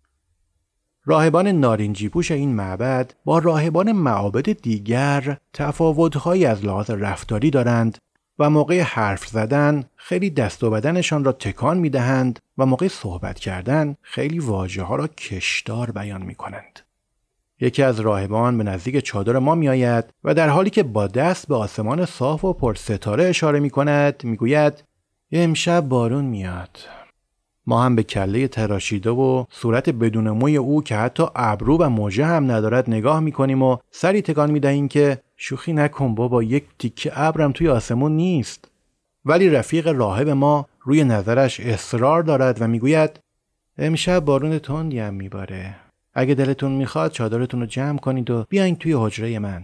راهبان 1.05 1.47
نارنجی 1.49 2.09
پوش 2.09 2.30
این 2.30 2.55
معبد 2.55 3.14
با 3.24 3.38
راهبان 3.38 3.92
معابد 3.92 4.53
دیگر 4.53 5.36
تفاوتهایی 5.53 6.47
از 6.47 6.64
لحاظ 6.64 6.90
رفتاری 6.90 7.51
دارند 7.51 7.99
و 8.38 8.51
موقع 8.51 8.80
حرف 8.80 9.26
زدن 9.26 9.84
خیلی 9.97 10.30
دست 10.30 10.64
و 10.64 10.70
بدنشان 10.70 11.24
را 11.24 11.32
تکان 11.32 11.78
می 11.78 11.90
دهند 11.90 12.38
و 12.59 12.66
موقع 12.66 12.88
صحبت 12.88 13.38
کردن 13.38 13.97
خیلی 14.03 14.38
واجه 14.38 14.82
ها 14.82 14.97
را 14.97 15.07
کشدار 15.07 15.90
بیان 15.90 16.22
می 16.22 16.34
کنند. 16.34 16.84
یکی 17.64 17.82
از 17.82 18.00
راهبان 18.00 18.58
به 18.58 18.64
نزدیک 18.64 18.98
چادر 18.98 19.38
ما 19.38 19.54
می 19.54 19.68
آید 19.68 20.04
و 20.24 20.34
در 20.34 20.48
حالی 20.48 20.70
که 20.70 20.82
با 20.82 21.06
دست 21.06 21.48
به 21.48 21.54
آسمان 21.54 22.04
صاف 22.04 22.44
و 22.44 22.52
پر 22.52 22.74
ستاره 22.74 23.24
اشاره 23.24 23.60
می 23.60 23.70
کند 23.70 24.20
می 24.24 24.36
گوید 24.36 24.84
امشب 25.32 25.80
بارون 25.80 26.24
میاد. 26.24 26.78
ما 27.66 27.82
هم 27.82 27.96
به 27.96 28.02
کله 28.02 28.48
تراشیده 28.48 29.10
و 29.10 29.44
صورت 29.50 29.88
بدون 29.90 30.30
موی 30.30 30.56
او 30.56 30.82
که 30.82 30.96
حتی 30.96 31.24
ابرو 31.34 31.78
و 31.78 31.88
موجه 31.88 32.26
هم 32.26 32.50
ندارد 32.50 32.90
نگاه 32.90 33.20
می‌کنیم 33.20 33.62
و 33.62 33.76
سری 33.90 34.22
تکان 34.22 34.50
می‌دهیم 34.50 34.88
که 34.88 35.18
شوخی 35.36 35.72
نکن 35.72 36.14
بابا 36.14 36.42
یک 36.42 36.64
تیکه 36.78 37.12
ابرم 37.14 37.52
توی 37.52 37.68
آسمون 37.68 38.12
نیست 38.12 38.70
ولی 39.24 39.48
رفیق 39.48 39.88
راهب 39.88 40.28
ما 40.28 40.66
روی 40.80 41.04
نظرش 41.04 41.60
اصرار 41.60 42.22
دارد 42.22 42.62
و 42.62 42.66
می‌گوید 42.66 43.10
امشب 43.78 44.20
بارون 44.20 44.58
تندی 44.58 44.98
هم 44.98 45.14
میباره 45.14 45.84
اگه 46.14 46.34
دلتون 46.34 46.72
می‌خواد 46.72 47.10
چادرتون 47.10 47.60
رو 47.60 47.66
جمع 47.66 47.98
کنید 47.98 48.30
و 48.30 48.44
بیاین 48.48 48.76
توی 48.76 48.92
حجره 48.92 49.38
من. 49.38 49.62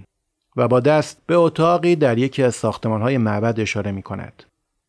و 0.57 0.68
با 0.68 0.80
دست 0.80 1.22
به 1.26 1.34
اتاقی 1.34 1.96
در 1.96 2.18
یکی 2.18 2.42
از 2.42 2.55
ساختمانهای 2.55 3.18
معبد 3.18 3.61
اشاره 3.61 3.92
می‌کند. 3.92 4.42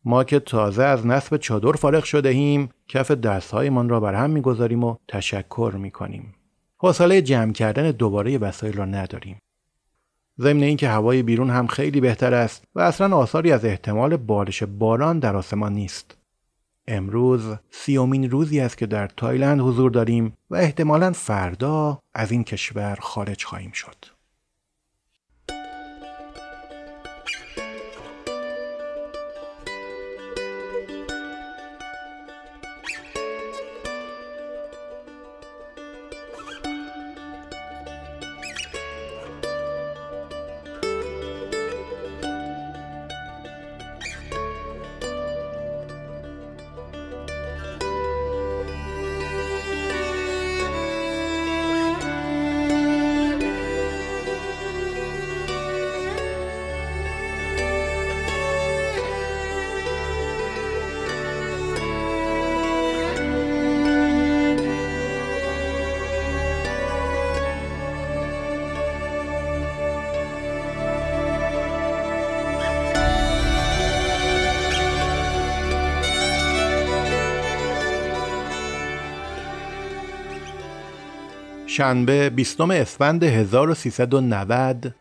ما 0.04 0.24
که 0.24 0.40
تازه 0.40 0.82
از 0.82 1.06
نصب 1.06 1.36
چادر 1.36 1.72
فارغ 1.72 2.04
شده 2.04 2.28
ایم 2.28 2.70
کف 2.88 3.10
دستهایمان 3.10 3.88
را 3.88 4.00
بر 4.00 4.14
هم 4.14 4.30
می‌گذاریم 4.30 4.84
و 4.84 4.96
تشکر 5.08 5.72
می‌کنیم. 5.78 6.34
حوصله 6.76 7.22
جمع 7.22 7.52
کردن 7.52 7.90
دوباره 7.90 8.38
وسایل 8.38 8.76
را 8.76 8.84
نداریم. 8.84 9.38
ضمن 10.40 10.62
اینکه 10.62 10.88
هوای 10.88 11.22
بیرون 11.22 11.50
هم 11.50 11.66
خیلی 11.66 12.00
بهتر 12.00 12.34
است 12.34 12.64
و 12.74 12.80
اصلا 12.80 13.16
آثاری 13.16 13.52
از 13.52 13.64
احتمال 13.64 14.16
بارش 14.16 14.62
باران 14.62 15.18
در 15.18 15.36
آسمان 15.36 15.72
نیست. 15.72 16.16
امروز 16.88 17.56
سیومین 17.70 18.30
روزی 18.30 18.60
است 18.60 18.78
که 18.78 18.86
در 18.86 19.06
تایلند 19.06 19.60
حضور 19.60 19.90
داریم 19.90 20.36
و 20.50 20.56
احتمالا 20.56 21.12
فردا 21.12 22.00
از 22.14 22.32
این 22.32 22.44
کشور 22.44 22.98
خارج 23.00 23.44
خواهیم 23.44 23.72
شد. 23.72 24.11
شنبه 81.76 82.30
20 82.30 82.60
اسفند 82.60 83.24
1390 83.24 84.94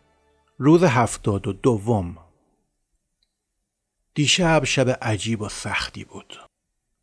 روز 0.57 0.83
هفتاد 0.83 1.47
و 1.47 1.53
دوم 1.53 2.17
دیشب 4.13 4.63
شب 4.63 4.89
عجیب 5.01 5.41
و 5.41 5.49
سختی 5.49 6.03
بود. 6.03 6.39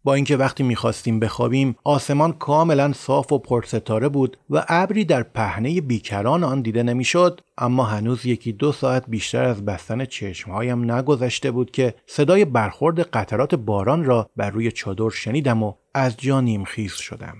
با 0.04 0.14
اینکه 0.14 0.36
وقتی 0.36 0.62
می‌خواستیم 0.62 1.20
بخوابیم 1.20 1.76
آسمان 1.84 2.32
کاملا 2.32 2.92
صاف 2.92 3.32
و 3.32 3.38
پرستاره 3.38 4.08
بود 4.08 4.36
و 4.50 4.64
ابری 4.68 5.04
در 5.04 5.22
پهنه 5.22 5.80
بیکران 5.80 6.44
آن 6.44 6.62
دیده 6.62 6.82
نمی‌شد 6.82 7.40
اما 7.58 7.84
هنوز 7.84 8.26
یکی 8.26 8.52
دو 8.52 8.72
ساعت 8.72 9.04
بیشتر 9.08 9.44
از 9.44 9.64
بستن 9.64 10.04
چشمهایم 10.04 10.92
نگذشته 10.92 11.50
بود 11.50 11.70
که 11.70 11.94
صدای 12.06 12.44
برخورد 12.44 13.00
قطرات 13.00 13.54
باران 13.54 14.04
را 14.04 14.30
بر 14.36 14.50
روی 14.50 14.72
چادر 14.72 15.10
شنیدم 15.10 15.62
و 15.62 15.74
از 15.94 16.16
جا 16.16 16.40
نیمخیز 16.40 16.94
شدم 16.94 17.36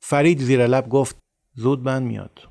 فرید 0.00 0.40
زیر 0.40 0.66
لب 0.66 0.88
گفت 0.88 1.23
زود 1.54 1.82
بند 1.82 2.06
میاد 2.06 2.48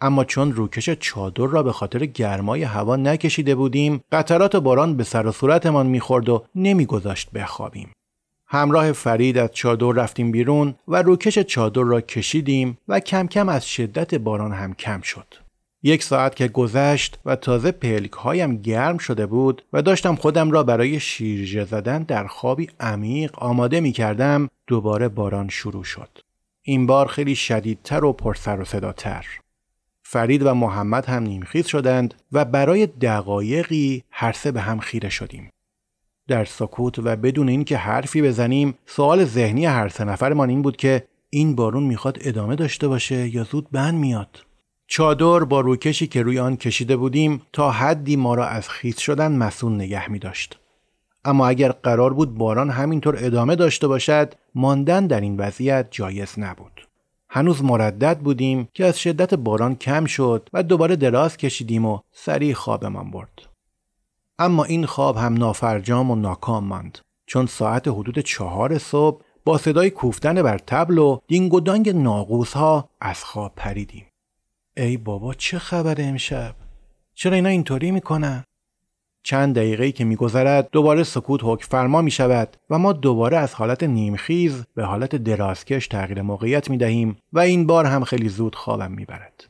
اما 0.00 0.24
چون 0.24 0.52
روکش 0.52 0.90
چادر 0.90 1.46
را 1.46 1.62
به 1.62 1.72
خاطر 1.72 2.06
گرمای 2.06 2.62
هوا 2.62 2.96
نکشیده 2.96 3.54
بودیم 3.54 4.00
قطرات 4.12 4.56
باران 4.56 4.96
به 4.96 5.04
سر 5.04 5.26
و 5.26 5.32
صورتمان 5.32 5.86
می‌خورد 5.86 6.28
و 6.28 6.44
نمیگذاشت 6.54 7.30
بخوابیم 7.30 7.92
همراه 8.46 8.92
فرید 8.92 9.38
از 9.38 9.50
چادر 9.52 9.92
رفتیم 9.92 10.32
بیرون 10.32 10.74
و 10.88 11.02
روکش 11.02 11.38
چادر 11.38 11.82
را 11.82 12.00
کشیدیم 12.00 12.78
و 12.88 13.00
کم 13.00 13.26
کم 13.26 13.48
از 13.48 13.68
شدت 13.68 14.14
باران 14.14 14.52
هم 14.52 14.74
کم 14.74 15.00
شد. 15.00 15.34
یک 15.82 16.02
ساعت 16.02 16.36
که 16.36 16.48
گذشت 16.48 17.18
و 17.24 17.36
تازه 17.36 17.72
پلک 17.72 18.12
هایم 18.12 18.56
گرم 18.56 18.98
شده 18.98 19.26
بود 19.26 19.62
و 19.72 19.82
داشتم 19.82 20.14
خودم 20.14 20.50
را 20.50 20.62
برای 20.62 21.00
شیرجه 21.00 21.64
زدن 21.64 22.02
در 22.02 22.26
خوابی 22.26 22.68
عمیق 22.80 23.38
آماده 23.38 23.80
می 23.80 23.92
کردم 23.92 24.48
دوباره 24.66 25.08
باران 25.08 25.48
شروع 25.48 25.84
شد. 25.84 26.08
این 26.70 26.86
بار 26.86 27.06
خیلی 27.06 27.34
شدیدتر 27.34 28.04
و 28.04 28.12
پرسر 28.12 28.60
و 28.60 28.64
صداتر. 28.64 29.26
فرید 30.02 30.42
و 30.46 30.54
محمد 30.54 31.06
هم 31.06 31.22
نیمخیز 31.22 31.66
شدند 31.66 32.14
و 32.32 32.44
برای 32.44 32.86
دقایقی 32.86 34.04
هر 34.10 34.32
سه 34.32 34.52
به 34.52 34.60
هم 34.60 34.78
خیره 34.78 35.08
شدیم. 35.08 35.50
در 36.28 36.44
سکوت 36.44 36.98
و 36.98 37.16
بدون 37.16 37.48
اینکه 37.48 37.76
حرفی 37.76 38.22
بزنیم 38.22 38.74
سوال 38.86 39.24
ذهنی 39.24 39.66
هر 39.66 39.88
سه 39.88 40.04
نفرمان 40.04 40.48
این 40.50 40.62
بود 40.62 40.76
که 40.76 41.04
این 41.30 41.54
بارون 41.54 41.82
می‌خواد 41.82 42.18
ادامه 42.20 42.56
داشته 42.56 42.88
باشه 42.88 43.34
یا 43.34 43.44
زود 43.44 43.70
بند 43.70 43.94
میاد 43.94 44.44
چادر 44.86 45.44
با 45.44 45.60
روکشی 45.60 46.06
که 46.06 46.22
روی 46.22 46.38
آن 46.38 46.56
کشیده 46.56 46.96
بودیم 46.96 47.42
تا 47.52 47.70
حدی 47.70 48.16
ما 48.16 48.34
را 48.34 48.46
از 48.46 48.68
خیس 48.68 48.98
شدن 48.98 49.32
مسون 49.32 49.74
نگه 49.74 50.10
می 50.10 50.18
داشت. 50.18 50.59
اما 51.24 51.48
اگر 51.48 51.72
قرار 51.72 52.14
بود 52.14 52.34
باران 52.34 52.70
همینطور 52.70 53.16
ادامه 53.18 53.56
داشته 53.56 53.86
باشد 53.86 54.34
ماندن 54.54 55.06
در 55.06 55.20
این 55.20 55.36
وضعیت 55.36 55.86
جایز 55.90 56.38
نبود. 56.38 56.86
هنوز 57.28 57.64
مردد 57.64 58.18
بودیم 58.18 58.68
که 58.74 58.84
از 58.84 58.98
شدت 58.98 59.34
باران 59.34 59.74
کم 59.74 60.04
شد 60.04 60.48
و 60.52 60.62
دوباره 60.62 60.96
دراز 60.96 61.36
کشیدیم 61.36 61.86
و 61.86 61.98
سریع 62.12 62.54
خوابمان 62.54 63.10
برد. 63.10 63.50
اما 64.38 64.64
این 64.64 64.86
خواب 64.86 65.16
هم 65.16 65.34
نافرجام 65.34 66.10
و 66.10 66.14
ناکام 66.14 66.64
ماند 66.64 66.98
چون 67.26 67.46
ساعت 67.46 67.88
حدود 67.88 68.18
چهار 68.18 68.78
صبح 68.78 69.22
با 69.44 69.58
صدای 69.58 69.90
کوفتن 69.90 70.42
بر 70.42 70.58
تبل 70.58 70.98
و 70.98 71.18
دینگ 71.26 71.54
و 71.54 71.60
دانگ 71.60 71.88
ناقوس 71.88 72.52
ها 72.52 72.88
از 73.00 73.24
خواب 73.24 73.52
پریدیم 73.56 74.06
ای 74.76 74.96
بابا 74.96 75.34
چه 75.34 75.58
خبر 75.58 75.94
امشب 75.98 76.54
چرا 77.14 77.34
اینا 77.34 77.48
اینطوری 77.48 77.90
می‌کنن 77.90 78.44
چند 79.22 79.54
دقیقه 79.54 79.92
که 79.92 80.04
میگذرد 80.04 80.68
دوباره 80.72 81.02
سکوت 81.02 81.40
حکم 81.44 81.66
فرما 81.70 82.02
می 82.02 82.10
شود 82.10 82.56
و 82.70 82.78
ما 82.78 82.92
دوباره 82.92 83.36
از 83.36 83.54
حالت 83.54 83.82
نیمخیز 83.82 84.64
به 84.74 84.84
حالت 84.84 85.16
درازکش 85.16 85.88
تغییر 85.88 86.22
موقعیت 86.22 86.70
می 86.70 86.76
دهیم 86.76 87.16
و 87.32 87.38
این 87.38 87.66
بار 87.66 87.86
هم 87.86 88.04
خیلی 88.04 88.28
زود 88.28 88.56
خوابم 88.56 88.92
می 88.92 89.04
برد. 89.04 89.46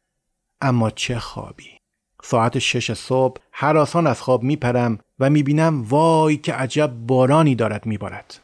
اما 0.60 0.90
چه 0.90 1.18
خوابی 1.18 1.70
ساعت 2.22 2.58
شش 2.58 2.92
صبح 2.92 3.40
حراسان 3.50 4.06
از 4.06 4.20
خواب 4.20 4.42
میپرم 4.42 4.98
و 5.18 5.30
می‌بینم 5.30 5.82
وای 5.82 6.36
که 6.36 6.52
عجب 6.52 6.92
بارانی 7.06 7.54
دارد 7.54 7.86
میبارد. 7.86 8.38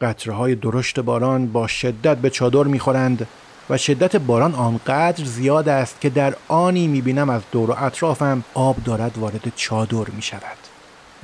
قطره 0.00 0.34
های 0.34 0.54
درشت 0.54 1.00
باران 1.00 1.52
با 1.52 1.66
شدت 1.66 2.16
به 2.16 2.30
چادر 2.30 2.62
می‌خورند 2.62 3.26
و 3.70 3.78
شدت 3.78 4.16
باران 4.16 4.54
آنقدر 4.54 5.24
زیاد 5.24 5.68
است 5.68 6.00
که 6.00 6.10
در 6.10 6.34
آنی 6.48 6.88
می‌بینم 6.88 7.30
از 7.30 7.42
دور 7.52 7.70
و 7.70 7.74
اطرافم 7.78 8.44
آب 8.54 8.76
دارد 8.84 9.18
وارد 9.18 9.52
چادر 9.56 10.10
می‌شود. 10.16 10.65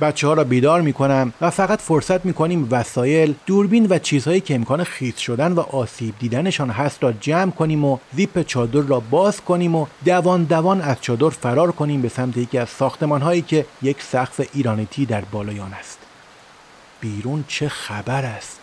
بچه 0.03 0.27
ها 0.27 0.33
را 0.33 0.43
بیدار 0.43 0.81
می 0.81 0.93
کنم 0.93 1.33
و 1.41 1.49
فقط 1.49 1.79
فرصت 1.79 2.25
می 2.25 2.33
کنیم 2.33 2.67
وسایل، 2.71 3.35
دوربین 3.45 3.87
و 3.89 3.99
چیزهایی 3.99 4.41
که 4.41 4.55
امکان 4.55 4.83
خیس 4.83 5.17
شدن 5.17 5.51
و 5.51 5.59
آسیب 5.59 6.15
دیدنشان 6.19 6.69
هست 6.69 7.03
را 7.03 7.11
جمع 7.11 7.51
کنیم 7.51 7.85
و 7.85 7.97
زیپ 8.15 8.41
چادر 8.41 8.81
را 8.81 8.99
باز 8.99 9.41
کنیم 9.41 9.75
و 9.75 9.85
دوان 10.05 10.43
دوان 10.43 10.81
از 10.81 10.97
چادر 11.01 11.29
فرار 11.29 11.71
کنیم 11.71 12.01
به 12.01 12.09
سمت 12.09 12.37
یکی 12.37 12.57
از 12.57 12.69
ساختمان 12.69 13.21
هایی 13.21 13.41
که 13.41 13.65
یک 13.81 14.01
سقف 14.01 14.47
ایرانیتی 14.53 15.05
در 15.05 15.21
بالایان 15.21 15.73
است. 15.73 15.99
بیرون 17.01 17.43
چه 17.47 17.69
خبر 17.69 18.25
است؟ 18.25 18.62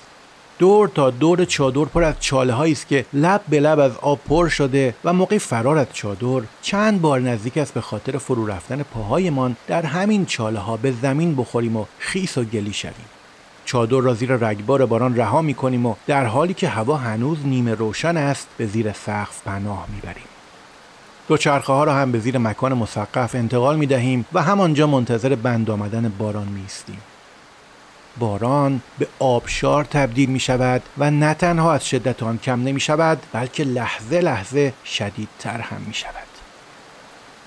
دور 0.60 0.88
تا 0.88 1.10
دور 1.10 1.44
چادر 1.44 1.84
پر 1.84 2.04
از 2.04 2.14
چاله 2.20 2.60
است 2.60 2.88
که 2.88 3.06
لب 3.12 3.40
به 3.48 3.60
لب 3.60 3.78
از 3.78 3.96
آب 3.96 4.20
پر 4.28 4.48
شده 4.48 4.94
و 5.04 5.12
موقع 5.12 5.38
فرار 5.38 5.78
از 5.78 5.86
چادر 5.92 6.40
چند 6.62 7.00
بار 7.00 7.20
نزدیک 7.20 7.58
است 7.58 7.74
به 7.74 7.80
خاطر 7.80 8.18
فرو 8.18 8.46
رفتن 8.46 8.82
پاهایمان 8.82 9.56
در 9.66 9.82
همین 9.82 10.26
چاله 10.26 10.58
ها 10.58 10.76
به 10.76 10.92
زمین 10.92 11.36
بخوریم 11.36 11.76
و 11.76 11.84
خیس 11.98 12.38
و 12.38 12.44
گلی 12.44 12.72
شویم. 12.72 12.94
چادر 13.64 14.00
را 14.00 14.14
زیر 14.14 14.36
رگبار 14.36 14.86
باران 14.86 15.16
رها 15.16 15.42
می 15.42 15.54
کنیم 15.54 15.86
و 15.86 15.94
در 16.06 16.24
حالی 16.24 16.54
که 16.54 16.68
هوا 16.68 16.96
هنوز 16.96 17.38
نیمه 17.44 17.74
روشن 17.74 18.16
است 18.16 18.48
به 18.56 18.66
زیر 18.66 18.92
سقف 18.92 19.42
پناه 19.44 19.86
می‌بریم. 19.94 20.24
چرخه 21.38 21.72
ها 21.72 21.84
را 21.84 21.94
هم 21.94 22.12
به 22.12 22.18
زیر 22.18 22.38
مکان 22.38 22.74
مسقف 22.74 23.34
انتقال 23.34 23.76
می 23.76 23.86
دهیم 23.86 24.26
و 24.32 24.42
همانجا 24.42 24.86
منتظر 24.86 25.34
بند 25.34 25.70
آمدن 25.70 26.12
باران 26.18 26.48
می 26.48 26.68
باران 28.18 28.80
به 28.98 29.06
آبشار 29.18 29.84
تبدیل 29.84 30.30
می 30.30 30.40
شود 30.40 30.82
و 30.98 31.10
نه 31.10 31.34
تنها 31.34 31.72
از 31.72 31.88
شدت 31.88 32.22
آن 32.22 32.38
کم 32.38 32.62
نمی 32.62 32.80
شود 32.80 33.18
بلکه 33.32 33.64
لحظه 33.64 34.20
لحظه 34.20 34.72
شدیدتر 34.84 35.60
هم 35.60 35.80
می 35.86 35.94
شود. 35.94 36.30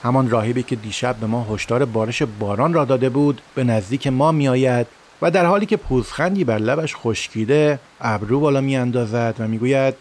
همان 0.03 0.29
راهبی 0.29 0.63
که 0.63 0.75
دیشب 0.75 1.15
به 1.15 1.27
ما 1.27 1.47
هشدار 1.51 1.85
بارش 1.85 2.23
باران 2.39 2.73
را 2.73 2.85
داده 2.85 3.09
بود 3.09 3.41
به 3.55 3.63
نزدیک 3.63 4.07
ما 4.07 4.31
می 4.31 4.47
آید 4.47 4.87
و 5.21 5.31
در 5.31 5.45
حالی 5.45 5.65
که 5.65 5.77
پوزخندی 5.77 6.43
بر 6.43 6.57
لبش 6.57 6.95
خشکیده 6.95 7.79
ابرو 8.01 8.39
بالا 8.39 8.61
می 8.61 8.77
اندازد 8.77 9.35
و 9.39 9.47
می 9.47 9.57
گوید 9.57 9.95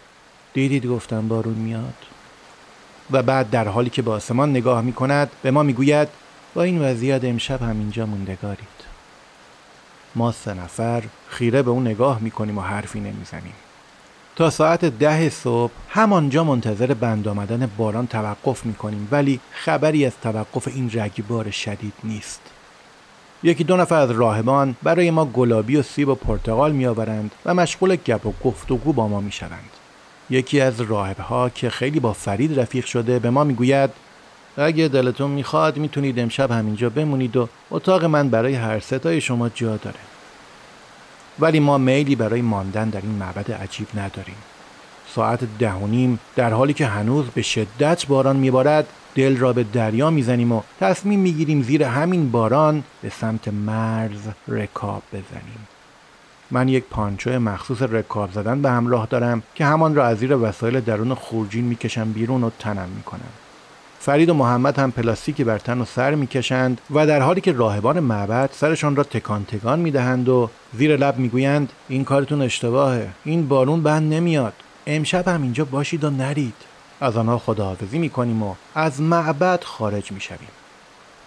دیدید 0.55 0.87
گفتم 0.87 1.29
بارون 1.29 1.55
میاد 1.55 1.95
و 3.11 3.23
بعد 3.23 3.51
در 3.51 3.69
حالی 3.69 3.91
که 3.91 4.03
به 4.03 4.11
آسمان 4.11 4.51
نگاه 4.51 4.83
می 4.83 4.93
کند 4.93 5.31
به 5.43 5.51
ما 5.51 5.63
می 5.63 5.73
گوید 5.73 6.09
با 6.55 6.63
این 6.63 6.83
وضعیت 6.83 7.25
امشب 7.25 7.63
همینجا 7.63 8.07
موندگارید 8.07 8.82
ما 10.15 10.33
سه 10.33 10.55
نفر 10.55 11.03
خیره 11.29 11.63
به 11.63 11.71
اون 11.71 11.87
نگاه 11.87 12.19
می‌کنیم 12.21 12.59
و 12.59 12.61
حرفی 12.61 13.01
نمی‌زنیم. 13.01 13.55
تا 14.37 14.51
ساعت 14.51 14.85
ده 14.85 15.31
صبح 15.31 15.73
همانجا 15.89 16.45
منتظر 16.45 16.95
بند 16.95 17.29
آمدن 17.29 17.71
باران 17.77 18.07
توقف 18.07 18.67
می‌کنیم 18.67 19.09
ولی 19.11 19.41
خبری 19.53 20.07
از 20.07 20.13
توقف 20.23 20.69
این 20.69 20.91
رگبار 20.95 21.51
شدید 21.51 21.93
نیست. 22.05 22.41
یکی 23.43 23.65
دو 23.65 23.77
نفر 23.77 23.97
از 23.97 24.11
راهبان 24.11 24.77
برای 24.83 25.11
ما 25.11 25.25
گلابی 25.25 25.77
و 25.77 25.83
سیب 25.83 26.09
و 26.09 26.15
پرتقال 26.15 26.73
میآورند 26.73 27.31
و 27.45 27.55
مشغول 27.55 27.97
گپ 27.97 28.27
و 28.27 28.33
گفتگو 28.45 28.93
با 28.93 29.09
ما 29.09 29.21
می‌شوند. 29.21 29.71
یکی 30.31 30.61
از 30.61 30.81
راهبها 30.81 31.49
که 31.49 31.71
خیلی 31.71 32.01
با 32.01 32.13
فرید 32.13 32.61
رفیق 32.61 32.85
شده 32.85 33.19
به 33.19 33.31
ما 33.31 33.45
می‌گوید 33.45 33.91
اگه 34.57 34.89
دلتون 34.89 35.31
می‌خواد 35.31 35.77
می‌تونید 35.77 36.19
امشب 36.19 36.51
همینجا 36.51 36.91
بمونید 36.91 37.37
و 37.37 37.49
اتاق 37.71 38.05
من 38.05 38.29
برای 38.29 38.55
هر 38.55 38.81
ستای 38.81 39.21
شما 39.21 39.49
جا 39.49 39.77
داره. 39.77 40.01
ولی 41.41 41.61
ما 41.61 41.79
میلی 41.79 42.17
برای 42.17 42.43
ماندن 42.43 42.89
در 42.89 43.01
این 43.01 43.13
معبد 43.13 43.53
عجیب 43.53 43.89
نداریم. 43.95 44.37
ساعت 45.15 45.41
ده 45.59 45.73
و 45.73 45.87
نیم 45.87 46.21
در 46.37 46.53
حالی 46.53 46.73
که 46.73 46.87
هنوز 46.87 47.27
به 47.27 47.43
شدت 47.43 48.07
باران 48.07 48.37
میبارد 48.37 48.87
دل 49.15 49.37
را 49.37 49.53
به 49.53 49.65
دریا 49.65 50.11
می‌زنیم 50.11 50.53
و 50.53 50.63
تصمیم 50.81 51.21
می‌گیریم 51.21 51.63
زیر 51.63 51.83
همین 51.83 52.31
باران 52.31 52.85
به 53.03 53.11
سمت 53.11 53.49
مرز 53.49 54.29
رکاب 54.49 55.03
بزنیم. 55.13 55.69
من 56.51 56.69
یک 56.69 56.85
پانچو 56.91 57.31
مخصوص 57.31 57.83
رکاب 57.83 58.33
زدن 58.33 58.63
به 58.63 58.71
همراه 58.71 59.07
دارم 59.07 59.43
که 59.55 59.65
همان 59.65 59.95
را 59.95 60.07
از 60.07 60.19
زیر 60.19 60.37
وسایل 60.37 60.81
درون 60.81 61.15
خورجین 61.15 61.65
می‌کشم 61.65 62.13
بیرون 62.13 62.45
و 62.45 62.51
تنم 62.59 62.89
می‌کنم. 62.97 63.21
فرید 64.05 64.29
و 64.29 64.35
محمد 64.35 64.79
هم 64.79 64.93
پلاستیکی 64.93 65.45
بر 65.45 65.59
تن 65.59 65.81
و 65.81 65.85
سر 65.85 66.15
می‌کشند 66.15 66.81
و 66.91 67.07
در 67.07 67.21
حالی 67.21 67.41
که 67.41 67.53
راهبان 67.53 68.01
معبد 68.01 68.51
سرشان 68.53 68.97
را 68.97 69.05
تکان 69.05 69.45
تکان 69.45 69.79
می‌دهند 69.79 70.29
و 70.29 70.51
زیر 70.73 70.97
لب 70.97 71.19
می‌گویند 71.19 71.73
این 71.89 72.05
کارتون 72.05 72.43
اشتباهه. 72.43 73.09
این 73.25 73.49
بارون 73.49 73.83
بند 73.83 74.15
نمیاد. 74.15 74.53
امشب 74.87 75.29
هم 75.29 75.43
اینجا 75.43 75.65
باشید 75.65 76.05
و 76.05 76.11
نرید. 76.11 76.55
از 77.01 77.17
آنها 77.17 77.39
خداحافظی 77.39 77.99
می‌کنیم 77.99 78.43
و 78.43 78.55
از 78.75 79.01
معبد 79.01 79.65
خارج 79.65 80.13
می‌شویم. 80.13 80.49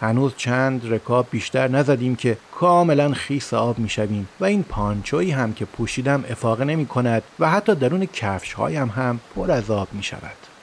هنوز 0.01 0.34
چند 0.38 0.93
رکاب 0.93 1.28
بیشتر 1.32 1.67
نزدیم 1.67 2.15
که 2.15 2.38
کاملا 2.51 3.13
خیس 3.13 3.53
آب 3.53 3.80
می‌شویم 3.80 4.28
و 4.39 4.45
این 4.45 4.63
پانچویی 4.63 5.32
هم 5.32 5.53
که 5.53 5.65
پوشیدم 5.65 6.23
افاقه 6.30 6.65
نمی 6.65 6.86
کند 6.86 7.23
و 7.39 7.49
حتی 7.49 7.76
درون 7.76 8.05
کفش 8.05 8.53
هایم 8.53 8.89
هم 8.89 9.19
پر 9.36 9.51
از 9.51 9.71
آب 9.71 9.88
می 9.91 10.03
شود. 10.03 10.55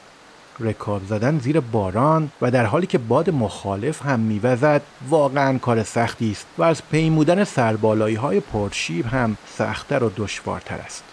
رکاب 0.62 1.02
زدن 1.08 1.38
زیر 1.38 1.60
باران 1.60 2.30
و 2.42 2.50
در 2.50 2.64
حالی 2.64 2.86
که 2.86 2.98
باد 2.98 3.30
مخالف 3.30 4.02
هم 4.02 4.20
میوزد 4.20 4.82
واقعا 5.08 5.58
کار 5.58 5.82
سختی 5.82 6.30
است 6.30 6.46
و 6.58 6.62
از 6.62 6.82
پیمودن 6.90 7.44
سربالایی 7.44 8.16
های 8.16 8.40
پرشیب 8.40 9.06
هم 9.06 9.36
سختتر 9.56 10.04
و 10.04 10.12
دشوارتر 10.16 10.78
است. 10.78 11.04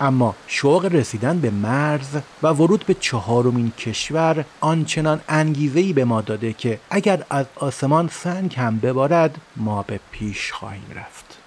اما 0.00 0.34
شوق 0.46 0.84
رسیدن 0.84 1.38
به 1.38 1.50
مرز 1.50 2.16
و 2.42 2.48
ورود 2.48 2.84
به 2.86 2.94
چهارمین 2.94 3.72
کشور 3.78 4.44
آنچنان 4.60 5.20
انگیزه 5.28 5.92
به 5.92 6.04
ما 6.04 6.20
داده 6.20 6.52
که 6.52 6.78
اگر 6.90 7.22
از 7.30 7.46
آسمان 7.56 8.08
سنگ 8.12 8.54
هم 8.56 8.78
ببارد 8.78 9.36
ما 9.56 9.82
به 9.82 10.00
پیش 10.12 10.52
خواهیم 10.52 10.86
رفت. 10.96 11.38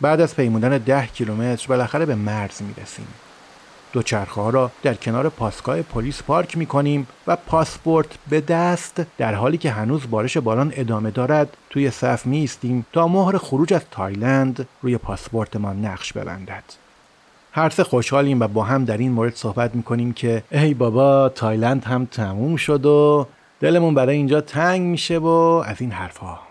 بعد 0.00 0.20
از 0.20 0.36
پیمودن 0.36 0.78
ده 0.78 1.06
کیلومتر 1.06 1.66
بالاخره 1.68 2.06
به 2.06 2.14
مرز 2.14 2.62
می 2.62 2.74
رسیم 2.82 3.06
دوچرخه 3.92 4.40
ها 4.40 4.50
را 4.50 4.70
در 4.82 4.94
کنار 4.94 5.28
پاسگاه 5.28 5.82
پلیس 5.82 6.22
پارک 6.22 6.56
می 6.56 6.66
کنیم 6.66 7.06
و 7.26 7.36
پاسپورت 7.36 8.06
به 8.30 8.40
دست 8.40 9.02
در 9.18 9.34
حالی 9.34 9.58
که 9.58 9.70
هنوز 9.70 10.10
بارش 10.10 10.36
باران 10.36 10.72
ادامه 10.76 11.10
دارد 11.10 11.56
توی 11.70 11.90
صف 11.90 12.26
می 12.26 12.44
استیم 12.44 12.86
تا 12.92 13.08
مهر 13.08 13.38
خروج 13.38 13.74
از 13.74 13.82
تایلند 13.90 14.68
روی 14.82 14.98
پاسپورتمان 14.98 15.84
نقش 15.84 16.12
ببندد. 16.12 16.64
هر 17.52 17.70
سه 17.70 17.84
خوشحالیم 17.84 18.40
و 18.40 18.48
با 18.48 18.62
هم 18.62 18.84
در 18.84 18.96
این 18.96 19.12
مورد 19.12 19.34
صحبت 19.34 19.74
می 19.74 19.82
کنیم 19.82 20.12
که 20.12 20.42
ای 20.50 20.74
بابا 20.74 21.28
تایلند 21.28 21.84
هم 21.84 22.04
تموم 22.04 22.56
شد 22.56 22.86
و 22.86 23.26
دلمون 23.60 23.94
برای 23.94 24.16
اینجا 24.16 24.40
تنگ 24.40 24.82
میشه 24.82 25.18
و 25.18 25.26
از 25.66 25.80
این 25.80 25.92
حرفها. 25.92 26.49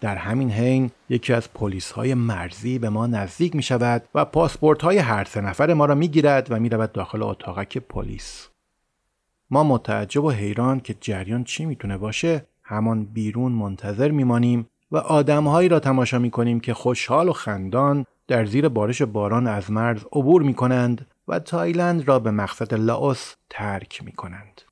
در 0.00 0.16
همین 0.16 0.50
حین 0.50 0.90
یکی 1.08 1.32
از 1.32 1.52
پلیس 1.52 1.92
های 1.92 2.14
مرزی 2.14 2.78
به 2.78 2.88
ما 2.88 3.06
نزدیک 3.06 3.56
می 3.56 3.62
شود 3.62 4.02
و 4.14 4.24
پاسپورت 4.24 4.82
های 4.82 4.98
هر 4.98 5.24
سه 5.24 5.40
نفر 5.40 5.74
ما 5.74 5.84
را 5.84 5.94
می 5.94 6.08
گیرد 6.08 6.46
و 6.50 6.60
می 6.60 6.68
رود 6.68 6.92
داخل 6.92 7.22
اتاقک 7.22 7.78
پلیس. 7.78 8.48
ما 9.50 9.64
متعجب 9.64 10.24
و 10.24 10.30
حیران 10.30 10.80
که 10.80 10.94
جریان 11.00 11.44
چی 11.44 11.64
می‌تونه 11.64 11.98
باشه 11.98 12.46
همان 12.62 13.04
بیرون 13.04 13.52
منتظر 13.52 14.10
میمانیم 14.10 14.68
و 14.90 14.96
آدمهایی 14.96 15.68
را 15.68 15.80
تماشا 15.80 16.18
می 16.18 16.30
کنیم 16.30 16.60
که 16.60 16.74
خوشحال 16.74 17.28
و 17.28 17.32
خندان 17.32 18.06
در 18.28 18.46
زیر 18.46 18.68
بارش 18.68 19.02
باران 19.02 19.46
از 19.46 19.70
مرز 19.70 20.04
عبور 20.12 20.42
می 20.42 20.54
کنند 20.54 21.06
و 21.28 21.38
تایلند 21.38 22.08
را 22.08 22.18
به 22.18 22.30
مقصد 22.30 22.74
لاوس 22.74 23.34
ترک 23.50 24.04
می 24.04 24.12
کنند. 24.12 24.67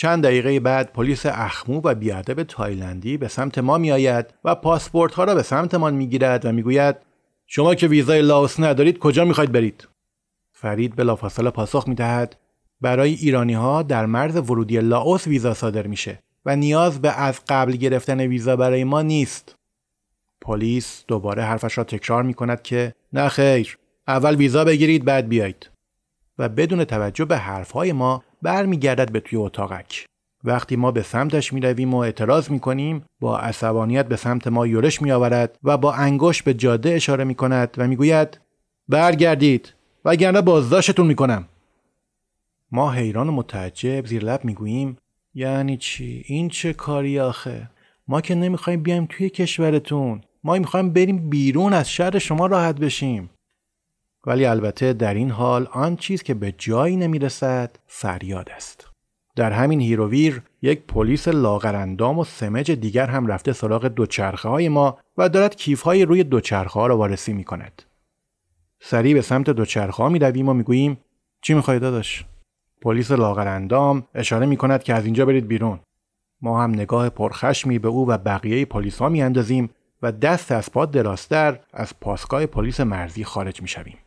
چند 0.00 0.24
دقیقه 0.24 0.60
بعد 0.60 0.92
پلیس 0.92 1.26
اخمو 1.26 1.80
و 1.84 1.94
بیادب 1.94 2.42
تایلندی 2.42 3.16
به 3.16 3.28
سمت 3.28 3.58
ما 3.58 3.78
می 3.78 3.92
آید 3.92 4.34
و 4.44 4.54
پاسپورت 4.54 5.14
ها 5.14 5.24
را 5.24 5.34
به 5.34 5.42
سمتمان 5.42 5.94
می 5.94 6.06
گیرد 6.06 6.46
و 6.46 6.52
می 6.52 6.62
گوید 6.62 6.96
شما 7.46 7.74
که 7.74 7.88
ویزای 7.88 8.22
لاوس 8.22 8.60
ندارید 8.60 8.98
کجا 8.98 9.24
می 9.24 9.34
خواهید 9.34 9.52
برید؟ 9.52 9.88
فرید 10.52 10.96
بلافاصله 10.96 11.50
پاسخ 11.50 11.88
می 11.88 11.94
دهد 11.94 12.36
برای 12.80 13.14
ایرانی 13.14 13.54
ها 13.54 13.82
در 13.82 14.06
مرز 14.06 14.36
ورودی 14.36 14.80
لاوس 14.80 15.26
ویزا 15.26 15.54
صادر 15.54 15.86
میشه 15.86 16.22
و 16.46 16.56
نیاز 16.56 17.02
به 17.02 17.20
از 17.20 17.40
قبل 17.48 17.72
گرفتن 17.72 18.20
ویزا 18.20 18.56
برای 18.56 18.84
ما 18.84 19.02
نیست. 19.02 19.54
پلیس 20.40 21.04
دوباره 21.08 21.42
حرفش 21.42 21.78
را 21.78 21.84
تکرار 21.84 22.22
می 22.22 22.34
کند 22.34 22.62
که 22.62 22.94
نه 23.12 23.28
خیر 23.28 23.78
اول 24.08 24.34
ویزا 24.34 24.64
بگیرید 24.64 25.04
بعد 25.04 25.28
بیایید 25.28 25.70
و 26.38 26.48
بدون 26.48 26.84
توجه 26.84 27.24
به 27.24 27.36
حرفهای 27.36 27.92
ما 27.92 28.22
برمیگردد 28.42 29.12
به 29.12 29.20
توی 29.20 29.38
اتاقک. 29.38 30.06
وقتی 30.44 30.76
ما 30.76 30.90
به 30.90 31.02
سمتش 31.02 31.52
می 31.52 31.60
رویم 31.60 31.94
و 31.94 31.96
اعتراض 31.96 32.50
می 32.50 32.60
کنیم 32.60 33.04
با 33.20 33.38
عصبانیت 33.38 34.06
به 34.06 34.16
سمت 34.16 34.46
ما 34.46 34.66
یورش 34.66 35.02
می 35.02 35.12
آورد 35.12 35.58
و 35.64 35.76
با 35.76 35.92
انگشت 35.92 36.44
به 36.44 36.54
جاده 36.54 36.90
اشاره 36.90 37.24
می 37.24 37.34
کند 37.34 37.74
و 37.78 37.88
می 37.88 37.96
گوید 37.96 38.40
برگردید 38.88 39.74
وگرنه 40.04 40.40
بازداشتتون 40.40 41.06
می 41.06 41.14
کنم 41.14 41.48
ما 42.72 42.92
حیران 42.92 43.28
و 43.28 43.32
متعجب 43.32 44.06
زیر 44.06 44.24
لب 44.24 44.44
می 44.44 44.54
گوییم 44.54 44.96
یعنی 45.34 45.76
چی؟ 45.76 46.22
این 46.26 46.48
چه 46.48 46.72
کاری 46.72 47.20
آخه؟ 47.20 47.70
ما 48.08 48.20
که 48.20 48.34
نمی‌خوایم 48.34 48.82
بیایم 48.82 49.06
توی 49.10 49.30
کشورتون. 49.30 50.20
ما 50.44 50.58
می‌خوایم 50.58 50.90
بریم 50.90 51.30
بیرون 51.30 51.72
از 51.72 51.90
شهر 51.90 52.18
شما 52.18 52.46
راحت 52.46 52.74
بشیم. 52.74 53.30
ولی 54.28 54.46
البته 54.46 54.92
در 54.92 55.14
این 55.14 55.30
حال 55.30 55.68
آن 55.72 55.96
چیز 55.96 56.22
که 56.22 56.34
به 56.34 56.52
جایی 56.58 56.96
نمی‌رسد 56.96 57.76
فریاد 57.86 58.50
است 58.50 58.86
در 59.36 59.52
همین 59.52 59.80
هیروویر 59.80 60.42
یک 60.62 60.82
پلیس 60.82 61.28
لاغرندام 61.28 62.18
و 62.18 62.24
سمج 62.24 62.70
دیگر 62.70 63.06
هم 63.06 63.26
رفته 63.26 63.52
سراغ 63.52 63.86
دوچرخه 63.86 64.48
های 64.48 64.68
ما 64.68 64.98
و 65.18 65.28
دارد 65.28 65.56
کیف 65.56 65.82
های 65.82 66.04
روی 66.04 66.24
دوچرخه 66.24 66.80
ها 66.80 66.86
را 66.86 66.98
وارسی 66.98 67.32
می 67.32 67.44
کند. 67.44 67.82
سریع 68.80 69.14
به 69.14 69.22
سمت 69.22 69.50
دوچرخه 69.50 70.02
ها 70.02 70.08
می 70.08 70.18
و 70.18 70.52
می 70.52 70.62
گوییم 70.62 70.98
چی 71.42 71.54
می 71.54 71.62
داداش؟ 71.62 72.24
پلیس 72.82 73.10
لاغرندام 73.10 74.06
اشاره 74.14 74.46
می 74.46 74.56
کند 74.56 74.82
که 74.82 74.94
از 74.94 75.04
اینجا 75.04 75.26
برید 75.26 75.48
بیرون. 75.48 75.80
ما 76.42 76.62
هم 76.62 76.70
نگاه 76.70 77.08
پرخشمی 77.08 77.78
به 77.78 77.88
او 77.88 78.08
و 78.08 78.18
بقیه 78.18 78.64
پلیس 78.64 78.98
ها 78.98 79.08
می 79.08 79.22
اندازیم 79.22 79.70
و 80.02 80.12
دست 80.12 80.52
از 80.52 80.72
پا 80.72 80.86
دراستر 80.86 81.60
از 81.72 82.00
پاسگاه 82.00 82.46
پلیس 82.46 82.80
مرزی 82.80 83.24
خارج 83.24 83.62
می 83.62 83.68
شویم. 83.68 83.98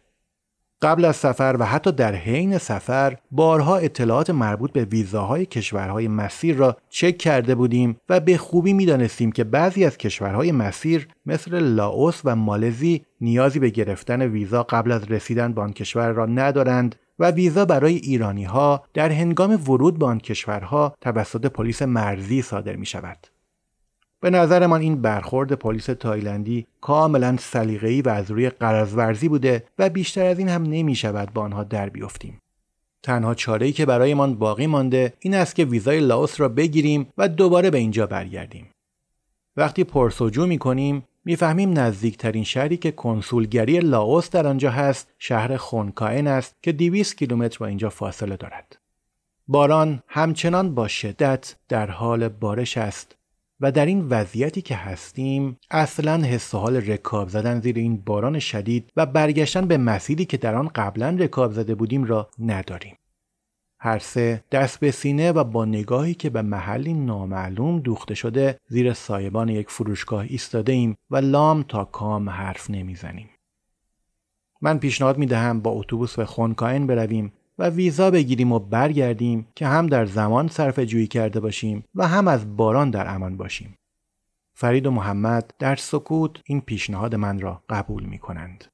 قبل 0.82 1.06
از 1.06 1.16
سفر 1.16 1.56
و 1.60 1.66
حتی 1.66 1.92
در 1.92 2.16
حین 2.16 2.58
سفر 2.58 3.18
بارها 3.32 3.78
اطلاعات 3.78 4.30
مربوط 4.30 4.72
به 4.72 4.86
ویزاهای 4.86 5.46
کشورهای 5.46 6.08
مسیر 6.08 6.56
را 6.56 6.78
چک 6.90 7.18
کرده 7.18 7.56
بودیم 7.56 7.98
و 8.10 8.20
به 8.20 8.38
خوبی 8.38 8.74
می‌دانستیم 8.74 9.32
که 9.32 9.44
بعضی 9.44 9.86
از 9.86 9.98
کشورهای 9.98 10.52
مسیر 10.52 11.08
مثل 11.26 11.60
لاوس 11.60 12.22
و 12.26 12.36
مالزی 12.36 13.06
نیازی 13.22 13.60
به 13.60 13.70
گرفتن 13.70 14.22
ویزا 14.22 14.64
قبل 14.64 14.92
از 14.92 15.12
رسیدن 15.12 15.54
به 15.54 15.62
آن 15.62 15.74
کشور 15.74 16.12
را 16.12 16.26
ندارند 16.26 16.96
و 17.20 17.32
ویزا 17.32 17.66
برای 17.66 17.96
ایرانی 17.96 18.44
ها 18.44 18.84
در 18.94 19.12
هنگام 19.12 19.52
ورود 19.52 20.00
به 20.00 20.06
آن 20.06 20.20
کشورها 20.20 20.96
توسط 21.02 21.46
پلیس 21.46 21.82
مرزی 21.82 22.42
صادر 22.42 22.76
می 22.76 22.86
شود. 22.86 23.28
به 24.22 24.30
نظرمان 24.30 24.82
این 24.82 25.02
برخورد 25.02 25.54
پلیس 25.54 25.86
تایلندی 25.86 26.68
کاملا 26.82 27.38
سلیقه‌ای 27.40 28.02
و 28.02 28.10
از 28.10 28.32
روی 28.32 28.50
قرض 28.50 29.24
بوده 29.26 29.64
و 29.80 29.90
بیشتر 29.90 30.26
از 30.26 30.40
این 30.40 30.50
هم 30.50 30.64
نمی 30.64 30.96
شود 30.96 31.34
با 31.34 31.42
آنها 31.42 31.64
در 31.64 31.90
بیفتیم. 31.90 32.40
تنها 33.04 33.36
چاره‌ای 33.36 33.72
که 33.72 33.86
برایمان 33.86 34.36
باقی 34.36 34.68
مانده 34.68 35.14
این 35.20 35.36
است 35.36 35.56
که 35.56 35.66
ویزای 35.66 36.00
لاوس 36.00 36.42
را 36.42 36.50
بگیریم 36.50 37.08
و 37.18 37.28
دوباره 37.28 37.70
به 37.70 37.78
اینجا 37.78 38.08
برگردیم. 38.08 38.68
وقتی 39.58 39.84
پرسجو 39.84 40.48
می 40.48 40.58
کنیم 40.58 41.04
می‌فهمیم 41.26 41.80
نزدیکترین 41.80 42.44
شهری 42.44 42.78
که 42.78 42.92
کنسولگری 42.92 43.80
لاوس 43.80 44.30
در 44.30 44.48
آنجا 44.48 44.72
هست 44.72 45.14
شهر 45.20 45.58
خونکائن 45.58 46.28
است 46.28 46.56
که 46.62 46.72
200 46.72 47.18
کیلومتر 47.18 47.58
با 47.60 47.66
اینجا 47.66 47.90
فاصله 47.90 48.38
دارد. 48.38 48.78
باران 49.48 50.04
همچنان 50.08 50.76
با 50.76 50.88
شدت 50.88 51.56
در 51.70 51.92
حال 51.92 52.28
بارش 52.28 52.78
است 52.78 53.16
و 53.62 53.72
در 53.72 53.86
این 53.86 54.08
وضعیتی 54.08 54.62
که 54.62 54.76
هستیم 54.76 55.58
اصلا 55.72 56.18
حس 56.24 56.56
حال 56.56 56.76
رکاب 56.76 57.30
زدن 57.30 57.62
زیر 57.62 57.78
این 57.78 57.98
باران 57.98 58.40
شدید 58.40 58.92
و 58.96 59.06
برگشتن 59.06 59.68
به 59.68 59.78
مسیری 59.78 60.26
که 60.26 60.38
در 60.38 60.56
آن 60.56 60.68
قبلا 60.76 61.10
رکاب 61.20 61.52
زده 61.54 61.76
بودیم 61.76 62.04
را 62.04 62.30
نداریم. 62.40 62.96
هر 63.80 64.00
سه 64.00 64.44
دست 64.52 64.80
به 64.80 64.92
سینه 64.92 65.32
و 65.32 65.44
با 65.44 65.66
نگاهی 65.66 66.14
که 66.14 66.30
به 66.30 66.42
محلی 66.42 66.94
نامعلوم 66.94 67.80
دوخته 67.80 68.14
شده 68.14 68.58
زیر 68.68 68.94
سایبان 68.94 69.50
یک 69.50 69.70
فروشگاه 69.70 70.26
ایستاده 70.28 70.72
ایم 70.72 70.98
و 71.10 71.18
لام 71.18 71.64
تا 71.64 71.86
کام 71.86 72.30
حرف 72.30 72.70
نمی‌زنیم. 72.70 73.30
من 74.62 74.78
پیشنهاد 74.80 75.18
می 75.18 75.26
دهم 75.26 75.62
با 75.62 75.72
اتوبوس 75.72 76.16
به 76.16 76.26
خونکاین 76.26 76.88
برویم 76.88 77.34
و 77.62 77.70
ویزا 77.70 78.12
بگیریم 78.12 78.52
و 78.52 78.60
برگردیم 78.60 79.48
که 79.56 79.68
هم 79.68 79.88
در 79.88 80.06
زمان 80.06 80.48
صرف 80.48 80.80
جویی 80.80 81.08
کرده 81.08 81.40
باشیم 81.40 81.84
و 81.96 82.08
هم 82.08 82.28
از 82.28 82.58
باران 82.58 82.90
در 82.90 83.16
امان 83.16 83.38
باشیم. 83.38 83.76
فرید 84.54 84.88
و 84.88 84.92
محمد 84.92 85.54
در 85.60 85.76
سکوت 85.76 86.32
این 86.46 86.62
پیشنهاد 86.62 87.16
من 87.16 87.40
را 87.40 87.64
قبول 87.70 88.04
می 88.04 88.20
کنند. 88.20 88.66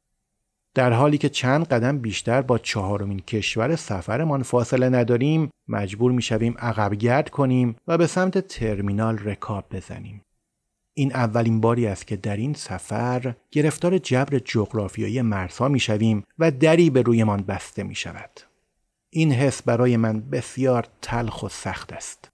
در 0.73 0.93
حالی 0.93 1.17
که 1.17 1.29
چند 1.29 1.67
قدم 1.67 1.97
بیشتر 1.97 2.41
با 2.41 2.57
چهارمین 2.57 3.19
کشور 3.19 3.75
سفرمان 3.75 4.43
فاصله 4.43 4.89
نداریم 4.89 5.49
مجبور 5.67 6.11
می 6.11 6.21
شویم 6.21 6.55
عقب 6.59 6.93
گرد 6.93 7.29
کنیم 7.29 7.75
و 7.87 7.97
به 7.97 8.07
سمت 8.07 8.47
ترمینال 8.47 9.17
رکاب 9.17 9.65
بزنیم. 9.71 10.21
این 10.93 11.13
اولین 11.13 11.61
باری 11.61 11.87
است 11.87 12.07
که 12.07 12.15
در 12.15 12.37
این 12.37 12.53
سفر 12.53 13.35
گرفتار 13.51 13.97
جبر 13.97 14.39
جغرافیایی 14.39 15.21
مرزها 15.21 15.67
می 15.67 15.79
شویم 15.79 16.23
و 16.39 16.51
دری 16.51 16.89
به 16.89 17.01
رویمان 17.01 17.41
بسته 17.41 17.83
می 17.83 17.95
شود. 17.95 18.46
این 19.09 19.31
حس 19.31 19.61
برای 19.61 19.97
من 19.97 20.29
بسیار 20.29 20.87
تلخ 21.01 21.43
و 21.43 21.49
سخت 21.49 21.93
است. 21.93 22.29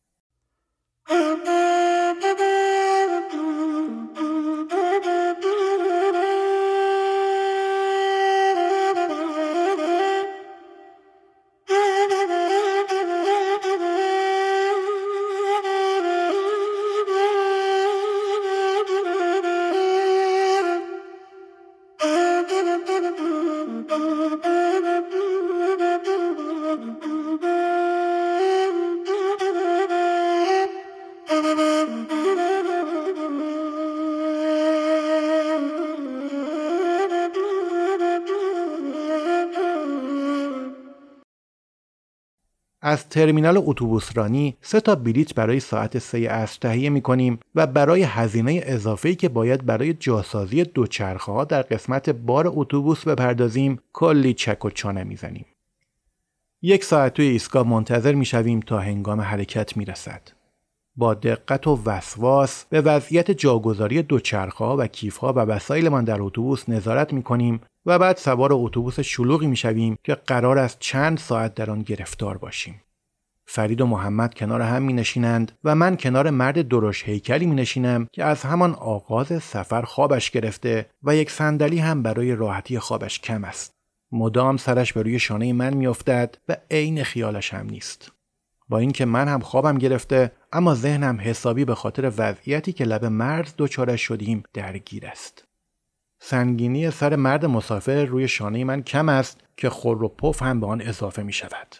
ترمینال 43.13 43.57
اتوبوسرانی 43.65 44.57
سه 44.61 44.79
تا 44.79 44.95
بلیت 44.95 45.35
برای 45.35 45.59
ساعت 45.59 45.99
سه 45.99 46.29
عصر 46.29 46.57
تهیه 46.61 46.89
می 46.89 47.01
کنیم 47.01 47.39
و 47.55 47.67
برای 47.67 48.03
هزینه 48.03 48.61
اضافه‌ای 48.63 49.15
که 49.15 49.29
باید 49.29 49.65
برای 49.65 49.93
جاسازی 49.93 50.63
دوچرخه 50.63 51.31
ها 51.31 51.43
در 51.43 51.61
قسمت 51.61 52.09
بار 52.09 52.51
اتوبوس 52.55 53.07
بپردازیم 53.07 53.79
کلی 53.93 54.33
چک 54.33 54.65
و 54.65 54.69
چانه 54.69 55.03
می‌زنیم. 55.03 55.45
یک 56.61 56.83
ساعت 56.83 57.13
توی 57.13 57.25
ایستگاه 57.25 57.67
منتظر 57.67 58.13
می‌شویم 58.13 58.59
تا 58.59 58.79
هنگام 58.79 59.21
حرکت 59.21 59.77
می‌رسد. 59.77 60.21
با 60.95 61.13
دقت 61.13 61.67
و 61.67 61.79
وسواس 61.85 62.65
به 62.69 62.81
وضعیت 62.81 63.31
جاگذاری 63.31 64.01
دوچرخه 64.01 64.65
و 64.65 64.87
کیفها 64.87 65.33
و 65.33 65.39
وسایلمان 65.39 66.03
در 66.03 66.21
اتوبوس 66.21 66.69
نظارت 66.69 67.13
می 67.13 67.23
کنیم 67.23 67.61
و 67.85 67.99
بعد 67.99 68.17
سوار 68.17 68.49
اتوبوس 68.53 68.99
شلوغی 68.99 69.47
می 69.47 69.55
شویم 69.55 69.97
که 70.03 70.15
قرار 70.15 70.57
است 70.57 70.77
چند 70.79 71.17
ساعت 71.17 71.55
در 71.55 71.71
آن 71.71 71.81
گرفتار 71.81 72.37
باشیم. 72.37 72.81
فرید 73.45 73.81
و 73.81 73.87
محمد 73.87 74.33
کنار 74.33 74.61
هم 74.61 74.81
می 74.81 74.93
نشینند 74.93 75.51
و 75.63 75.75
من 75.75 75.97
کنار 75.97 76.29
مرد 76.29 76.67
درش 76.67 77.03
هیکلی 77.03 77.45
می 77.45 77.55
نشینم 77.55 78.07
که 78.11 78.23
از 78.23 78.41
همان 78.41 78.73
آغاز 78.73 79.43
سفر 79.43 79.81
خوابش 79.81 80.31
گرفته 80.31 80.85
و 81.03 81.15
یک 81.15 81.31
صندلی 81.31 81.79
هم 81.79 82.03
برای 82.03 82.35
راحتی 82.35 82.79
خوابش 82.79 83.19
کم 83.19 83.43
است. 83.43 83.73
مدام 84.11 84.57
سرش 84.57 84.93
به 84.93 85.01
روی 85.01 85.19
شانه 85.19 85.53
من 85.53 85.73
میافتد 85.73 86.37
و 86.49 86.57
عین 86.71 87.03
خیالش 87.03 87.53
هم 87.53 87.65
نیست. 87.65 88.11
با 88.69 88.77
اینکه 88.77 89.05
من 89.05 89.27
هم 89.27 89.39
خوابم 89.39 89.77
گرفته 89.77 90.31
اما 90.53 90.75
ذهنم 90.75 91.17
حسابی 91.21 91.65
به 91.65 91.75
خاطر 91.75 92.11
وضعیتی 92.17 92.73
که 92.73 92.85
لب 92.85 93.05
مرز 93.05 93.53
دچارش 93.57 94.01
شدیم 94.01 94.43
درگیر 94.53 95.07
است. 95.07 95.43
سنگینی 96.19 96.91
سر 96.91 97.15
مرد 97.15 97.45
مسافر 97.45 98.05
روی 98.05 98.27
شانه 98.27 98.63
من 98.63 98.83
کم 98.83 99.09
است 99.09 99.39
که 99.57 99.69
خور 99.69 100.03
و 100.03 100.07
پف 100.07 100.43
هم 100.43 100.59
به 100.59 100.67
آن 100.67 100.81
اضافه 100.81 101.23
می 101.23 101.33
شود. 101.33 101.75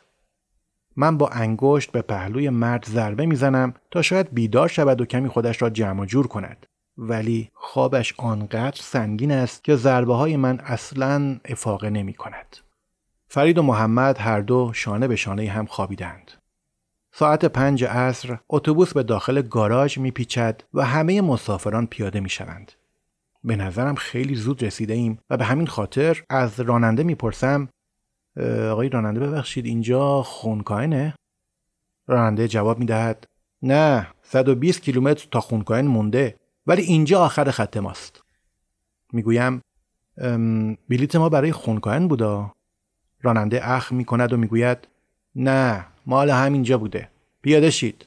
من 0.96 1.18
با 1.18 1.30
انگشت 1.30 1.92
به 1.92 2.02
پهلوی 2.02 2.50
مرد 2.50 2.86
ضربه 2.86 3.26
می‌زنم 3.26 3.74
تا 3.92 4.02
شاید 4.02 4.34
بیدار 4.34 4.68
شود 4.68 5.02
و 5.02 5.06
کمی 5.06 5.30
خودش 5.30 5.62
را 5.62 5.70
جمع 5.70 6.02
و 6.02 6.06
جور 6.06 6.28
کند. 6.28 6.66
ولی 6.98 7.52
خوابش 7.54 8.14
آنقدر 8.18 8.80
سنگین 8.82 9.32
است 9.32 9.64
که 9.64 9.76
ضربه 9.76 10.16
های 10.16 10.38
من 10.38 10.60
اصلا 10.60 11.40
افاقه 11.46 11.90
نمی 11.90 12.14
کند. 12.14 12.58
فرید 13.28 13.58
و 13.58 13.64
محمد 13.64 14.18
هر 14.18 14.40
دو 14.42 14.72
شانه 14.74 15.08
به 15.08 15.16
شانه 15.16 15.50
هم 15.50 15.66
خوابیدند. 15.66 16.32
ساعت 17.12 17.46
پنج 17.46 17.84
عصر 17.84 18.38
اتوبوس 18.50 18.94
به 18.94 19.04
داخل 19.04 19.42
گاراژ 19.42 19.98
میپیچد 19.98 20.62
و 20.74 20.86
همه 20.86 21.22
مسافران 21.22 21.88
پیاده 21.88 22.20
می‌شوند. 22.20 22.72
به 23.44 23.56
نظرم 23.56 23.96
خیلی 23.96 24.36
زود 24.36 24.64
رسیده 24.64 24.94
ایم 24.94 25.20
و 25.30 25.38
به 25.38 25.46
همین 25.46 25.68
خاطر 25.68 26.24
از 26.30 26.60
راننده 26.60 27.04
می‌پرسم 27.04 27.70
آقای 28.72 28.90
راننده 28.90 29.20
ببخشید 29.20 29.66
اینجا 29.66 30.24
خونکاینه؟ 30.24 31.14
راننده 32.08 32.48
جواب 32.48 32.80
می‌دهد 32.80 33.26
نه 33.62 34.08
120 34.24 34.82
کیلومتر 34.82 35.28
تا 35.32 35.42
خونکاین 35.42 35.88
مونده 35.88 36.36
ولی 36.68 36.82
اینجا 36.82 37.20
آخر 37.26 37.52
خط 37.52 37.78
ماست. 37.78 38.24
می‌گویم 39.14 39.62
بلیت 40.90 41.16
ما 41.16 41.30
برای 41.30 41.52
خونکاین 41.52 42.08
بودا. 42.08 42.52
راننده 43.22 43.72
اخ 43.72 43.92
می‌کند 43.92 44.34
و 44.34 44.38
می‌گوید 44.38 44.88
نه 45.36 45.86
مال 46.06 46.30
همینجا 46.30 46.78
بوده 46.78 47.10
پیاده 47.42 47.70
شید 47.70 48.06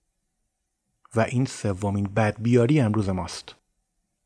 و 1.14 1.20
این 1.20 1.45
سومین 1.45 2.05
بدبیاری 2.16 2.81
امروز 2.81 3.09
ماست 3.09 3.55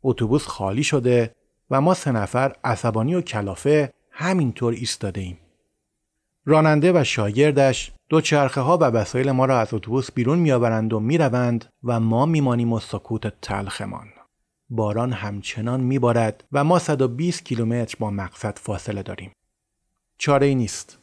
اتوبوس 0.03 0.46
خالی 0.46 0.82
شده 0.82 1.34
و 1.70 1.80
ما 1.80 1.94
سه 1.94 2.12
نفر 2.12 2.57
عصبانی 2.64 3.14
و 3.14 3.20
کلافه 3.20 3.92
همینطور 4.11 4.72
ایستاده 4.72 5.20
ایم 5.20 5.38
راننده 6.51 6.92
و 7.01 7.05
شاگردش 7.05 7.92
دو 8.09 8.20
چرخه 8.20 8.61
ها 8.61 8.78
و 8.78 8.84
وسایل 8.84 9.30
ما 9.30 9.44
را 9.44 9.61
از 9.61 9.74
اتوبوس 9.74 10.12
بیرون 10.12 10.38
میآورند 10.38 10.92
و 10.92 11.01
می‌روند 11.01 11.64
و 11.84 12.01
ما 12.01 12.26
میمانیم 12.26 12.72
و 12.72 12.80
سکوت 12.80 13.40
تلخمان 13.42 14.09
باران 14.70 15.12
همچنان 15.12 15.80
میبارد 15.80 16.44
و 16.53 16.64
ما 16.64 16.78
120 16.78 17.44
کیلومتر 17.44 17.96
با 17.98 18.11
مقصد 18.11 18.59
فاصله 18.59 19.03
داریم 19.03 19.32
چاره 20.18 20.46
ای 20.46 20.55
نیست 20.55 20.98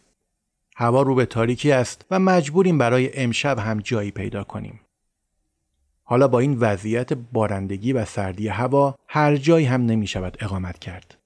هوا 0.75 1.01
رو 1.01 1.15
به 1.15 1.25
تاریکی 1.25 1.71
است 1.71 2.05
و 2.11 2.19
مجبوریم 2.19 2.77
برای 2.77 3.17
امشب 3.17 3.59
هم 3.59 3.79
جایی 3.79 4.11
پیدا 4.11 4.43
کنیم. 4.43 4.79
حالا 6.03 6.27
با 6.27 6.39
این 6.39 6.57
وضعیت 6.59 7.13
بارندگی 7.13 7.93
و 7.93 8.05
سردی 8.05 8.47
هوا 8.47 8.95
هر 9.07 9.35
جایی 9.35 9.65
هم 9.65 9.85
نمی 9.85 10.07
شود 10.07 10.37
اقامت 10.39 10.79
کرد. 10.79 11.16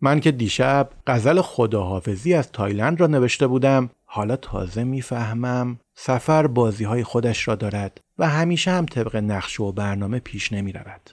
من 0.00 0.20
که 0.20 0.30
دیشب 0.30 0.90
غزل 1.06 1.40
خداحافظی 1.40 2.34
از 2.34 2.52
تایلند 2.52 3.00
را 3.00 3.06
نوشته 3.06 3.46
بودم 3.46 3.90
حالا 4.04 4.36
تازه 4.36 4.84
می‌فهمم 4.84 5.78
سفر 5.94 6.46
بازی 6.46 6.84
های 6.84 7.04
خودش 7.04 7.48
را 7.48 7.54
دارد 7.54 8.00
و 8.18 8.28
همیشه 8.28 8.70
هم 8.70 8.86
طبق 8.86 9.16
نقشه 9.16 9.62
و 9.62 9.72
برنامه 9.72 10.18
پیش 10.18 10.52
نمی 10.52 10.72
رود. 10.72 11.10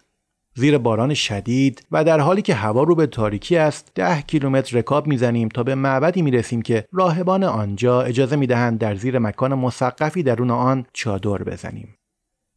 زیر 0.56 0.78
باران 0.78 1.14
شدید 1.14 1.86
و 1.92 2.04
در 2.04 2.20
حالی 2.20 2.42
که 2.42 2.54
هوا 2.54 2.84
رو 2.84 2.96
به 2.96 3.08
تاریکی 3.08 3.58
است 3.58 3.92
ده 3.96 4.22
کیلومتر 4.22 4.78
رکاب 4.78 5.08
می‌زنیم 5.08 5.50
تا 5.50 5.64
به 5.64 5.76
معبدی 5.76 6.22
می‌رسیم 6.22 6.62
که 6.62 6.86
راهبان 6.92 7.44
آنجا 7.44 8.02
اجازه 8.02 8.36
می‌دهند 8.36 8.80
در 8.80 8.96
زیر 8.96 9.20
مکان 9.20 9.54
مسقفی 9.54 10.24
درون 10.24 10.52
آن 10.52 10.86
چادر 10.94 11.44
بزنیم 11.44 11.96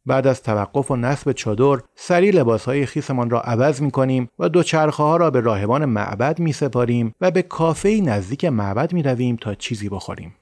بعد 0.05 0.27
از 0.27 0.43
توقف 0.43 0.91
و 0.91 0.95
نصب 0.95 1.31
چادر 1.31 1.83
سری 1.95 2.31
لباسهای 2.31 2.85
خیسمان 2.85 3.29
را 3.29 3.41
عوض 3.41 3.81
می 3.81 3.91
کنیم 3.91 4.29
و 4.39 4.49
دوچرخه 4.49 5.03
ها 5.03 5.17
را 5.17 5.31
به 5.31 5.39
راهبان 5.39 5.85
معبد 5.85 6.39
می 6.39 6.53
سپاریم 6.53 7.15
و 7.21 7.31
به 7.31 7.41
کافه 7.41 8.01
نزدیک 8.03 8.45
معبد 8.45 8.93
می 8.93 9.03
رویم 9.03 9.35
تا 9.35 9.55
چیزی 9.55 9.89
بخوریم. 9.89 10.35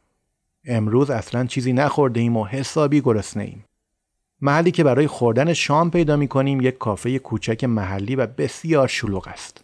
امروز 0.66 1.10
اصلا 1.10 1.46
چیزی 1.46 1.74
نخورده 1.74 2.20
ایم 2.20 2.38
و 2.38 2.46
حسابی 2.46 3.02
گرسنه 3.02 3.44
ایم. 3.44 3.66
محلی 4.42 4.72
که 4.72 4.84
برای 4.84 5.08
خوردن 5.08 5.54
شام 5.54 5.92
پیدا 5.92 6.16
می 6.16 6.28
کنیم 6.28 6.62
یک 6.62 6.78
کافه 6.78 7.20
کوچک 7.20 7.64
محلی 7.64 8.16
و 8.16 8.28
بسیار 8.28 8.88
شلوغ 8.88 9.28
است. 9.28 9.64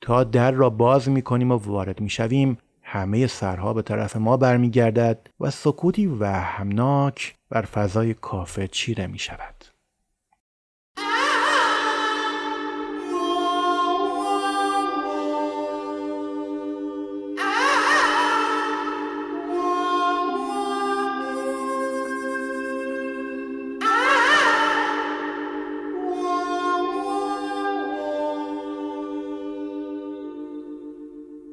تا 0.00 0.24
در 0.24 0.50
را 0.50 0.70
باز 0.70 1.08
می 1.08 1.22
کنیم 1.22 1.50
و 1.50 1.56
وارد 1.56 2.00
می 2.00 2.10
شویم 2.10 2.58
همه 2.82 3.26
سرها 3.26 3.72
به 3.72 3.82
طرف 3.82 4.16
ما 4.16 4.36
برمیگردد 4.36 5.30
و 5.40 5.50
سکوتی 5.50 6.06
وهمناک 6.06 7.37
بر 7.50 7.62
فضای 7.62 8.14
کافه 8.14 8.68
چیره 8.68 9.06
می 9.06 9.18
شود. 9.18 9.57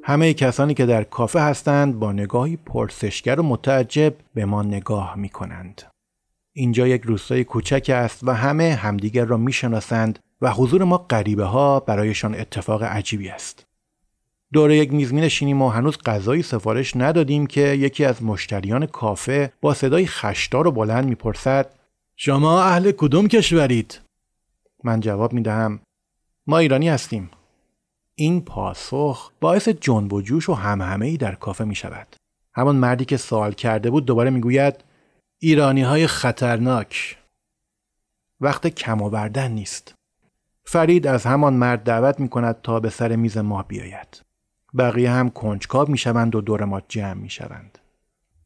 همه 0.08 0.34
کسانی 0.34 0.74
که 0.74 0.86
در 0.86 1.04
کافه 1.04 1.40
هستند 1.40 2.00
با 2.00 2.12
نگاهی 2.12 2.58
پرسشگر 2.58 3.40
و 3.40 3.44
متعجب 3.44 4.14
به 4.34 4.46
ما 4.46 4.64
نگاه 4.64 5.16
می 5.16 5.30
کنند. 5.30 5.82
اینجا 6.54 6.88
یک 6.88 7.02
روستای 7.02 7.44
کوچک 7.44 7.90
است 7.90 8.20
و 8.24 8.34
همه 8.34 8.74
همدیگر 8.74 9.26
را 9.26 9.38
می‌شناسند 9.38 10.20
و 10.42 10.52
حضور 10.52 10.84
ما 10.84 10.98
غریبه 10.98 11.44
ها 11.44 11.80
برایشان 11.80 12.36
اتفاق 12.36 12.84
عجیبی 12.84 13.30
است. 13.30 13.66
دور 14.54 14.72
یک 14.72 14.94
میز 14.94 15.14
می 15.14 15.22
نشینیم 15.22 15.62
و 15.62 15.70
هنوز 15.70 15.98
غذایی 15.98 16.44
سفارش 16.44 16.96
ندادیم 16.96 17.48
که 17.48 17.62
یکی 17.62 18.06
از 18.06 18.24
مشتریان 18.24 18.86
کافه 18.86 19.52
با 19.62 19.74
صدای 19.74 20.08
خشدار 20.08 20.68
و 20.68 20.72
بلند 20.72 21.06
می‌پرسد 21.06 21.72
شما 22.16 22.64
اهل 22.64 22.92
کدوم 22.92 23.28
کشورید؟ 23.28 24.00
من 24.84 25.00
جواب 25.00 25.34
می 25.34 25.42
دهم 25.42 25.80
ما 26.48 26.58
ایرانی 26.58 26.90
هستیم. 26.90 27.30
این 28.16 28.42
پاسخ 28.42 29.32
باعث 29.42 29.70
جنب 29.70 30.14
و 30.14 30.22
جوش 30.22 30.50
و 30.50 30.54
همهمه 30.54 31.06
ای 31.06 31.18
در 31.18 31.36
کافه 31.36 31.64
می 31.64 31.76
شود. 31.76 32.16
همان 32.54 32.76
مردی 32.76 33.06
که 33.06 33.18
سوال 33.18 33.52
کرده 33.52 33.90
بود 33.90 34.06
دوباره 34.06 34.30
می‌گوید 34.30 34.84
ایرانی 35.40 35.82
های 35.82 36.08
خطرناک 36.08 37.18
وقت 38.42 38.68
کم 38.68 39.02
آوردن 39.02 39.52
نیست. 39.52 39.94
فرید 40.64 41.08
از 41.08 41.26
همان 41.26 41.54
مرد 41.54 41.84
دعوت 41.84 42.20
می 42.20 42.30
کند 42.30 42.62
تا 42.62 42.80
به 42.80 42.90
سر 42.90 43.16
میز 43.16 43.38
ما 43.38 43.64
بیاید. 43.64 44.22
بقیه 44.78 45.12
هم 45.12 45.30
کنجکاو 45.30 45.92
می 45.92 45.98
شوند 45.98 46.36
و 46.36 46.42
دور 46.42 46.66
ما 46.66 46.82
جمع 46.88 47.14
می 47.14 47.30
شوند. 47.30 47.78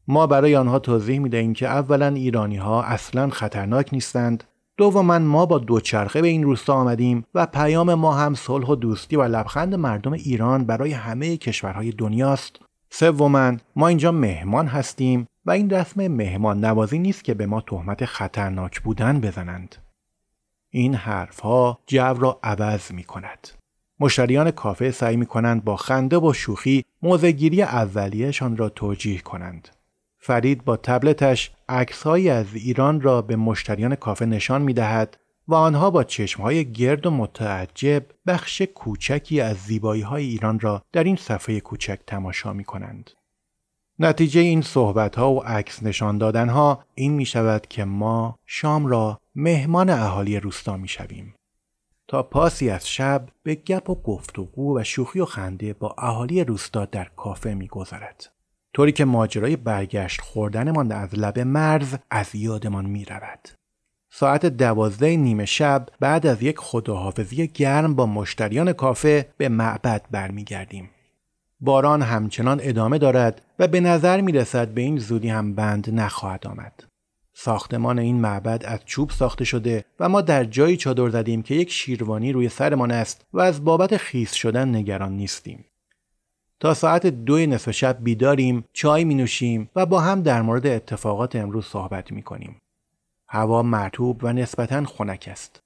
ما 0.08 0.26
برای 0.26 0.56
آنها 0.56 0.78
توضیح 0.78 1.18
می 1.18 1.28
دهیم 1.28 1.52
که 1.52 1.68
اولا 1.68 2.06
ایرانی 2.06 2.56
ها 2.56 2.82
اصلا 2.82 3.30
خطرناک 3.30 3.88
نیستند 3.92 4.44
دوما 4.80 5.18
ما 5.18 5.46
با 5.46 5.58
دوچرخه 5.58 6.22
به 6.22 6.28
این 6.28 6.42
روستا 6.42 6.74
آمدیم 6.74 7.24
و 7.34 7.46
پیام 7.46 7.94
ما 7.94 8.14
هم 8.14 8.34
صلح 8.34 8.66
و 8.66 8.76
دوستی 8.76 9.16
و 9.16 9.22
لبخند 9.22 9.74
مردم 9.74 10.12
ایران 10.12 10.64
برای 10.64 10.92
همه 10.92 11.36
کشورهای 11.36 11.92
دنیاست. 11.92 12.60
سوما 12.90 13.52
ما 13.76 13.88
اینجا 13.88 14.12
مهمان 14.12 14.66
هستیم 14.66 15.26
و 15.44 15.50
این 15.50 15.70
رسم 15.70 16.08
مهمان 16.08 16.64
نوازی 16.64 16.98
نیست 16.98 17.24
که 17.24 17.34
به 17.34 17.46
ما 17.46 17.60
تهمت 17.60 18.04
خطرناک 18.04 18.80
بودن 18.80 19.20
بزنند. 19.20 19.76
این 20.70 20.94
حرفها 20.94 21.78
جو 21.86 22.14
را 22.14 22.38
عوض 22.42 22.92
می 22.92 23.04
کند 23.04 23.48
مشتریان 24.00 24.50
کافه 24.50 24.90
سعی 24.90 25.16
می 25.16 25.26
کنند 25.26 25.64
با 25.64 25.76
خنده 25.76 26.18
و 26.18 26.32
شوخی 26.32 26.84
موزگیری 27.02 27.62
اولیهشان 27.62 28.56
را 28.56 28.68
توجیه 28.68 29.18
کنند. 29.18 29.68
فرید 30.22 30.64
با 30.64 30.76
تبلتش 30.76 31.50
عکسهایی 31.68 32.30
از 32.30 32.54
ایران 32.54 33.00
را 33.00 33.22
به 33.22 33.36
مشتریان 33.36 33.94
کافه 33.94 34.26
نشان 34.26 34.62
می 34.62 34.74
دهد 34.74 35.16
و 35.48 35.54
آنها 35.54 35.90
با 35.90 36.04
چشمهای 36.04 36.72
گرد 36.72 37.06
و 37.06 37.10
متعجب 37.10 38.06
بخش 38.26 38.62
کوچکی 38.62 39.40
از 39.40 39.56
زیبایی 39.56 40.02
های 40.02 40.24
ایران 40.24 40.60
را 40.60 40.82
در 40.92 41.04
این 41.04 41.16
صفحه 41.16 41.60
کوچک 41.60 42.00
تماشا 42.06 42.52
می 42.52 42.64
کنند. 42.64 43.10
نتیجه 43.98 44.40
این 44.40 44.62
صحبت 44.62 45.16
ها 45.16 45.32
و 45.32 45.42
عکس 45.44 45.82
نشان 45.82 46.18
دادن 46.18 46.48
ها 46.48 46.84
این 46.94 47.12
می 47.12 47.26
شود 47.26 47.66
که 47.66 47.84
ما 47.84 48.38
شام 48.46 48.86
را 48.86 49.20
مهمان 49.34 49.90
اهالی 49.90 50.40
روستا 50.40 50.76
می 50.76 50.88
شویم. 50.88 51.34
تا 52.08 52.22
پاسی 52.22 52.70
از 52.70 52.88
شب 52.88 53.28
به 53.42 53.54
گپ 53.54 53.90
و 53.90 53.94
گفتگو 53.94 54.78
و 54.78 54.84
شوخی 54.84 55.20
و 55.20 55.24
خنده 55.24 55.72
با 55.72 55.94
اهالی 55.98 56.44
روستا 56.44 56.84
در 56.84 57.10
کافه 57.16 57.54
می 57.54 57.68
گذارد. 57.68 58.39
طوری 58.74 58.92
که 58.92 59.04
ماجرای 59.04 59.56
برگشت 59.56 60.20
خوردنمان 60.20 60.92
از 60.92 61.14
لب 61.14 61.38
مرز 61.38 61.94
از 62.10 62.34
یادمان 62.34 62.86
می 62.86 63.04
رود. 63.04 63.48
ساعت 64.12 64.46
دوازده 64.46 65.16
نیمه 65.16 65.44
شب 65.44 65.86
بعد 66.00 66.26
از 66.26 66.42
یک 66.42 66.58
خداحافظی 66.58 67.48
گرم 67.48 67.94
با 67.94 68.06
مشتریان 68.06 68.72
کافه 68.72 69.28
به 69.36 69.48
معبد 69.48 70.06
برمیگردیم. 70.10 70.90
باران 71.60 72.02
همچنان 72.02 72.60
ادامه 72.62 72.98
دارد 72.98 73.42
و 73.58 73.68
به 73.68 73.80
نظر 73.80 74.20
می 74.20 74.32
رسد 74.32 74.68
به 74.68 74.80
این 74.80 74.98
زودی 74.98 75.28
هم 75.28 75.54
بند 75.54 75.90
نخواهد 75.94 76.46
آمد. 76.46 76.84
ساختمان 77.32 77.98
این 77.98 78.20
معبد 78.20 78.64
از 78.64 78.80
چوب 78.84 79.10
ساخته 79.10 79.44
شده 79.44 79.84
و 80.00 80.08
ما 80.08 80.20
در 80.20 80.44
جایی 80.44 80.76
چادر 80.76 81.08
زدیم 81.08 81.42
که 81.42 81.54
یک 81.54 81.70
شیروانی 81.70 82.32
روی 82.32 82.48
سرمان 82.48 82.90
است 82.90 83.24
و 83.32 83.40
از 83.40 83.64
بابت 83.64 83.96
خیس 83.96 84.32
شدن 84.32 84.74
نگران 84.74 85.12
نیستیم. 85.12 85.64
تا 86.60 86.74
ساعت 86.74 87.06
دو 87.06 87.38
نصف 87.38 87.70
شب 87.70 87.98
بیداریم، 88.00 88.64
چای 88.72 89.04
می 89.04 89.14
نوشیم 89.14 89.70
و 89.76 89.86
با 89.86 90.00
هم 90.00 90.22
در 90.22 90.42
مورد 90.42 90.66
اتفاقات 90.66 91.36
امروز 91.36 91.66
صحبت 91.66 92.12
می 92.12 92.22
کنیم. 92.22 92.56
هوا 93.28 93.62
مرتوب 93.62 94.24
و 94.24 94.32
نسبتا 94.32 94.84
خنک 94.84 95.28
است. 95.32 95.62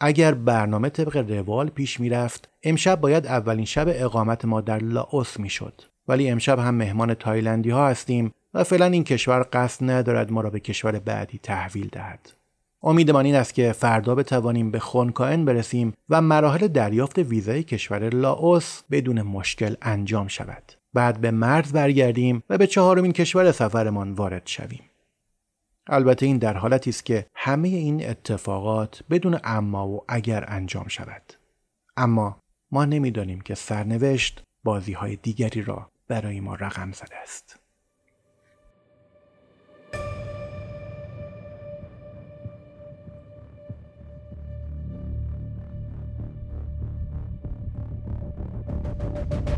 اگر 0.00 0.34
برنامه 0.34 0.88
طبق 0.88 1.16
روال 1.16 1.68
پیش 1.68 2.00
می‌رفت 2.00 2.48
امشب 2.62 3.00
باید 3.00 3.26
اولین 3.26 3.64
شب 3.64 3.86
اقامت 3.88 4.44
ما 4.44 4.60
در 4.60 4.78
لاوس 4.78 5.40
می‌شد 5.40 5.82
ولی 6.08 6.30
امشب 6.30 6.58
هم 6.58 6.74
مهمان 6.74 7.14
تایلندی 7.14 7.70
ها 7.70 7.88
هستیم 7.88 8.32
و 8.54 8.64
فعلا 8.64 8.86
این 8.86 9.04
کشور 9.04 9.46
قصد 9.52 9.90
ندارد 9.90 10.32
ما 10.32 10.40
را 10.40 10.50
به 10.50 10.60
کشور 10.60 10.98
بعدی 10.98 11.38
تحویل 11.42 11.88
دهد 11.92 12.32
امیدمان 12.86 13.24
این 13.24 13.34
است 13.34 13.54
که 13.54 13.72
فردا 13.72 14.14
بتوانیم 14.14 14.70
به 14.70 14.78
خونکائن 14.78 15.44
برسیم 15.44 15.94
و 16.08 16.20
مراحل 16.20 16.68
دریافت 16.68 17.18
ویزای 17.18 17.62
کشور 17.62 18.08
لاوس 18.08 18.82
بدون 18.90 19.22
مشکل 19.22 19.74
انجام 19.82 20.28
شود. 20.28 20.72
بعد 20.94 21.20
به 21.20 21.30
مرز 21.30 21.72
برگردیم 21.72 22.42
و 22.50 22.58
به 22.58 22.66
چهارمین 22.66 23.12
کشور 23.12 23.52
سفرمان 23.52 24.12
وارد 24.12 24.42
شویم. 24.44 24.90
البته 25.86 26.26
این 26.26 26.38
در 26.38 26.56
حالتی 26.56 26.90
است 26.90 27.04
که 27.04 27.26
همه 27.34 27.68
این 27.68 28.08
اتفاقات 28.08 29.02
بدون 29.10 29.38
اما 29.44 29.88
و 29.88 30.04
اگر 30.08 30.44
انجام 30.48 30.88
شود. 30.88 31.22
اما 31.96 32.40
ما 32.72 32.84
نمی‌دانیم 32.84 33.40
که 33.40 33.54
سرنوشت 33.54 34.42
بازی 34.64 34.92
های 34.92 35.16
دیگری 35.16 35.62
را 35.62 35.90
برای 36.08 36.40
ما 36.40 36.54
رقم 36.54 36.92
زده 36.92 37.16
است. 37.22 37.63
Bye. 49.14 49.53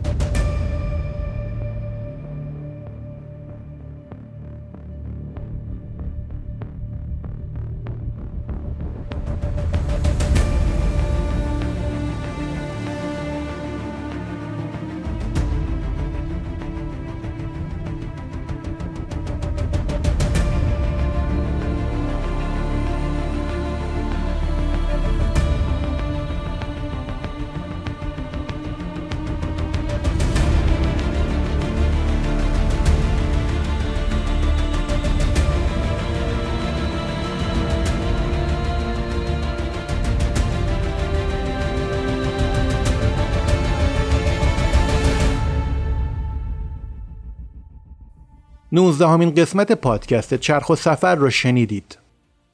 همین 48.78 49.34
قسمت 49.34 49.72
پادکست 49.72 50.34
چرخ 50.34 50.70
و 50.70 50.76
سفر 50.76 51.14
رو 51.14 51.30
شنیدید. 51.30 51.98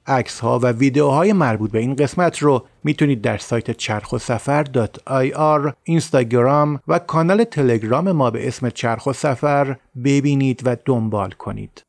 عکس 0.07 0.41
ها 0.41 0.59
و 0.59 0.67
ویدیوهای 0.67 1.33
مربوط 1.33 1.71
به 1.71 1.79
این 1.79 1.97
قسمت 1.97 2.39
رو 2.39 2.67
می‌تونید 2.85 3.23
در 3.23 3.39
سایت 3.39 3.71
چرخ 3.71 4.13
و 4.13 4.19
سفر 4.19 4.65
.ir، 5.07 5.73
اینستاگرام 5.85 6.81
و 6.89 6.99
کانال 6.99 7.45
تلگرام 7.45 8.13
ما 8.13 8.31
به 8.31 8.49
اسم 8.49 8.71
چرخ 8.71 9.07
و 9.07 9.13
سفر 9.13 9.77
ببینید 10.05 10.63
و 10.65 10.77
دنبال 10.85 11.31
کنید. 11.31 11.83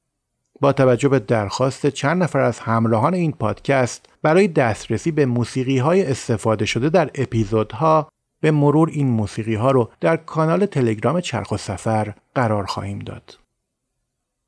با 0.59 0.73
توجه 0.73 1.09
به 1.09 1.19
درخواست 1.19 1.87
چند 1.87 2.23
نفر 2.23 2.39
از 2.39 2.59
همراهان 2.59 3.13
این 3.13 3.31
پادکست 3.31 4.05
برای 4.21 4.47
دسترسی 4.47 5.11
به 5.11 5.25
موسیقی 5.25 5.77
های 5.77 6.05
استفاده 6.05 6.65
شده 6.65 6.89
در 6.89 7.09
اپیزودها 7.15 8.09
به 8.41 8.51
مرور 8.51 8.89
این 8.89 9.07
موسیقی 9.07 9.55
ها 9.55 9.71
رو 9.71 9.89
در 10.01 10.17
کانال 10.17 10.65
تلگرام 10.65 11.21
چرخ 11.21 11.51
و 11.51 11.57
سفر 11.57 12.13
قرار 12.35 12.65
خواهیم 12.65 12.99
داد. 12.99 13.42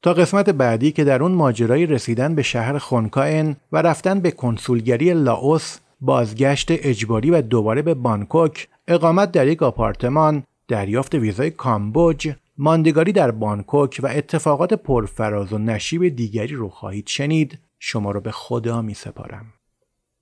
تا 0.06 0.14
قسمت 0.14 0.49
بعدی 0.49 0.91
که 0.91 1.03
در 1.03 1.24
اون 1.24 1.32
ماجرای 1.32 1.86
رسیدن 1.86 2.36
به 2.36 2.41
شهر 2.41 2.78
خونکائن 2.78 3.56
و 3.72 3.82
رفتن 3.82 4.20
به 4.20 4.32
کنسولگری 4.32 5.14
لاوس 5.14 5.78
بازگشت 6.01 6.68
اجباری 6.72 7.32
و 7.32 7.41
دوباره 7.41 7.82
به 7.82 7.93
بانکوک 7.93 8.68
اقامت 8.88 9.32
در 9.32 9.47
یک 9.47 9.64
آپارتمان 9.64 10.43
دریافت 10.68 11.16
ویزای 11.16 11.51
کامبوج 11.51 12.34
ماندگاری 12.58 13.12
در 13.12 13.32
بانکوک 13.32 13.99
و 14.03 14.08
اتفاقات 14.08 14.74
پرفراز 14.74 15.53
و 15.53 15.58
نشیب 15.58 16.08
دیگری 16.16 16.56
رو 16.56 16.70
خواهید 16.70 17.08
شنید 17.08 17.60
شما 17.80 18.12
رو 18.12 18.22
به 18.22 18.32
خدا 18.32 18.82
می 18.82 18.93
سپارم. 18.93 19.45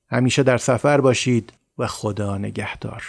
همیشه 0.10 0.44
در 0.44 0.58
سفر 0.58 1.02
باشید 1.02 1.54
و 1.78 1.88
خدا 1.88 2.38
نگهدار. 2.38 3.04